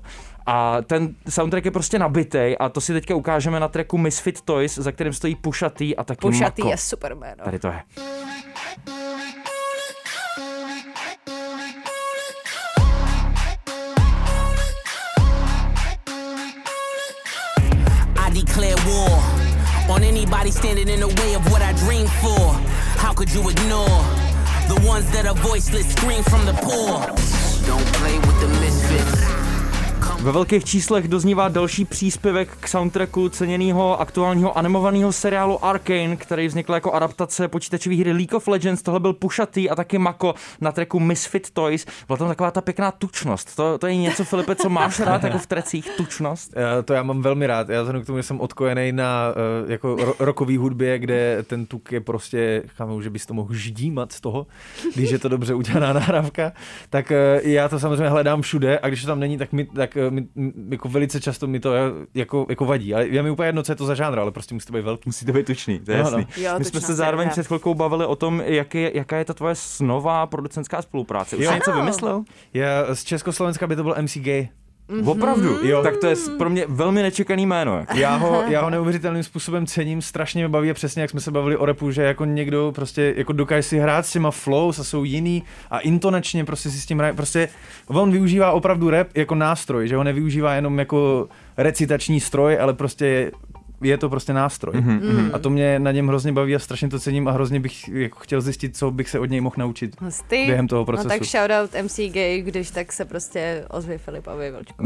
A 0.45 0.77
ten 0.81 1.15
soundtrack 1.29 1.65
je 1.65 1.71
prostě 1.71 1.99
nabitej 1.99 2.57
a 2.59 2.69
to 2.69 2.81
si 2.81 2.93
teďka 2.93 3.15
ukážeme 3.15 3.59
na 3.59 3.67
tracku 3.67 3.97
Misfit 3.97 4.41
Toys, 4.41 4.75
za 4.77 4.91
kterým 4.91 5.13
stojí 5.13 5.35
Pusha 5.35 5.69
T 5.69 5.95
a 5.95 6.03
taky 6.03 6.21
Pušatý 6.21 6.61
Mako. 6.61 6.71
je 6.71 6.77
super 6.77 7.15
jméno. 7.15 7.43
Tady 7.43 7.59
to 7.59 7.67
je. 7.67 7.81
I 18.17 18.29
declare 18.31 18.75
war 18.85 19.21
on 19.89 20.03
anybody 20.03 20.51
standing 20.51 20.89
in 20.89 20.99
the 20.99 21.07
way 21.21 21.35
of 21.35 21.49
what 21.51 21.61
I 21.61 21.73
dream 21.73 22.07
for. 22.21 22.53
How 22.97 23.13
could 23.13 23.31
you 23.31 23.49
ignore 23.49 24.01
the 24.67 24.81
ones 24.87 25.05
that 25.11 25.25
are 25.25 25.35
voiceless, 25.35 25.91
scream 25.91 26.23
from 26.23 26.45
the 26.45 26.53
poor? 26.53 27.01
Don't 27.67 27.85
play 27.99 28.17
with 28.19 28.39
the 28.41 28.47
misfits. 28.59 29.44
Ve 30.21 30.31
velkých 30.31 30.65
číslech 30.65 31.07
doznívá 31.07 31.47
další 31.49 31.85
příspěvek 31.85 32.49
k 32.59 32.67
soundtracku 32.67 33.29
ceněného 33.29 34.01
aktuálního 34.01 34.57
animovaného 34.57 35.11
seriálu 35.11 35.65
Arcane, 35.65 36.15
který 36.15 36.47
vznikl 36.47 36.73
jako 36.73 36.91
adaptace 36.91 37.47
počítačové 37.47 37.95
hry 37.95 38.11
League 38.11 38.33
of 38.33 38.47
Legends. 38.47 38.81
Tohle 38.81 38.99
byl 38.99 39.13
Pušatý 39.13 39.69
a 39.69 39.75
taky 39.75 39.97
Mako 39.97 40.33
na 40.61 40.71
tracku 40.71 40.99
Misfit 40.99 41.49
Toys. 41.49 41.85
Byla 42.07 42.17
tam 42.17 42.27
taková 42.27 42.51
ta 42.51 42.61
pěkná 42.61 42.91
tučnost. 42.91 43.55
To, 43.55 43.77
to 43.77 43.87
je 43.87 43.95
něco, 43.95 44.23
Filipe, 44.23 44.55
co 44.55 44.69
máš 44.69 44.99
rád 44.99 45.23
jako 45.23 45.37
v 45.37 45.47
trecích, 45.47 45.89
tučnost? 45.97 46.53
Já, 46.55 46.81
to 46.85 46.93
já 46.93 47.03
mám 47.03 47.21
velmi 47.21 47.47
rád. 47.47 47.69
Já 47.69 47.81
vzhledem 47.81 48.03
k 48.03 48.05
tomu, 48.05 48.19
že 48.19 48.23
jsem 48.23 48.41
odkojený 48.41 48.91
na 48.91 49.33
uh, 49.63 49.71
jako 49.71 49.95
ro- 49.95 50.15
rokový 50.19 50.57
hudbě, 50.57 50.99
kde 50.99 51.43
ten 51.47 51.65
tuk 51.65 51.91
je 51.91 52.01
prostě, 52.01 52.63
chápu, 52.67 53.01
že 53.01 53.09
bys 53.09 53.25
to 53.25 53.33
mohl 53.33 53.53
ždímat 53.53 54.11
z 54.11 54.21
toho, 54.21 54.47
když 54.95 55.09
je 55.09 55.19
to 55.19 55.29
dobře 55.29 55.53
udělaná 55.53 55.93
nahrávka, 55.93 56.51
tak 56.89 57.11
uh, 57.11 57.47
já 57.49 57.69
to 57.69 57.79
samozřejmě 57.79 58.09
hledám 58.09 58.41
všude 58.41 58.79
a 58.79 58.87
když 58.87 59.01
to 59.01 59.07
tam 59.07 59.19
není, 59.19 59.37
tak, 59.37 59.53
mi, 59.53 59.65
tak 59.65 59.97
eh, 59.97 60.04
mi, 60.11 60.27
m- 60.35 60.53
jako 60.71 60.89
velice 60.89 61.21
často 61.21 61.47
mi 61.47 61.59
to 61.59 61.73
eh, 61.73 61.79
jako, 62.13 62.45
jako 62.49 62.65
vadí. 62.65 62.93
Ale 62.93 63.07
je 63.07 63.23
mi 63.23 63.29
úplně 63.31 63.47
jedno, 63.47 63.63
co 63.63 63.71
je 63.71 63.75
to 63.75 63.85
za 63.85 63.95
žánr, 63.95 64.19
ale 64.19 64.31
prostě 64.31 64.53
musí 64.53 64.67
to 64.67 64.73
být 64.73 64.81
velký. 64.81 65.03
Musí 65.05 65.25
to 65.25 65.31
být 65.33 65.45
tučný, 65.45 65.79
to 65.79 65.91
je 65.91 65.97
No, 65.97 66.03
jasný. 66.03 66.27
no. 66.37 66.43
Jo, 66.43 66.51
My 66.59 66.65
jsme 66.65 66.81
se 66.81 66.93
zároveň 66.95 67.29
před 67.29 67.47
chvilkou 67.47 67.73
bavili 67.73 68.05
o 68.05 68.15
tom, 68.15 68.41
jak 68.45 68.75
je, 68.75 68.91
jaká 68.97 69.17
je 69.17 69.25
ta 69.25 69.33
tvoje 69.33 69.55
snová 69.55 70.25
producentská 70.27 70.81
spolupráce. 70.81 71.35
Už 71.37 71.45
jsi 71.47 71.53
něco 71.53 71.71
vymyslel? 71.73 72.23
Já 72.53 72.95
z 72.95 73.03
Československa 73.03 73.67
by 73.67 73.75
to 73.75 73.83
byl 73.83 73.95
MC 74.01 74.17
Gay. 74.17 74.47
Mhm. 74.87 75.07
Opravdu? 75.07 75.67
Jo. 75.67 75.83
Tak 75.83 75.97
to 75.97 76.07
je 76.07 76.15
pro 76.37 76.49
mě 76.49 76.65
velmi 76.67 77.01
nečekaný 77.01 77.45
jméno. 77.45 77.77
jako. 77.77 77.97
Já 77.97 78.15
ho, 78.15 78.43
já 78.49 78.61
ho 78.61 78.69
neuvěřitelným 78.69 79.23
způsobem 79.23 79.65
cením, 79.65 80.01
strašně 80.01 80.39
mě 80.43 80.49
baví 80.49 80.71
a 80.71 80.73
přesně 80.73 81.01
jak 81.01 81.09
jsme 81.11 81.19
se 81.19 81.31
bavili 81.31 81.57
o 81.57 81.65
repu, 81.65 81.91
že 81.91 82.01
jako 82.01 82.25
někdo 82.25 82.71
prostě 82.75 83.13
jako 83.17 83.33
dokáže 83.33 83.63
si 83.63 83.79
hrát 83.79 84.05
s 84.05 84.11
těma 84.11 84.31
flows 84.31 84.79
a 84.79 84.83
jsou 84.83 85.03
jiný 85.03 85.43
a 85.71 85.79
intonačně 85.79 86.45
prostě 86.45 86.69
si 86.69 86.77
s 86.81 86.85
tím 86.85 86.97
hraje, 86.97 87.13
prostě 87.13 87.49
on 87.87 88.11
využívá 88.11 88.51
opravdu 88.51 88.89
rap 88.89 89.07
jako 89.15 89.35
nástroj, 89.35 89.87
že 89.87 89.95
ho 89.95 90.03
nevyužívá 90.03 90.53
jenom 90.55 90.79
jako 90.79 91.27
recitační 91.57 92.19
stroj, 92.19 92.57
ale 92.61 92.73
prostě 92.73 93.31
je 93.81 93.97
to 93.97 94.09
prostě 94.09 94.33
nástroj. 94.33 94.73
Mhm, 94.77 94.99
Mm-hmm. 94.99 95.29
A 95.33 95.39
to 95.39 95.49
mě 95.49 95.79
na 95.79 95.91
něm 95.91 96.07
hrozně 96.07 96.31
baví 96.31 96.55
a 96.55 96.59
strašně 96.59 96.87
to 96.89 96.99
cením 96.99 97.27
a 97.27 97.31
hrozně 97.31 97.59
bych 97.59 97.87
jako 97.89 98.19
chtěl 98.19 98.41
zjistit, 98.41 98.77
co 98.77 98.91
bych 98.91 99.09
se 99.09 99.19
od 99.19 99.25
něj 99.29 99.41
mohl 99.41 99.55
naučit. 99.57 100.01
Hustý. 100.01 100.45
Během 100.45 100.67
toho 100.67 100.79
No 100.81 100.85
procesu. 100.85 101.07
tak 101.09 101.23
shoutout 101.23 101.69
MC 101.83 101.99
Gay, 102.11 102.41
když 102.41 102.71
tak 102.71 102.91
se 102.93 103.05
prostě 103.05 103.65
ozvi 103.69 103.97
Filipovi 103.97 104.51
Vlčku. 104.51 104.85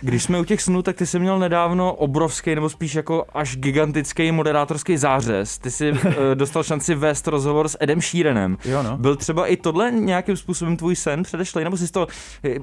Když 0.00 0.22
jsme 0.22 0.40
u 0.40 0.44
těch 0.44 0.62
snů, 0.62 0.82
tak 0.82 0.96
ty 0.96 1.06
jsi 1.06 1.18
měl 1.18 1.38
nedávno 1.38 1.94
obrovský, 1.94 2.54
nebo 2.54 2.68
spíš 2.68 2.94
jako 2.94 3.24
až 3.34 3.56
gigantický 3.56 4.32
moderátorský 4.32 4.96
zářez. 4.96 5.58
Ty 5.58 5.70
jsi 5.70 5.92
eh, 6.04 6.34
dostal 6.34 6.62
šanci 6.62 6.94
vést 6.94 7.26
rozhovor 7.28 7.68
s 7.68 7.76
Edem 7.80 8.00
Sheeranem. 8.00 8.56
Jo 8.64 8.82
no. 8.82 8.96
Byl 8.98 9.16
třeba 9.16 9.46
i 9.46 9.56
tohle 9.56 9.90
nějakým 9.90 10.36
způsobem 10.36 10.76
tvůj 10.76 10.96
sen 10.96 11.22
předešlej, 11.22 11.64
nebo 11.64 11.76
jsi 11.76 11.92
to, 11.92 12.06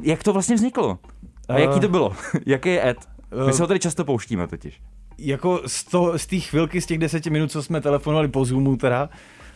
jak 0.02 0.24
to 0.24 0.34
vlastně 0.34 0.56
vzniklo? 0.56 1.00
A 1.50 1.58
jaký 1.60 1.80
to 1.80 1.88
bylo? 1.90 2.14
Jaký 2.46 2.70
je 2.70 2.88
Ed? 2.90 2.98
My 3.46 3.54
se 3.54 3.64
ho 3.64 3.68
tady 3.68 3.80
často 3.80 4.06
pouštíme 4.06 4.48
totiž. 4.48 4.82
Jako 5.28 5.62
z, 5.66 5.84
to, 5.84 6.18
z 6.20 6.26
té 6.26 6.40
chvilky, 6.40 6.82
z 6.82 6.86
těch 6.86 6.98
deseti 6.98 7.30
minut, 7.30 7.52
co 7.52 7.64
jsme 7.64 7.82
telefonovali 7.82 8.28
po 8.28 8.46
Zoomu 8.46 8.78
teda, 8.78 9.10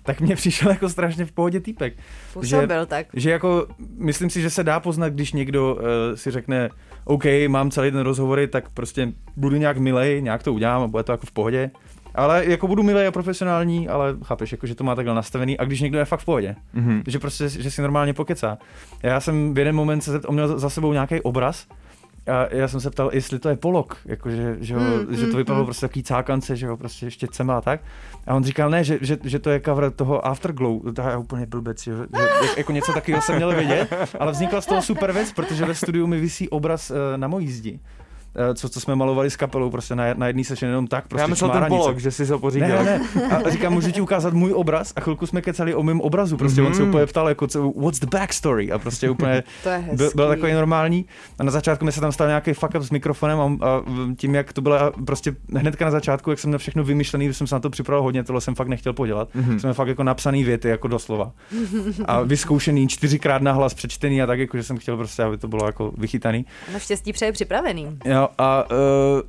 tak 0.03 0.21
mě 0.21 0.36
přišel 0.41 0.71
jako 0.71 0.89
strašně 0.89 1.25
v 1.25 1.32
pohodě 1.32 1.60
týpek. 1.60 1.93
Působil 2.34 2.86
tak. 2.86 3.08
Že 3.13 3.32
jako, 3.32 3.67
myslím 3.97 4.30
si, 4.30 4.41
že 4.41 4.49
se 4.49 4.63
dá 4.63 4.80
poznat, 4.80 5.10
když 5.10 5.34
někdo 5.34 5.75
uh, 5.75 5.82
si 6.15 6.32
řekne, 6.32 6.69
OK, 7.06 7.23
mám 7.47 7.71
celý 7.71 7.91
den 7.91 8.01
rozhovory, 8.01 8.47
tak 8.47 8.69
prostě 8.69 9.13
budu 9.36 9.56
nějak 9.56 9.77
milej, 9.77 10.21
nějak 10.21 10.43
to 10.43 10.53
udělám 10.53 10.82
a 10.82 10.88
bude 10.88 11.03
to 11.03 11.12
jako 11.12 11.25
v 11.25 11.32
pohodě. 11.32 11.71
Ale 12.15 12.45
jako 12.45 12.67
budu 12.67 12.84
milej 12.84 13.08
a 13.08 13.12
profesionální, 13.12 13.88
ale 13.88 14.15
chápeš, 14.23 14.51
jako, 14.51 14.67
že 14.67 14.75
to 14.75 14.84
má 14.84 14.95
takhle 14.95 15.15
nastavený. 15.15 15.58
A 15.58 15.65
když 15.65 15.82
někdo 15.82 15.99
je 15.99 16.06
fakt 16.06 16.19
v 16.19 16.25
pohodě, 16.25 16.56
Mhm. 16.73 17.01
že 17.08 17.19
prostě, 17.19 17.49
že 17.49 17.71
si 17.71 17.82
normálně 17.82 18.13
pokecá. 18.13 18.58
Já 19.03 19.19
jsem 19.19 19.53
v 19.53 19.58
jeden 19.58 19.75
moment 19.75 20.01
se 20.01 20.12
zeptal, 20.12 20.30
on 20.30 20.36
měl 20.36 20.60
za 20.60 20.69
sebou 20.69 20.93
nějaký 20.93 21.21
obraz, 21.21 21.67
a 22.27 22.47
já 22.55 22.67
jsem 22.67 22.79
se 22.81 22.89
ptal, 22.89 23.09
jestli 23.13 23.39
to 23.39 23.49
je 23.49 23.55
polok, 23.55 23.97
jakože, 24.05 24.57
že, 24.59 24.75
ho, 24.75 24.81
Mm, 24.81 25.15
že 25.15 25.25
to 25.25 25.31
mm, 25.31 25.37
vypadalo 25.37 25.63
mm. 25.63 25.65
prostě 25.65 25.87
takový 25.87 26.03
cákance, 26.03 26.55
že 26.55 26.67
ho 26.67 26.77
prostě 26.77 27.11
štětcema 27.11 27.57
a 27.57 27.61
tak. 27.61 27.81
A 28.27 28.35
on 28.35 28.43
říkal, 28.43 28.69
ne, 28.69 28.83
že, 28.83 28.97
že, 29.01 29.17
že 29.23 29.39
to 29.39 29.49
je 29.49 29.61
cover 29.65 29.91
toho 29.91 30.27
Afterglow, 30.27 30.93
to 30.95 31.01
je 31.01 31.17
úplně 31.17 31.45
blbec, 31.45 31.83
že, 31.83 31.91
že 31.93 32.07
jak- 32.47 32.57
jako 32.57 32.71
něco 32.71 32.93
takového 32.93 33.21
jsem 33.21 33.35
měl 33.35 33.55
vědět, 33.55 33.93
ale 34.19 34.31
vznikla 34.31 34.61
z 34.61 34.65
toho 34.65 34.81
super 34.81 35.11
věc, 35.11 35.31
protože 35.33 35.65
ve 35.65 35.75
studiu 35.75 36.07
mi 36.07 36.19
visí 36.19 36.49
obraz 36.49 36.91
eh, 36.91 37.17
na 37.17 37.27
mojí 37.27 37.51
zdi. 37.51 37.79
Eh, 38.35 38.55
Co, 38.55 38.69
co 38.69 38.79
jsme 38.79 38.95
malovali 38.95 39.29
s 39.29 39.35
kapelou 39.35 39.69
prostě 39.69 39.95
na, 39.95 40.13
na 40.13 40.27
jedný 40.27 40.43
session 40.43 40.69
jenom 40.69 40.87
tak, 40.87 41.07
prostě 41.07 41.21
Já 41.21 41.27
myslel 41.27 41.49
ten 41.49 41.65
polok, 41.67 41.97
že 41.99 42.11
se 42.11 42.25
ho 42.33 42.39
pořídil. 42.39 42.67
Ne, 42.83 43.01
ne. 43.15 43.37
A 43.45 43.49
říkám, 43.49 43.73
můžu 43.73 43.91
ti 43.91 44.01
ukázat 44.01 44.33
můj 44.33 44.53
obraz 44.53 44.93
a 44.95 45.01
chvilku 45.01 45.25
jsme 45.27 45.41
kecali 45.41 45.75
o 45.75 45.83
mém 45.83 46.01
obrazu. 46.01 46.37
Prostě 46.37 46.61
on 46.61 46.73
se 46.73 46.81
Mhm. 46.81 46.89
úplně 46.89 47.05
ptal, 47.05 47.29
jako, 47.29 47.47
co, 47.47 47.71
what's 47.77 47.99
the 47.99 48.07
backstory? 48.07 48.71
A 48.71 48.79
prostě 48.79 49.09
úplně 49.09 49.43
To 49.63 49.69
je 49.69 49.83
byl, 49.93 50.11
byl 50.15 50.27
takový 50.27 50.53
normální. 50.53 51.05
A 51.39 51.43
na 51.43 51.51
začátku 51.51 51.85
mi 51.85 51.91
se 51.91 52.01
tam 52.01 52.11
stal 52.11 52.27
nějaký 52.27 52.53
fuck 52.53 52.75
up 52.75 52.83
s 52.83 52.89
mikrofonem 52.89 53.39
a, 53.39 53.43
a 53.67 53.81
tím, 54.17 54.35
jak 54.35 54.53
to 54.53 54.61
bylo 54.61 54.77
prostě 55.05 55.35
hnedka 55.55 55.85
na 55.85 55.91
začátku, 55.91 56.29
jak 56.29 56.39
jsem 56.39 56.49
měl 56.49 56.59
všechno 56.59 56.83
vymyšlený, 56.83 57.33
jsem 57.33 57.47
se 57.47 57.55
na 57.55 57.59
to 57.59 57.69
připravil 57.69 58.03
hodně, 58.03 58.23
tohle 58.23 58.41
jsem 58.41 58.55
fakt 58.55 58.67
nechtěl 58.67 58.93
podělat. 58.93 59.29
Mhm. 59.35 59.55
Mm-hmm. 59.55 59.59
Jsme 59.59 59.73
fakt 59.73 59.87
jako 59.87 60.03
napsaný 60.03 60.43
věty, 60.43 60.69
jako 60.69 60.87
doslova. 60.87 61.31
A 62.05 62.21
vyzkoušený 62.21 62.87
čtyřikrát 62.87 63.41
na 63.41 63.51
hlas, 63.51 63.73
přečtený 63.73 64.21
a 64.21 64.25
tak, 64.25 64.39
jako, 64.39 64.57
že 64.57 64.63
jsem 64.63 64.77
chtěl 64.77 64.97
prostě, 64.97 65.23
aby 65.23 65.37
to 65.37 65.47
bylo 65.47 65.65
jako 65.65 65.91
vychytaný. 65.97 66.45
Naštěstí 66.73 67.13
přeje 67.13 67.31
připravený. 67.31 67.97
Jo, 68.17 68.30
a 68.38 68.63
uh, 68.71 69.21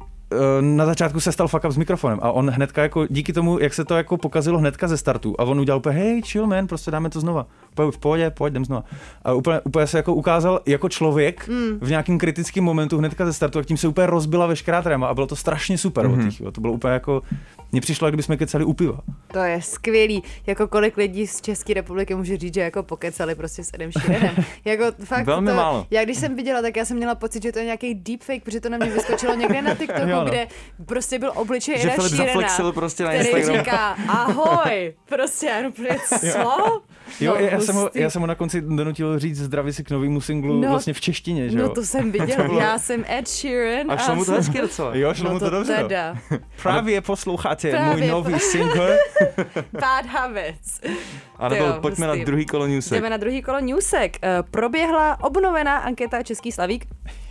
na 0.60 0.86
začátku 0.86 1.20
se 1.20 1.32
stal 1.32 1.48
fuck 1.48 1.64
up 1.64 1.72
s 1.72 1.76
mikrofonem 1.76 2.18
a 2.22 2.32
on 2.32 2.50
hnedka 2.50 2.82
jako 2.82 3.06
díky 3.06 3.32
tomu, 3.32 3.58
jak 3.58 3.74
se 3.74 3.84
to 3.84 3.96
jako 3.96 4.16
pokazilo 4.16 4.58
hnedka 4.58 4.88
ze 4.88 4.96
startu 4.96 5.34
a 5.38 5.44
on 5.44 5.60
udělal 5.60 5.78
úplně 5.78 5.98
hej, 5.98 6.22
chill 6.22 6.46
man, 6.46 6.66
prostě 6.66 6.90
dáme 6.90 7.10
to 7.10 7.20
znova. 7.20 7.46
Úplně 7.78 7.92
v 7.92 7.98
pohodě, 7.98 8.30
pojď, 8.30 8.52
jdem 8.52 8.64
znova. 8.64 8.84
A 9.22 9.32
úplně, 9.32 9.60
úplně 9.60 9.86
se 9.86 9.96
jako 9.96 10.14
ukázal 10.14 10.60
jako 10.66 10.88
člověk 10.88 11.48
mm. 11.48 11.78
v 11.80 11.90
nějakém 11.90 12.18
kritickém 12.18 12.64
momentu 12.64 12.98
hnedka 12.98 13.26
ze 13.26 13.32
startu 13.32 13.58
a 13.58 13.62
tím 13.62 13.76
se 13.76 13.88
úplně 13.88 14.06
rozbila 14.06 14.46
veškerá 14.46 14.82
tréma 14.82 15.06
a 15.06 15.14
bylo 15.14 15.26
to 15.26 15.36
strašně 15.36 15.78
super 15.78 16.06
mm-hmm. 16.06 16.20
od 16.20 16.24
té 16.24 16.30
chvíle. 16.30 16.52
To 16.52 16.60
bylo 16.60 16.72
úplně 16.72 16.92
jako, 16.92 17.22
mně 17.72 17.80
přišlo, 17.80 18.06
jak 18.06 18.12
kdybychom 18.12 18.36
kecali 18.36 18.64
u 18.64 18.72
piva. 18.72 18.98
To 19.32 19.38
je 19.38 19.62
skvělý. 19.62 20.22
Jako 20.46 20.68
kolik 20.68 20.96
lidí 20.96 21.26
z 21.26 21.40
České 21.40 21.74
republiky 21.74 22.14
může 22.14 22.36
říct, 22.36 22.54
že 22.54 22.60
jako 22.60 22.82
pokecali 22.82 23.34
prostě 23.34 23.64
s 23.64 23.70
Edem 23.74 23.92
Sheeranem. 23.92 24.36
jako 24.64 24.84
fakt 25.04 25.26
Velmi 25.26 25.50
to, 25.50 25.56
málo. 25.56 25.86
Já 25.90 26.04
když 26.04 26.18
jsem 26.18 26.36
viděla, 26.36 26.62
tak 26.62 26.76
já 26.76 26.84
jsem 26.84 26.96
měla 26.96 27.14
pocit, 27.14 27.42
že 27.42 27.52
to 27.52 27.58
je 27.58 27.64
nějaký 27.64 27.94
deepfake, 27.94 28.44
protože 28.44 28.60
to 28.60 28.68
na 28.68 28.76
mě 28.76 28.90
vyskočilo 28.90 29.34
někde 29.34 29.62
na 29.62 29.74
TikToku, 29.78 30.08
Jo, 30.08 30.20
no. 30.20 30.24
kde 30.24 30.46
prostě 30.86 31.18
byl 31.18 31.32
obličej 31.34 31.82
Eda 31.82 31.90
Filip 31.90 32.12
Sheerana, 32.12 32.72
prostě 32.72 33.04
na 33.04 33.10
který 33.10 33.28
Instagramu. 33.28 33.58
říká 33.58 33.96
ahoj. 34.08 34.94
Prostě 35.08 35.46
já 35.46 35.56
jenom 35.56 35.72
úplně, 35.72 35.98
co? 36.32 36.82
Jo, 37.20 37.34
No, 37.40 37.40
já, 37.46 37.60
jsem 37.60 37.74
ho, 37.74 37.90
já 37.94 38.10
jsem 38.10 38.20
ho 38.20 38.26
na 38.26 38.34
konci 38.34 38.60
donutil 38.60 39.18
říct 39.18 39.38
zdraví 39.38 39.72
si 39.72 39.84
k 39.84 39.90
novému 39.90 40.20
singlu 40.20 40.60
No, 40.60 40.68
vlastně 40.70 40.92
v 40.92 41.00
češtině, 41.00 41.48
že 41.50 41.56
No 41.58 41.62
jo? 41.62 41.68
to 41.68 41.82
jsem 41.82 42.12
viděla, 42.12 42.62
já 42.62 42.78
jsem 42.78 43.04
Ed 43.08 43.28
Sheeran. 43.28 43.90
A 43.92 43.96
šlo 43.96 44.14
mu 44.14 44.20
to 44.20 44.24
jsem- 44.24 44.34
hezky 44.36 44.60
docela. 44.60 44.90
Jo, 44.96 45.14
šlo 45.14 45.24
No 45.28 45.32
mu 45.32 45.38
to, 45.38 45.44
to 45.44 45.50
dobře. 45.50 45.74
teda. 45.76 46.16
Právě 46.62 47.00
posloucháte 47.00 47.70
Právě 47.70 47.90
můj 47.96 48.00
po- 48.22 48.30
nový 48.30 48.38
single. 48.40 48.98
Bad 49.80 50.06
habits. 50.06 50.80
A 51.38 51.48
nebo 51.48 51.64
jo, 51.64 51.78
pojďme 51.82 52.06
hustý. 52.06 52.18
na 52.18 52.24
druhý 52.24 52.46
kolo 52.46 52.66
newsek. 52.66 52.96
Jdeme 52.98 53.10
na 53.10 53.16
druhý 53.16 53.42
kolo 53.42 53.60
newsek. 53.60 54.16
Eh, 54.22 54.42
Proběhla 54.50 55.24
obnovená 55.24 55.76
anketa 55.78 56.22
Český 56.22 56.52
slavík, 56.52 56.86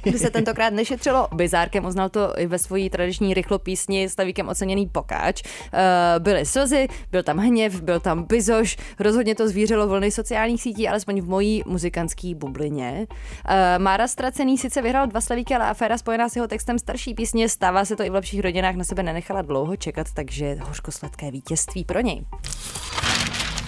kdy 0.10 0.20
se 0.20 0.30
tentokrát 0.30 0.74
nešetřilo 0.74 1.28
bizárkem, 1.34 1.86
uznal 1.86 2.10
to 2.10 2.40
i 2.40 2.48
ve 2.48 2.60
svojí 2.60 2.90
tradiční 2.90 3.34
rychlopísni 3.34 4.10
slavíkem 4.10 4.50
oceněný 4.50 4.88
pokáč. 4.88 5.44
Eh, 5.74 6.20
Byly 6.20 6.46
slzy, 6.46 6.88
byl 7.12 7.24
tam 7.24 7.38
hněv, 7.38 7.82
byl 7.82 8.00
tam 8.00 8.24
bizoš, 8.24 8.78
rozhodně 9.00 9.36
to 9.36 9.48
zvířelo 9.48 9.88
vlny 9.88 10.12
sociálních 10.12 10.62
sítí, 10.62 10.88
alespoň 10.88 11.22
v 11.22 11.28
mojí 11.28 11.64
muzikantské 11.66 12.36
bublině. 12.36 13.08
Eh, 13.48 13.80
Mára 13.80 14.08
Stracený 14.08 14.58
sice 14.58 14.82
vyhrál 14.82 15.08
dva 15.08 15.22
slavíky, 15.22 15.56
ale 15.56 15.66
aféra 15.66 15.98
spojená 15.98 16.30
s 16.30 16.36
jeho 16.36 16.48
textem 16.48 16.80
starší 16.80 17.14
písně 17.14 17.50
stává 17.50 17.86
se 17.86 17.96
to 17.96 18.04
i 18.04 18.10
v 18.10 18.14
lepších 18.14 18.40
rodinách 18.40 18.76
na 18.76 18.84
sebe 18.84 19.04
nenechala 19.04 19.42
dlouho 19.42 19.76
čekat, 19.76 20.08
takže 20.14 20.58
hořkosladké 20.62 21.32
vítězství 21.32 21.86
pro 21.86 22.00
něj. 22.02 22.26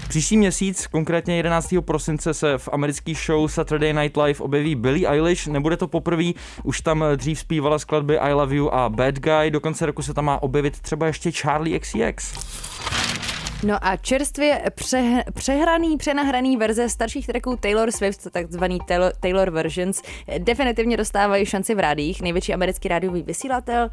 Příští 0.09 0.37
měsíc, 0.37 0.87
konkrétně 0.87 1.37
11. 1.37 1.75
prosince, 1.81 2.33
se 2.33 2.57
v 2.57 2.69
americký 2.71 3.13
show 3.13 3.47
Saturday 3.47 3.93
Night 3.93 4.17
Live 4.17 4.39
objeví 4.39 4.75
Billie 4.75 5.07
Eilish. 5.07 5.47
Nebude 5.47 5.77
to 5.77 5.87
poprvé, 5.87 6.31
už 6.63 6.81
tam 6.81 7.03
dřív 7.15 7.39
zpívala 7.39 7.79
skladby 7.79 8.19
I 8.19 8.33
Love 8.33 8.55
You 8.55 8.69
a 8.69 8.89
Bad 8.89 9.19
Guy. 9.19 9.51
Do 9.51 9.59
konce 9.59 9.85
roku 9.85 10.01
se 10.01 10.13
tam 10.13 10.25
má 10.25 10.43
objevit 10.43 10.79
třeba 10.79 11.07
ještě 11.07 11.31
Charlie 11.31 11.79
XCX. 11.79 12.33
No 13.63 13.77
a 13.81 13.97
čerstvě 13.97 14.61
pře- 14.75 15.23
přehraný, 15.33 15.97
přenahraný 15.97 16.57
verze 16.57 16.89
starších 16.89 17.27
tracků 17.27 17.55
Taylor 17.55 17.91
Swift, 17.91 18.31
takzvaný 18.31 18.79
Taylor, 18.87 19.11
Taylor 19.19 19.49
versions, 19.49 20.01
definitivně 20.37 20.97
dostávají 20.97 21.45
šanci 21.45 21.75
v 21.75 21.79
rádiích. 21.79 22.21
Největší 22.21 22.53
americký 22.53 22.87
rádiový 22.87 23.23
vysílatel, 23.23 23.89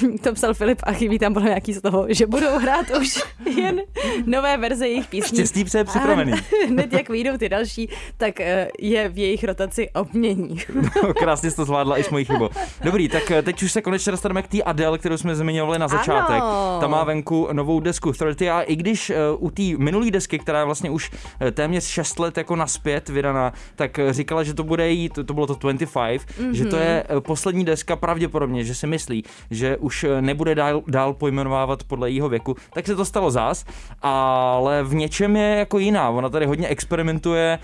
um, 0.00 0.18
to 0.22 0.32
psal 0.32 0.54
Filip 0.54 0.78
a 0.82 0.92
chybí 0.92 1.18
tam 1.18 1.32
bylo 1.32 1.44
nějaký 1.44 1.72
z 1.72 1.80
toho, 1.80 2.06
že 2.08 2.26
budou 2.26 2.58
hrát 2.58 2.86
už 3.00 3.22
jen 3.56 3.80
nové 4.26 4.56
verze 4.56 4.88
jejich 4.88 5.06
písní. 5.06 5.38
Štěstí 5.38 5.64
přeje 5.64 5.84
připravený. 5.84 6.32
Hned 6.68 6.92
jak 6.92 7.08
vyjdou 7.08 7.36
ty 7.36 7.48
další, 7.48 7.88
tak 8.16 8.40
eh, 8.40 8.68
je 8.78 9.08
v 9.08 9.18
jejich 9.18 9.44
rotaci 9.44 9.90
obmění. 9.90 10.56
No, 10.74 11.14
Krásně 11.14 11.50
jsi 11.50 11.56
to 11.56 11.64
zvládla 11.64 11.98
i 11.98 12.04
s 12.04 12.10
mojí 12.10 12.24
chybou. 12.24 12.48
Dobrý, 12.84 13.08
tak 13.08 13.30
eh, 13.30 13.42
teď 13.42 13.62
už 13.62 13.72
se 13.72 13.82
konečně 13.82 14.12
dostaneme 14.12 14.42
k 14.42 14.48
té 14.48 14.62
Adele, 14.62 14.98
kterou 14.98 15.16
jsme 15.16 15.34
zmiňovali 15.34 15.78
na 15.78 15.88
začátek. 15.88 16.42
Ano. 16.42 16.78
Ta 16.80 16.88
má 16.88 17.04
venku 17.04 17.48
novou 17.52 17.80
desku 17.80 18.12
30 18.12 18.49
a 18.50 18.62
i 18.62 18.76
když 18.76 19.10
eh, 19.10 19.16
u 19.38 19.50
té 19.50 19.62
minulé 19.78 20.10
desky, 20.10 20.38
která 20.38 20.58
je 20.58 20.64
vlastně 20.64 20.90
už 20.90 21.10
eh, 21.40 21.50
téměř 21.50 21.84
6 21.84 22.18
let 22.18 22.38
jako 22.38 22.56
naspět 22.56 23.08
vydaná, 23.08 23.52
tak 23.76 23.98
eh, 23.98 24.12
říkala, 24.12 24.42
že 24.42 24.54
to 24.54 24.64
bude 24.64 24.90
jí, 24.90 25.08
to, 25.08 25.24
to 25.24 25.34
bylo 25.34 25.46
to 25.46 25.54
25, 25.54 26.22
mm-hmm. 26.22 26.50
že 26.50 26.64
to 26.64 26.76
je 26.76 27.04
eh, 27.08 27.20
poslední 27.20 27.64
deska 27.64 27.96
pravděpodobně, 27.96 28.64
že 28.64 28.74
si 28.74 28.86
myslí, 28.86 29.24
že 29.50 29.76
už 29.76 30.06
nebude 30.20 30.54
dál, 30.54 30.82
dál 30.86 31.14
pojmenovávat 31.14 31.84
podle 31.84 32.10
jejího 32.10 32.28
věku, 32.28 32.56
tak 32.74 32.86
se 32.86 32.96
to 32.96 33.04
stalo 33.04 33.30
zás, 33.30 33.64
ale 34.02 34.82
v 34.82 34.94
něčem 34.94 35.36
je 35.36 35.56
jako 35.56 35.78
jiná. 35.78 36.10
Ona 36.10 36.28
tady 36.28 36.46
hodně 36.46 36.68
experimentuje 36.68 37.58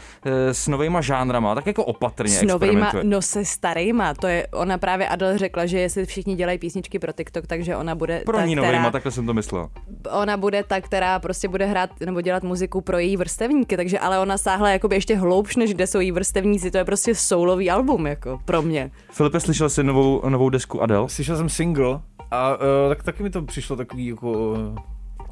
s 0.52 0.68
novýma 0.68 1.00
žánrama, 1.00 1.54
tak 1.54 1.66
jako 1.66 1.84
opatrně 1.84 2.38
S 2.38 2.42
novejma, 2.42 2.92
no 3.02 3.22
se 3.22 3.44
starýma, 3.44 4.14
to 4.14 4.26
je, 4.26 4.46
ona 4.46 4.78
právě 4.78 5.08
Adele 5.08 5.38
řekla, 5.38 5.66
že 5.66 5.78
jestli 5.78 6.06
všichni 6.06 6.34
dělají 6.34 6.58
písničky 6.58 6.98
pro 6.98 7.12
TikTok, 7.12 7.46
takže 7.46 7.76
ona 7.76 7.94
bude 7.94 8.22
Pro 8.24 8.36
ta, 8.36 8.46
ní 8.46 8.54
která, 8.54 8.66
novejma, 8.66 8.90
takhle 8.90 9.12
jsem 9.12 9.26
to 9.26 9.34
myslel. 9.34 9.68
ona 10.11 10.36
bude 10.36 10.62
ta, 10.62 10.75
ta, 10.76 10.80
která 10.86 11.18
prostě 11.18 11.48
bude 11.48 11.66
hrát 11.66 11.90
nebo 12.00 12.20
dělat 12.20 12.42
muziku 12.42 12.80
pro 12.80 12.98
její 12.98 13.16
vrstevníky, 13.16 13.76
takže 13.76 13.98
ale 13.98 14.18
ona 14.18 14.38
sáhla 14.38 14.70
jakoby 14.70 14.96
ještě 14.96 15.16
hloubš, 15.16 15.56
než 15.56 15.74
kde 15.74 15.86
jsou 15.86 16.00
její 16.00 16.12
vrstevníci, 16.12 16.70
to 16.70 16.78
je 16.78 16.84
prostě 16.84 17.14
soulový 17.14 17.70
album, 17.70 18.06
jako 18.06 18.38
pro 18.44 18.62
mě. 18.62 18.90
Filipe, 19.10 19.40
slyšel 19.40 19.68
jsi 19.68 19.84
novou, 19.84 20.28
novou 20.28 20.50
desku 20.50 20.82
Adele? 20.82 21.08
Slyšel 21.08 21.36
jsem 21.36 21.48
single 21.48 22.00
a 22.30 22.54
uh, 22.54 22.62
tak 22.88 23.02
taky 23.02 23.22
mi 23.22 23.30
to 23.30 23.42
přišlo 23.42 23.76
takový 23.76 24.06
jako 24.06 24.56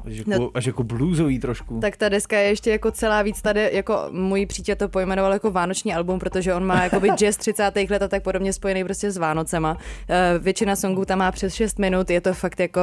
až 0.07 0.13
jako, 0.17 0.29
No. 0.31 0.37
no. 0.39 0.49
až 0.53 0.65
jako 0.65 0.83
bluesový 0.83 1.39
trošku. 1.39 1.79
Tak 1.79 1.97
ta 1.97 2.09
deska 2.09 2.37
je 2.37 2.49
ještě 2.49 2.71
jako 2.71 2.91
celá 2.91 3.21
víc 3.21 3.41
tady, 3.41 3.69
jako 3.73 3.99
můj 4.11 4.45
přítel 4.45 4.75
to 4.75 4.89
pojmenoval 4.89 5.33
jako 5.33 5.51
vánoční 5.51 5.93
album, 5.93 6.19
protože 6.19 6.53
on 6.53 6.65
má 6.65 6.83
jakoby 6.83 7.09
jazz 7.15 7.37
30. 7.37 7.71
let 7.89 8.01
a 8.01 8.07
tak 8.07 8.23
podobně 8.23 8.53
spojený 8.53 8.83
prostě 8.83 9.11
s 9.11 9.17
Vánocema. 9.17 9.77
Eh, 10.09 10.39
Většina 10.39 10.75
songů 10.75 11.05
tam 11.05 11.19
má 11.19 11.31
přes 11.31 11.53
6 11.53 11.79
minut, 11.79 12.09
je 12.09 12.21
to 12.21 12.33
fakt 12.33 12.59
jako... 12.59 12.81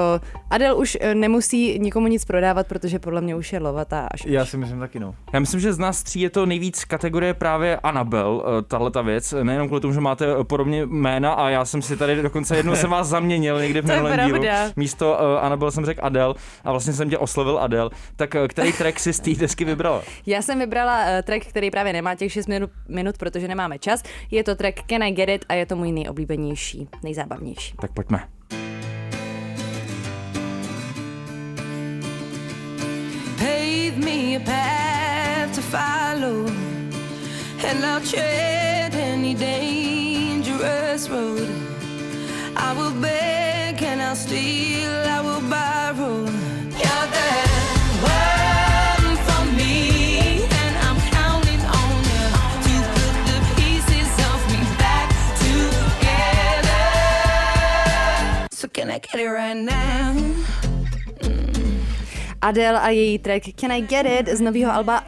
Adele 0.50 0.74
už 0.74 0.98
eh, 1.00 1.14
nemusí 1.14 1.78
nikomu 1.78 2.06
nic 2.06 2.24
prodávat, 2.24 2.66
protože 2.66 2.98
podle 2.98 3.20
mě 3.20 3.36
už 3.36 3.52
je 3.52 3.58
lovatá 3.58 4.08
až. 4.10 4.26
Já 4.26 4.44
si 4.46 4.56
myslím 4.56 4.80
taky 4.80 5.00
no. 5.00 5.14
Já 5.32 5.40
myslím, 5.40 5.60
že 5.60 5.72
z 5.72 5.78
nás 5.78 6.02
tří 6.02 6.20
je 6.20 6.30
to 6.30 6.46
nejvíc 6.46 6.84
kategorie 6.84 7.34
právě 7.34 7.76
Annabel, 7.76 8.44
tahle 8.68 8.90
ta 8.90 9.02
věc. 9.02 9.34
Nejenom 9.42 9.66
kvůli 9.68 9.80
tomu, 9.80 9.94
že 9.94 10.00
máte 10.00 10.26
eh, 10.40 10.44
podobně 10.44 10.86
jména 10.86 11.32
a 11.32 11.48
já 11.48 11.64
jsem 11.64 11.82
si 11.82 11.96
tady 11.96 12.22
dokonce 12.22 12.56
jednou 12.56 12.76
jsem 12.76 12.90
vás 12.90 13.08
zaměnil 13.08 13.60
někdy 13.60 13.80
v 13.80 13.86
To 13.86 13.92
je 13.92 13.96
minulém 14.02 14.26
dílu. 14.26 14.40
pravda. 14.40 14.72
Místo 14.76 15.12
uh, 15.12 15.44
Annabel 15.44 15.70
jsem 15.70 15.84
řekl 15.86 16.00
Adele 16.04 16.34
a 16.64 16.70
vlastně 16.70 16.92
jsem 16.92 17.10
tě 17.12 17.18
oslovil 17.18 17.58
Adele. 17.58 17.90
Tak 18.16 18.34
eh, 18.34 18.48
který 18.48 18.72
track 18.72 19.00
si 19.00 19.12
z 19.12 19.20
té 19.20 19.30
desky 19.30 19.64
vybrala? 19.64 20.02
Já 20.26 20.42
jsem 20.42 20.58
vybrala 20.58 21.04
uh, 21.04 21.22
track, 21.22 21.46
který 21.46 21.70
právě 21.70 21.92
nemá 21.92 22.14
těch 22.14 22.32
6 22.32 22.46
minut, 22.46 22.70
minut, 22.88 23.18
protože 23.18 23.48
nemáme 23.48 23.78
čas. 23.78 24.02
Je 24.30 24.44
to 24.44 24.54
track 24.54 24.80
Can 24.86 25.02
I 25.02 25.10
Get 25.10 25.28
It 25.28 25.44
a 25.48 25.54
je 25.54 25.66
to 25.66 25.76
můj 25.76 25.92
nejoblíbenější, 25.92 26.88
nejzábavnější. 27.02 27.74
Tak 27.80 27.92
pojďme. 27.92 28.18
pave 33.36 33.98
me 33.98 34.36
a 34.36 34.40
path 34.40 35.54
to 35.54 35.62
follow, 35.62 36.46
and 37.68 37.84
I'll 37.84 38.00
tread 38.00 38.94
any 38.94 39.34
dangerous 39.34 41.10
road. 41.10 41.48
I 42.56 42.72
will 42.76 42.94
beg 43.00 43.82
and 43.82 44.00
I'll 44.00 44.16
steal, 44.16 44.92
I 45.16 45.20
will 45.20 45.42
borrow. 45.50 46.51
Adele 62.42 62.80
a 62.80 62.88
její 62.90 63.18
track 63.18 63.42
Can 63.56 63.72
I 63.72 63.80
Get 63.80 64.06
It 64.06 64.36
z 64.36 64.40
nového 64.40 64.72
alba 64.72 65.04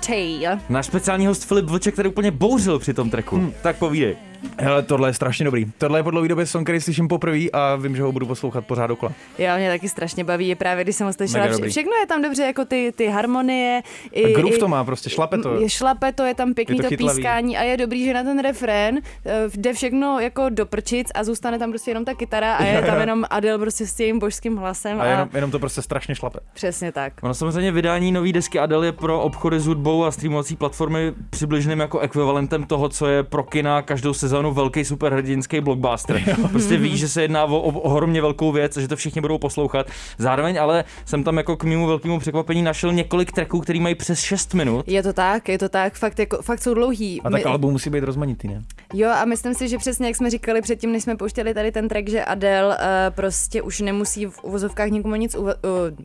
30. 0.00 0.58
Náš 0.68 0.86
speciální 0.86 1.26
host 1.26 1.44
Filip 1.44 1.66
Vlček, 1.66 1.94
který 1.94 2.08
úplně 2.08 2.30
bouřil 2.30 2.78
při 2.78 2.94
tom 2.94 3.10
tracku. 3.10 3.36
Hmm. 3.36 3.52
Tak 3.62 3.76
povídej. 3.76 4.16
Hele, 4.60 4.82
tohle 4.82 5.08
je 5.08 5.12
strašně 5.14 5.44
dobrý. 5.44 5.66
Tohle 5.78 5.98
je 5.98 6.02
po 6.02 6.10
dlouhé 6.10 6.28
době 6.28 6.46
song, 6.46 6.66
který 6.66 6.80
slyším 6.80 7.08
poprvé 7.08 7.38
a 7.52 7.76
vím, 7.76 7.96
že 7.96 8.02
ho 8.02 8.12
budu 8.12 8.26
poslouchat 8.26 8.66
pořád 8.66 8.86
dokola. 8.86 9.12
Jo, 9.38 9.50
mě 9.56 9.70
taky 9.70 9.88
strašně 9.88 10.24
baví, 10.24 10.54
právě 10.54 10.84
když 10.84 10.96
jsem 10.96 11.06
ho 11.06 11.12
slyšela. 11.12 11.46
Vše, 11.46 11.68
všechno 11.68 11.92
je 12.00 12.06
tam 12.06 12.22
dobře, 12.22 12.42
jako 12.42 12.64
ty, 12.64 12.92
ty 12.96 13.06
harmonie. 13.06 13.82
I, 14.12 14.24
A 14.24 14.36
groove 14.38 14.56
i, 14.56 14.58
to 14.58 14.68
má 14.68 14.84
prostě, 14.84 15.10
šlape 15.10 15.38
to. 15.38 15.60
Je 15.60 15.70
šlape 15.70 16.12
to, 16.12 16.22
je 16.24 16.34
tam 16.34 16.54
pěkný 16.54 16.76
Je 16.76 16.82
to 16.82 16.88
to, 16.88 16.96
pískání 16.96 17.56
a 17.58 17.62
je 17.62 17.76
dobrý, 17.76 18.04
že 18.04 18.14
na 18.14 18.22
ten 18.22 18.42
refrén 18.42 18.98
eh, 19.26 19.32
jde 19.56 19.72
všechno 19.72 20.20
jako 20.20 20.48
do 20.48 20.66
prčic 20.66 21.08
a 21.14 21.24
zůstane 21.24 21.58
tam 21.58 21.70
prostě 21.70 21.90
jenom 21.90 22.04
ta 22.04 22.14
kytara 22.14 22.54
a 22.54 22.64
je 22.64 22.82
tam 22.86 23.00
jenom 23.00 23.24
Adele 23.30 23.58
prostě 23.58 23.86
s 23.86 23.94
tím 23.94 24.18
božským 24.18 24.56
hlasem. 24.56 25.00
A 25.00 25.04
jenom, 25.06 25.28
jenom 25.34 25.50
to 25.50 25.58
prostě 25.58 25.82
strašně 25.82 26.14
šlape. 26.14 26.38
Přesně 26.54 26.92
tak. 26.92 27.12
Ono 27.22 27.34
samozřejmě 27.34 27.72
vydání 27.72 28.12
nové 28.12 28.32
desky 28.32 28.58
Adele 28.58 28.86
je 28.86 28.92
pro 28.92 29.22
obchody 29.22 29.60
s 29.60 29.66
hudbou 29.66 30.04
a 30.04 30.10
streamovací 30.10 30.56
platformy 30.56 31.12
přibližným 31.30 31.80
jako 31.80 31.98
ekvivalentem 31.98 32.64
toho, 32.64 32.88
co 32.88 33.06
je 33.06 33.22
pro 33.22 33.44
kina 33.44 33.82
každou 33.82 34.14
sezónu 34.14 34.27
velký 34.28 34.84
superhrdinský 34.84 35.60
blockbuster. 35.60 36.22
Prostě 36.50 36.76
víš, 36.76 37.00
že 37.00 37.08
se 37.08 37.22
jedná 37.22 37.44
o, 37.44 37.60
o 37.60 37.80
ohromně 37.80 38.20
velkou 38.20 38.52
věc 38.52 38.76
a 38.76 38.80
že 38.80 38.88
to 38.88 38.96
všichni 38.96 39.20
budou 39.20 39.38
poslouchat. 39.38 39.86
Zároveň 40.18 40.60
ale 40.60 40.84
jsem 41.04 41.24
tam 41.24 41.36
jako 41.36 41.56
k 41.56 41.64
mému 41.64 41.86
velkému 41.86 42.18
překvapení 42.18 42.62
našel 42.62 42.92
několik 42.92 43.32
tracků, 43.32 43.60
který 43.60 43.80
mají 43.80 43.94
přes 43.94 44.20
6 44.20 44.54
minut. 44.54 44.88
Je 44.88 45.02
to 45.02 45.12
tak, 45.12 45.48
je 45.48 45.58
to 45.58 45.68
tak, 45.68 45.94
fakt, 45.94 46.18
jako, 46.18 46.42
fakt 46.42 46.62
jsou 46.62 46.74
dlouhý. 46.74 47.22
A 47.22 47.30
tak 47.30 47.46
album 47.46 47.72
musí 47.72 47.90
být 47.90 48.04
rozmanitý, 48.04 48.48
ne? 48.48 48.62
Jo, 48.94 49.10
a 49.10 49.24
myslím 49.24 49.54
si, 49.54 49.68
že 49.68 49.78
přesně 49.78 50.06
jak 50.06 50.16
jsme 50.16 50.30
říkali 50.30 50.62
předtím, 50.62 50.92
než 50.92 51.02
jsme 51.02 51.16
pouštěli 51.16 51.54
tady 51.54 51.72
ten 51.72 51.88
track, 51.88 52.08
že 52.08 52.24
Adele 52.24 52.76
uh, 52.76 52.82
prostě 53.10 53.62
už 53.62 53.80
nemusí 53.80 54.26
v 54.26 54.44
uvozovkách 54.44 54.88
nikomu 54.88 55.14
nic 55.14 55.36
uva- 55.36 55.54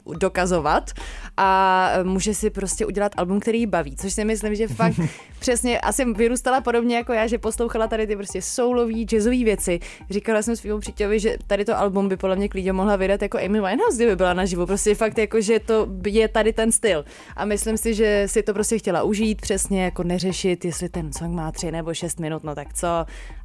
uh, 0.05 0.15
dokazovat 0.17 0.91
a 1.37 1.89
může 2.03 2.33
si 2.33 2.49
prostě 2.49 2.85
udělat 2.85 3.11
album, 3.17 3.39
který 3.39 3.59
ji 3.59 3.67
baví, 3.67 3.95
což 3.95 4.13
si 4.13 4.25
myslím, 4.25 4.55
že 4.55 4.67
fakt 4.67 4.99
přesně 5.39 5.79
asi 5.79 6.13
vyrůstala 6.13 6.61
podobně 6.61 6.95
jako 6.95 7.13
já, 7.13 7.27
že 7.27 7.37
poslouchala 7.37 7.87
tady 7.87 8.07
ty 8.07 8.12
prostě 8.15 8.41
soulový, 8.41 9.05
jazzové 9.05 9.43
věci. 9.43 9.79
Říkala 10.09 10.41
jsem 10.41 10.55
svým 10.55 10.79
přítělovi, 10.79 11.19
že 11.19 11.37
tady 11.47 11.65
to 11.65 11.77
album 11.77 12.09
by 12.09 12.17
podle 12.17 12.35
mě 12.35 12.49
klidně 12.49 12.73
mohla 12.73 12.95
vydat 12.95 13.21
jako 13.21 13.37
Amy 13.37 13.61
Winehouse, 13.61 13.95
kdyby 13.95 14.15
byla 14.15 14.33
naživo. 14.33 14.67
Prostě 14.67 14.95
fakt 14.95 15.17
jako, 15.17 15.41
že 15.41 15.59
to 15.59 15.87
je 16.07 16.27
tady 16.27 16.53
ten 16.53 16.71
styl. 16.71 17.05
A 17.35 17.45
myslím 17.45 17.77
si, 17.77 17.93
že 17.93 18.23
si 18.27 18.43
to 18.43 18.53
prostě 18.53 18.77
chtěla 18.77 19.03
užít, 19.03 19.41
přesně 19.41 19.83
jako 19.83 20.03
neřešit, 20.03 20.65
jestli 20.65 20.89
ten 20.89 21.13
song 21.13 21.35
má 21.35 21.51
tři 21.51 21.71
nebo 21.71 21.93
šest 21.93 22.19
minut, 22.19 22.43
no 22.43 22.55
tak 22.55 22.73
co. 22.73 22.87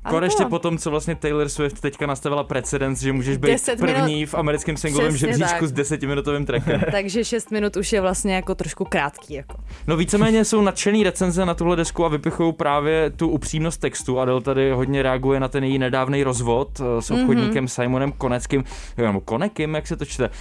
A 0.05 0.11
Konečně 0.11 0.45
to. 0.45 0.49
po 0.49 0.59
tom, 0.59 0.79
co 0.79 0.91
vlastně 0.91 1.15
Taylor 1.15 1.49
Swift 1.49 1.81
teďka 1.81 2.07
nastavila 2.07 2.45
precedens, 2.45 3.01
že 3.01 3.13
můžeš 3.13 3.37
být 3.37 3.51
10 3.51 3.81
minut. 3.81 3.95
první 3.95 4.27
v 4.27 4.35
americkém 4.35 4.77
singlovém 4.77 5.17
žebříčku 5.17 5.67
s 5.67 5.73
desetiminutovým 5.73 6.47
trackem. 6.47 6.81
Takže 6.91 7.25
6 7.25 7.51
minut 7.51 7.77
už 7.77 7.93
je 7.93 8.01
vlastně 8.01 8.35
jako 8.35 8.55
trošku 8.55 8.85
krátký. 8.85 9.35
Jako. 9.35 9.57
No 9.87 9.97
víceméně 9.97 10.45
jsou 10.45 10.61
nadšený 10.63 11.05
recenze 11.05 11.47
na 11.47 11.55
tuhle 11.55 11.77
desku 11.77 12.05
a 12.05 12.09
vypichují 12.09 12.53
právě 12.53 13.11
tu 13.11 13.29
upřímnost 13.29 13.81
textu. 13.81 14.21
Adele 14.21 14.41
tady 14.41 14.58
hodně 14.73 15.03
reaguje 15.03 15.41
na 15.41 15.49
ten 15.49 15.65
její 15.65 15.79
nedávný 15.79 16.25
rozvod 16.25 16.81
eh, 16.81 17.03
s 17.03 17.11
obchodníkem 17.11 17.65
mm-hmm. 17.65 17.83
Simonem 17.83 18.13
Koneckým, 18.13 18.65
nebo 18.97 19.21
Konekým, 19.21 19.75
jak 19.75 19.87
se 19.87 19.97
to 19.97 20.05
čte. 20.05 20.29
Uh, 20.29 20.35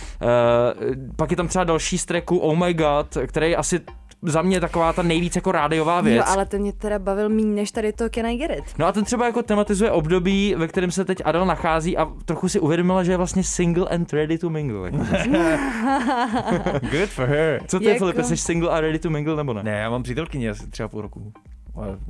pak 1.15 1.31
je 1.31 1.37
tam 1.37 1.47
třeba 1.47 1.63
další 1.63 1.97
z 1.97 2.05
tracku 2.05 2.37
Oh 2.37 2.57
My 2.57 2.73
God, 2.73 3.17
který 3.27 3.49
je 3.49 3.55
asi 3.55 3.79
za 4.21 4.41
mě 4.41 4.59
taková 4.59 4.93
ta 4.93 5.01
nejvíc 5.01 5.35
jako 5.35 5.51
rádiová 5.51 6.01
věc. 6.01 6.17
Jo, 6.17 6.23
ale 6.27 6.45
ten 6.45 6.61
mě 6.61 6.73
teda 6.73 6.99
bavil 6.99 7.29
méně 7.29 7.55
než 7.55 7.71
tady 7.71 7.93
to 7.93 8.09
Can 8.09 8.25
I 8.25 8.37
Get 8.37 8.51
It. 8.51 8.63
No 8.77 8.85
a 8.85 8.91
ten 8.91 9.03
třeba 9.03 9.25
jako 9.25 9.43
tematizuje 9.43 9.91
období, 9.91 10.55
ve 10.57 10.67
kterém 10.67 10.91
se 10.91 11.05
teď 11.05 11.21
Adele 11.25 11.45
nachází 11.45 11.97
a 11.97 12.07
trochu 12.25 12.49
si 12.49 12.59
uvědomila, 12.59 13.03
že 13.03 13.11
je 13.11 13.17
vlastně 13.17 13.43
single 13.43 13.87
and 13.87 14.13
ready 14.13 14.37
to 14.37 14.49
mingle. 14.49 14.91
Good 16.91 17.09
for 17.09 17.25
her. 17.25 17.61
Co 17.67 17.79
ty, 17.79 17.85
jako... 17.85 17.93
Jako- 17.93 18.05
Filipe, 18.05 18.23
jsi 18.23 18.37
single 18.37 18.69
a 18.69 18.81
ready 18.81 18.99
to 18.99 19.09
mingle 19.09 19.35
nebo 19.35 19.53
ne? 19.53 19.63
Ne, 19.63 19.71
já 19.71 19.89
mám 19.89 20.03
přítelkyni 20.03 20.49
asi 20.49 20.69
třeba 20.69 20.89
půl 20.89 21.01
roku. 21.01 21.33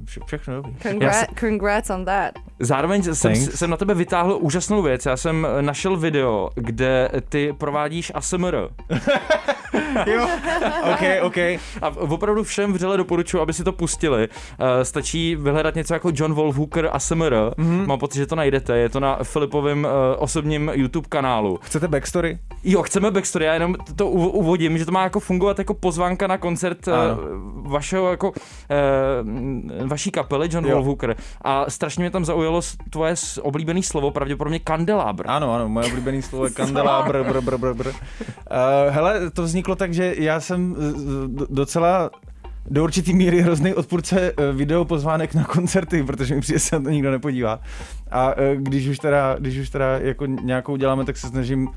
Vše, 0.05 0.19
všechno 0.25 0.55
dobrý. 0.55 0.71
Congra- 0.73 1.11
se- 1.11 1.25
congrats 1.39 1.89
on 1.89 2.05
that. 2.05 2.31
Zároveň 2.59 3.03
jsem, 3.03 3.15
Thanks. 3.33 3.55
jsem 3.59 3.69
na 3.69 3.77
tebe 3.77 3.93
vytáhl 3.93 4.37
úžasnou 4.41 4.81
věc. 4.81 5.05
Já 5.05 5.17
jsem 5.17 5.47
našel 5.61 5.97
video, 5.97 6.49
kde 6.55 7.09
ty 7.29 7.53
provádíš 7.57 8.11
ASMR. 8.15 8.55
jo, 10.05 10.27
ok, 10.93 11.01
ok. 11.21 11.37
A 11.81 11.87
opravdu 11.97 12.43
všem 12.43 12.73
vřele 12.73 12.97
doporučuji, 12.97 13.39
aby 13.41 13.53
si 13.53 13.63
to 13.63 13.71
pustili. 13.71 14.27
Uh, 14.27 14.65
stačí 14.83 15.35
vyhledat 15.35 15.75
něco 15.75 15.93
jako 15.93 16.11
John 16.13 16.33
Wolfhooker 16.33 16.89
ASMR. 16.91 17.33
Mm-hmm. 17.33 17.85
Mám 17.87 17.99
pocit, 17.99 18.17
že 18.17 18.25
to 18.25 18.35
najdete. 18.35 18.77
Je 18.77 18.89
to 18.89 18.99
na 18.99 19.19
Filipovém 19.23 19.83
uh, 19.85 19.91
osobním 20.17 20.71
YouTube 20.73 21.07
kanálu. 21.09 21.59
Chcete 21.61 21.87
backstory? 21.87 22.39
Jo, 22.63 22.83
chceme 22.83 23.11
backstory, 23.11 23.45
já 23.45 23.53
jenom 23.53 23.75
to 23.95 24.05
uv- 24.07 24.29
uvodím, 24.33 24.77
že 24.77 24.85
to 24.85 24.91
má 24.91 25.03
jako 25.03 25.19
fungovat 25.19 25.59
jako 25.59 25.73
pozvánka 25.73 26.27
na 26.27 26.37
koncert 26.37 26.87
uh, 26.87 26.93
vašeho 27.71 28.11
jako 28.11 28.29
uh, 28.29 28.35
vaší 29.85 30.11
kapely 30.11 30.49
John 30.51 30.65
Jo. 30.65 30.75
Wolfhooker. 30.75 31.15
A 31.41 31.69
strašně 31.69 32.01
mě 32.01 32.11
tam 32.11 32.25
zaujalo 32.25 32.61
tvoje 32.89 33.15
oblíbený 33.41 33.83
slovo, 33.83 34.11
pravděpodobně 34.11 34.59
kandelabr. 34.59 35.23
Ano, 35.27 35.53
ano, 35.53 35.69
moje 35.69 35.87
oblíbený 35.87 36.21
slovo 36.21 36.45
je 36.45 36.51
kandelabr, 36.55 37.23
br, 37.23 37.41
br, 37.41 37.57
br, 37.57 37.73
br. 37.73 37.87
Uh, 37.87 37.93
hele, 38.89 39.31
to 39.31 39.43
vzniklo 39.43 39.75
tak, 39.75 39.93
že 39.93 40.15
já 40.17 40.39
jsem 40.39 40.75
docela 41.49 42.09
do 42.69 42.83
určitý 42.83 43.13
míry 43.13 43.41
hrozný 43.41 43.73
odpůrce 43.73 44.33
uh, 44.33 44.57
video 44.57 44.85
pozvánek 44.85 45.33
na 45.33 45.43
koncerty, 45.43 46.03
protože 46.03 46.35
mi 46.35 46.41
přijde 46.41 46.59
se 46.59 46.75
na 46.75 46.83
to 46.83 46.89
nikdo 46.89 47.11
nepodívá. 47.11 47.59
A 48.11 48.27
uh, 48.27 48.43
když 48.55 48.87
už 48.87 48.99
teda, 48.99 49.35
když 49.39 49.57
už 49.57 49.69
teda 49.69 49.97
jako 49.97 50.25
nějakou 50.25 50.75
děláme, 50.75 51.05
tak 51.05 51.17
se 51.17 51.27
snažím 51.27 51.69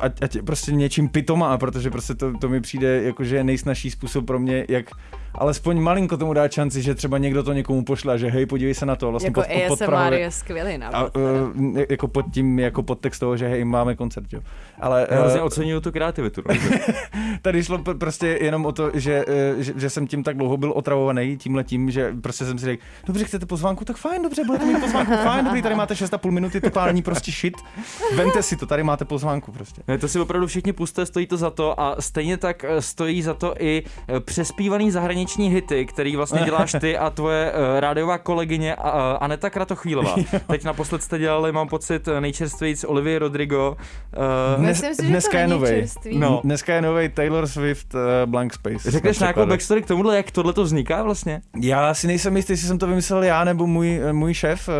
ať, 0.00 0.22
ať 0.22 0.38
prostě 0.46 0.72
něčím 0.72 1.08
pitomá, 1.08 1.58
protože 1.58 1.90
prostě 1.90 2.14
to, 2.14 2.38
to 2.38 2.48
mi 2.48 2.60
přijde 2.60 3.02
jako, 3.02 3.24
že 3.24 3.36
je 3.36 3.44
nejsnažší 3.44 3.90
způsob 3.90 4.26
pro 4.26 4.38
mě, 4.38 4.66
jak 4.68 4.90
alespoň 5.34 5.80
malinko 5.80 6.16
tomu 6.16 6.32
dát 6.32 6.52
šanci, 6.52 6.82
že 6.82 6.94
třeba 6.94 7.18
někdo 7.18 7.42
to 7.42 7.52
někomu 7.52 7.84
pošle, 7.84 8.14
a 8.14 8.16
že 8.16 8.26
hej, 8.30 8.46
podívej 8.46 8.74
se 8.74 8.86
na 8.86 8.96
to. 8.96 9.10
Vlastně 9.10 9.28
Jako 9.28 9.40
pod, 9.40 9.48
pod, 9.68 9.78
pod 9.78 9.92
ASMR 9.94 10.12
je 10.14 10.30
skvělý 10.30 10.74
a, 10.74 10.78
návod. 10.90 11.16
uh, 11.16 11.78
jako 11.90 12.08
pod 12.08 12.24
tím, 12.34 12.58
jako 12.58 12.82
podtext 12.82 13.20
toho, 13.20 13.36
že 13.36 13.48
hej, 13.48 13.64
máme 13.64 13.94
koncert, 13.96 14.32
jo. 14.32 14.40
Ale 14.80 15.06
Já 15.10 15.20
hrozně 15.20 15.40
eh, 15.40 15.42
oceňuju 15.42 15.80
tu 15.80 15.92
kreativitu. 15.92 16.42
no. 16.48 16.54
Tady 17.42 17.64
šlo 17.64 17.78
pr- 17.78 17.98
prostě 17.98 18.38
jenom 18.40 18.66
o 18.66 18.72
to, 18.72 18.90
že, 18.94 19.24
eh, 19.28 19.62
že, 19.62 19.72
že 19.76 19.90
jsem 19.90 20.06
tím 20.06 20.22
tak 20.22 20.36
dlouho 20.36 20.56
byl 20.56 20.72
otravovaný 20.72 21.36
tímhle 21.36 21.64
tím, 21.64 21.90
že 21.90 22.14
prostě 22.22 22.44
jsem 22.44 22.58
si 22.58 22.64
řekl, 22.64 22.82
dobře, 23.06 23.24
chcete 23.24 23.46
pozvánku, 23.46 23.84
tak 23.84 23.96
fajn, 23.96 24.22
dobře, 24.22 24.44
budete 24.44 24.66
mít 24.66 24.80
pozvánku, 24.80 25.12
fajn, 25.24 25.44
dobrý, 25.44 25.62
tady 25.62 25.74
máte 25.74 25.94
6,5 25.94 26.30
minuty, 26.30 26.60
totální 26.60 27.02
prostě 27.02 27.32
shit. 27.32 27.54
Vemte 28.16 28.42
si 28.42 28.56
to, 28.56 28.66
tady 28.66 28.82
máte 28.82 29.04
pozvánku 29.04 29.52
prostě. 29.52 29.82
Ne, 29.88 29.98
to 29.98 30.08
si 30.08 30.20
opravdu 30.20 30.46
všichni 30.46 30.72
puste, 30.72 31.06
stojí 31.06 31.26
to 31.26 31.36
za 31.36 31.50
to 31.50 31.80
a 31.80 31.96
stejně 32.00 32.36
tak 32.36 32.64
stojí 32.78 33.22
za 33.22 33.34
to 33.34 33.54
i 33.58 33.82
přespívaný 34.24 34.90
zahraniční 34.90 35.21
hity, 35.30 35.86
který 35.86 36.16
vlastně 36.16 36.40
děláš 36.44 36.76
ty 36.80 36.98
a 36.98 37.10
tvoje 37.10 37.52
eh, 37.52 37.80
rádiová 37.80 38.18
kolegyně 38.18 38.74
a- 38.74 38.80
a- 38.90 39.12
Aneta 39.20 39.50
Kratochvílová. 39.50 40.14
Teď 40.46 40.64
naposled 40.64 41.02
jste 41.02 41.18
dělali, 41.18 41.52
mám 41.52 41.68
pocit, 41.68 42.08
nejčerstvějíc 42.20 42.80
s 42.80 42.84
Olivia 42.88 43.18
Rodrigo. 43.18 43.76
eh, 44.14 44.60
Myslím 44.60 44.94
si, 44.94 45.02
že 45.02 45.08
dneska 45.08 45.30
to 45.32 45.36
je 45.38 45.46
novej. 45.46 45.86
No. 46.12 46.40
Dneska 46.44 46.74
je 46.74 46.82
nový 46.82 47.08
Taylor 47.08 47.46
Swift 47.46 47.94
uh, 47.94 48.00
Blank 48.30 48.54
Space. 48.54 48.90
Řekneš 48.90 49.18
nějakou 49.18 49.46
backstory 49.46 49.82
k 49.82 49.86
tomuhle, 49.86 50.16
jak 50.16 50.30
tohle 50.30 50.52
to 50.52 50.62
vzniká 50.62 51.02
vlastně? 51.02 51.40
Já 51.60 51.94
si 51.94 52.06
nejsem 52.06 52.36
jistý, 52.36 52.52
jestli 52.52 52.66
jsem 52.68 52.78
to 52.78 52.86
vymyslel 52.86 53.22
já 53.22 53.44
nebo 53.44 53.66
můj, 53.66 54.00
můj 54.12 54.34
šéf 54.34 54.68
eh, 54.68 54.72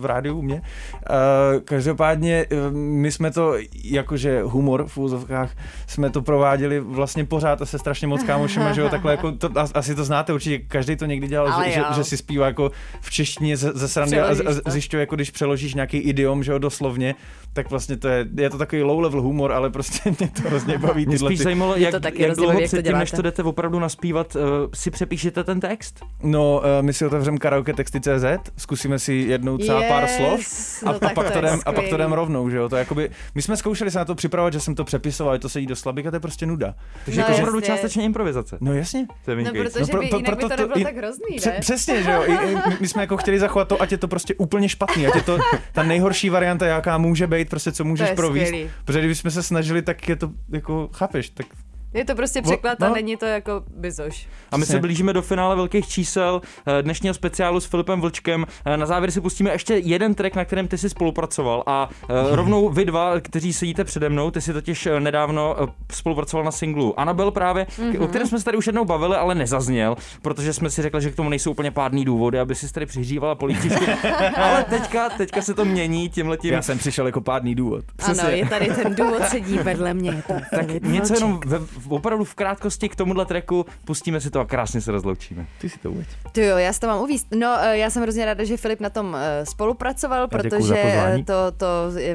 v 0.00 0.04
rádiu 0.04 0.38
u 0.38 0.42
mě. 0.42 0.62
Eh, 1.10 1.60
Každopádně 1.64 2.46
eh, 2.50 2.56
my 2.72 3.12
jsme 3.12 3.30
to, 3.30 3.54
jakože 3.84 4.42
humor 4.42 4.86
v 4.86 4.98
úzovkách, 4.98 5.50
jsme 5.86 6.10
to 6.10 6.22
prováděli 6.22 6.80
vlastně 6.80 7.24
pořád 7.24 7.62
a 7.62 7.66
se 7.66 7.78
strašně 7.78 8.06
moc 8.06 8.22
kámošema, 8.22 8.72
že 8.72 8.80
jo, 8.80 8.88
takhle 8.88 9.12
jako, 9.12 9.32
to, 9.32 9.48
as- 9.48 9.72
asi 9.80 9.94
to 9.94 10.04
znáte 10.04 10.32
určitě, 10.32 10.58
každý 10.58 10.96
to 10.96 11.06
někdy 11.06 11.28
dělal, 11.28 11.52
Ale 11.52 11.64
že, 11.64 11.72
že, 11.72 11.80
jo. 11.80 11.86
že, 11.96 12.04
si 12.04 12.16
zpívá 12.16 12.46
jako 12.46 12.70
v 13.00 13.10
češtině 13.10 13.56
ze, 13.56 13.72
ze 13.74 13.88
srandy 13.88 14.20
a, 14.20 14.28
a 14.64 14.70
zjišťuje, 14.70 15.00
jako 15.00 15.14
když 15.14 15.30
přeložíš 15.30 15.74
nějaký 15.74 15.98
idiom, 15.98 16.42
že 16.42 16.52
jo, 16.52 16.58
doslovně, 16.58 17.14
tak 17.52 17.70
vlastně 17.70 17.96
to 17.96 18.08
je, 18.08 18.26
je 18.36 18.50
to 18.50 18.58
takový 18.58 18.82
low 18.82 19.00
level 19.00 19.22
humor, 19.22 19.52
ale 19.52 19.70
prostě 19.70 20.10
mě 20.18 20.28
to 20.28 20.42
hrozně 20.48 20.78
baví. 20.78 21.06
Mě 21.06 21.18
spíš 21.18 21.38
ty- 21.38 21.44
zajímalo, 21.44 21.76
jak, 21.76 21.90
to 21.94 22.00
taky 22.00 22.22
jak 22.22 22.36
dlouho 22.36 22.52
jak 22.60 22.70
to 22.70 22.76
předtím, 22.76 22.98
než 22.98 23.10
to 23.10 23.22
jdete 23.22 23.42
opravdu 23.42 23.78
naspívat, 23.78 24.36
uh, 24.36 24.42
si 24.74 24.90
přepíšete 24.90 25.44
ten 25.44 25.60
text? 25.60 26.00
No, 26.22 26.58
uh, 26.58 26.64
my 26.80 26.92
si 26.92 27.06
otevřeme 27.06 27.38
karaoke 27.38 27.72
texty.cz, 27.72 28.50
zkusíme 28.56 28.98
si 28.98 29.12
jednou 29.14 29.58
třeba 29.58 29.82
pár 29.88 30.02
Yes, 30.02 30.16
slov 30.16 30.40
a, 30.88 30.92
no 30.92 31.10
a, 31.10 31.14
pak 31.14 31.30
to 31.30 31.38
jdem, 31.38 31.60
a 31.66 31.72
pak 31.72 31.88
to 31.88 31.94
jdem 31.94 32.12
rovnou, 32.12 32.50
že 32.50 32.56
jo? 32.56 32.68
To 32.68 32.76
jakoby, 32.76 33.10
my 33.34 33.42
jsme 33.42 33.56
zkoušeli 33.56 33.90
se 33.90 33.98
na 33.98 34.04
to 34.04 34.14
připravovat, 34.14 34.52
že 34.52 34.60
jsem 34.60 34.74
to 34.74 34.84
přepisoval, 34.84 35.34
že 35.34 35.38
to 35.38 35.48
sedí 35.48 35.66
do 35.66 35.76
slabik 35.76 36.06
a 36.06 36.10
to 36.10 36.16
je 36.16 36.20
prostě 36.20 36.46
nuda. 36.46 36.74
Takže 37.04 37.20
No 37.20 37.26
to 37.26 37.32
je 37.32 37.38
opravdu 37.38 37.60
částečně 37.60 38.04
improvizace. 38.04 38.58
No 38.60 38.74
jasně. 38.74 39.06
To 39.24 39.30
je 39.30 39.36
No, 39.36 39.50
protože 39.70 39.98
by 39.98 40.06
jinak 40.06 40.36
by 40.36 40.42
to 40.42 40.48
nebylo 40.48 40.78
i- 40.80 40.84
tak 40.84 40.96
hrozný, 40.96 41.36
pře- 41.36 41.50
ne? 41.50 41.56
Přesně, 41.60 42.02
že 42.02 42.10
jo. 42.10 42.22
I, 42.26 42.32
i, 42.52 42.56
my, 42.80 42.88
jsme 42.88 43.02
jako 43.02 43.16
chtěli 43.16 43.38
zachovat 43.38 43.68
to, 43.68 43.82
ať 43.82 43.92
je 43.92 43.98
to 43.98 44.08
prostě 44.08 44.34
úplně 44.34 44.68
špatný, 44.68 45.06
ať 45.06 45.14
je 45.14 45.22
to 45.22 45.38
ta 45.72 45.82
nejhorší 45.82 46.30
varianta, 46.30 46.66
jaká 46.66 46.98
může 46.98 47.26
být, 47.26 47.48
prostě 47.50 47.72
co 47.72 47.84
můžeš 47.84 48.10
províst. 48.10 48.46
skvělý. 48.46 48.70
Protože 48.84 49.00
když 49.06 49.18
jsme 49.18 49.30
se 49.30 49.42
snažili, 49.42 49.82
tak 49.82 50.08
je 50.08 50.16
to 50.16 50.30
jako, 50.52 50.88
chápeš, 50.92 51.30
tak 51.30 51.46
Je 51.94 52.04
to 52.04 52.14
prostě 52.14 52.42
překlad 52.42 52.82
a 52.82 52.88
no. 52.88 52.94
není 52.94 53.16
to 53.16 53.26
jako 53.26 53.62
bizoš. 53.76 54.28
A 54.50 54.56
my 54.56 54.62
se 54.62 54.66
Přesně. 54.66 54.80
blížíme 54.80 55.12
do 55.12 55.22
finále 55.22 55.56
velkých 55.56 55.88
čísel 55.88 56.40
eh, 56.66 56.82
dnešního 56.82 57.14
speciálu 57.14 57.60
s 57.60 57.64
Filipem 57.64 58.00
Vlčkem. 58.00 58.46
Eh, 58.64 58.76
Na 58.76 58.86
závěr 58.86 59.10
si 59.10 59.20
pustíme 59.20 59.50
ještě 59.52 59.74
jeden 59.74 60.14
track, 60.14 60.36
na 60.36 60.44
kterém 60.44 60.68
ty 60.68 60.78
jsi 60.78 60.90
spolupracoval. 60.90 61.62
A 61.66 61.88
eh, 62.02 62.36
rovnou 62.36 62.68
vy 62.68 62.84
dva, 62.84 63.20
kteří 63.20 63.52
sedíte 63.52 63.84
přede 63.84 64.08
mnou, 64.08 64.30
ty 64.30 64.40
si 64.40 64.52
totiž 64.52 64.88
nedávno 64.98 65.56
spolupracoval 65.92 66.44
na 66.44 66.50
singlu 66.50 67.00
Anabel 67.00 67.30
právě, 67.30 67.64
mm-hmm. 67.64 68.02
o 68.02 68.08
kterém 68.08 68.28
jsme 68.28 68.38
se 68.38 68.44
tady 68.44 68.56
už 68.56 68.66
jednou 68.66 68.84
bavili, 68.84 69.16
ale 69.16 69.34
nezazněl, 69.34 69.96
protože 70.22 70.52
jsme 70.52 70.70
si 70.70 70.82
řekli, 70.82 71.02
že 71.02 71.10
k 71.10 71.16
tomu 71.16 71.28
nejsou 71.28 71.50
úplně 71.50 71.70
pádný 71.70 72.04
důvody, 72.04 72.38
aby 72.40 72.54
si 72.54 72.72
tady 72.72 72.86
přihřívala 72.86 73.34
polívčičku. 73.34 73.84
ale 74.36 74.64
teďka, 74.64 75.10
teďka 75.10 75.42
se 75.42 75.54
to 75.54 75.64
mění 75.64 76.08
tímhletím. 76.08 76.52
já 76.54 76.62
jsem 76.62 76.78
přišel 76.78 77.06
jako 77.06 77.20
pádný 77.20 77.54
důvod. 77.54 77.84
Ano, 77.98 78.28
je 78.28 78.46
tady 78.46 78.66
ten 78.66 78.94
důvod, 78.94 79.22
sedí 79.28 79.58
vedle 79.58 79.94
mě. 79.94 80.22
Tak 80.50 80.82
něco 80.82 81.14
jenom 81.14 81.40
ve, 81.46 81.58
opravdu 81.88 82.24
v 82.24 82.34
krátkosti 82.34 82.88
k 82.88 82.96
tomuhle 82.96 83.26
tracku, 83.26 83.66
pustíme 83.84 84.20
si 84.20 84.30
to 84.30 84.40
a 84.40 84.44
krásně 84.44 84.80
se 84.80 84.92
rozloučíme. 84.92 85.46
Ty 85.60 85.68
si 85.68 85.78
to 85.78 85.90
uveď. 85.90 86.06
To 86.32 86.40
jo, 86.40 86.56
já 86.56 86.72
si 86.72 86.80
to 86.80 86.86
mám 86.86 87.00
uvíct. 87.00 87.26
No, 87.34 87.56
eh, 87.60 87.78
já 87.78 87.90
jsem 87.90 88.02
hrozně 88.02 88.24
ráda, 88.24 88.44
že 88.44 88.56
Filip 88.56 88.80
na 88.80 88.90
tom 88.90 89.16
eh, 89.18 89.46
spolupracoval, 89.46 90.28
protože 90.28 90.74
eh, 90.76 91.22
to, 91.24 91.52
to 91.56 91.66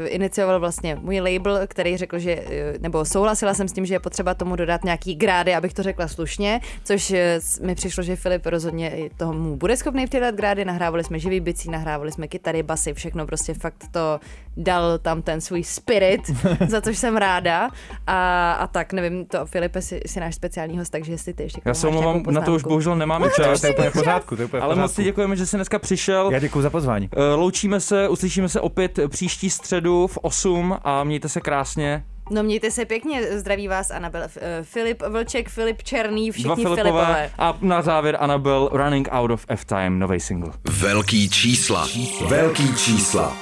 inicioval 0.06 0.60
vlastně 0.60 0.96
můj 0.96 1.20
label, 1.20 1.60
který 1.68 1.98
řekl, 1.98 2.20
že, 2.20 2.44
nebo 2.80 3.06
souhlasila 3.06 3.54
jsem 3.54 3.68
s 3.68 3.74
tím, 3.74 3.86
že 3.86 3.96
je 3.96 4.00
potřeba 4.00 4.34
tomu 4.34 4.56
dodat 4.56 4.84
nějaký 4.84 5.16
grády, 5.16 5.56
abych 5.56 5.74
to 5.74 5.84
řekla 5.84 6.08
slušně, 6.08 6.62
což 6.84 7.14
mi 7.62 7.76
přišlo, 7.76 8.04
že 8.04 8.16
Filip 8.16 8.46
rozhodně 8.46 8.90
i 8.90 9.10
tomu 9.18 9.56
bude 9.56 9.78
schopný 9.78 10.08
přidat 10.08 10.36
grády. 10.36 10.66
Nahrávali 10.66 11.04
jsme 11.04 11.20
živý 11.20 11.40
bicí, 11.40 11.70
nahrávali 11.70 12.12
jsme 12.12 12.28
kytary, 12.28 12.64
basy, 12.64 12.94
všechno 12.94 13.26
prostě 13.26 13.54
fakt 13.54 13.84
to 13.92 14.20
dal 14.58 14.98
tam 14.98 15.22
ten 15.22 15.42
svůj 15.42 15.64
spirit, 15.64 16.22
za 16.68 16.82
což 16.82 16.98
jsem 16.98 17.18
ráda. 17.18 17.70
A, 18.08 18.52
a 18.54 18.68
tak, 18.68 18.94
nevím, 18.94 19.26
to 19.26 19.46
Filipe 19.56 19.82
si, 19.82 20.00
si 20.06 20.20
náš 20.20 20.36
speciální 20.36 20.78
host, 20.78 20.90
takže 20.92 21.12
jestli 21.12 21.34
ty 21.34 21.44
ještě 21.44 21.62
Já 21.66 21.74
se 21.74 21.88
omlouvám, 21.88 22.24
na 22.30 22.42
to 22.42 22.54
už 22.56 22.64
bohužel 22.64 22.96
nemáme 22.96 23.28
čas. 23.36 23.62
To 23.62 23.68
je 23.68 23.74
úplně 23.74 23.90
v 23.90 23.94
pořádku, 23.94 24.36
to 24.36 24.42
je 24.42 24.46
úplně 24.46 24.62
Ale 24.64 24.76
moc 24.76 24.82
pořádku. 24.82 24.96
ti 25.02 25.04
děkujeme, 25.04 25.36
že 25.36 25.46
jsi 25.46 25.56
dneska 25.58 25.80
přišel. 25.80 26.30
Já 26.32 26.40
děkuji 26.40 26.62
za 26.62 26.70
pozvání. 26.70 27.10
Eh, 27.14 27.36
Loučíme 27.36 27.80
se, 27.80 28.10
uslyšíme 28.10 28.50
se 28.50 28.62
opět 28.62 29.00
příští 29.08 29.50
středu 29.50 30.08
v 30.08 30.18
8 30.22 30.78
a 30.84 31.04
mějte 31.04 31.30
se 31.30 31.42
krásně. 31.42 32.04
No 32.32 32.44
mějte 32.44 32.72
se 32.72 32.86
pěkně, 32.86 33.40
zdraví 33.40 33.68
vás 33.68 33.92
Anabel, 33.92 34.22
eh, 34.42 34.60
Filip 34.64 35.04
Vlček, 35.10 35.50
Filip 35.50 35.84
Černý, 35.84 36.30
Dva 36.30 36.34
všichni 36.34 36.56
Filipové 36.56 36.82
Filipové. 36.84 37.30
a 37.38 37.58
na 37.62 37.82
závěr 37.82 38.18
Anabel 38.20 38.70
Running 38.74 39.08
Out 39.12 39.32
of 39.32 39.46
F-Time, 39.48 40.00
nový 40.00 40.20
single. 40.20 40.52
Velký 40.70 41.30
čísla. 41.30 41.88
Velký 42.28 42.76
čísla. 42.76 43.38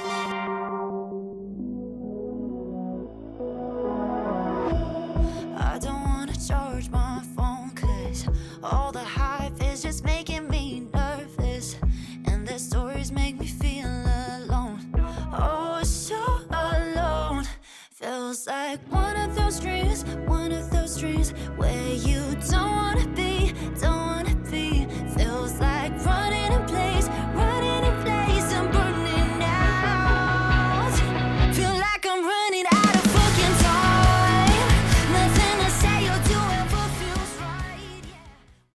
Like 18.46 18.80
one 18.92 19.16
of 19.16 19.34
those 19.34 19.58
dreams, 19.58 20.04
one 20.26 20.52
of 20.52 20.70
those 20.70 20.98
dreams 20.98 21.30
where 21.56 21.94
you 21.94 22.20
don't 22.50 22.70
wanna 22.76 23.06
be 23.16 23.23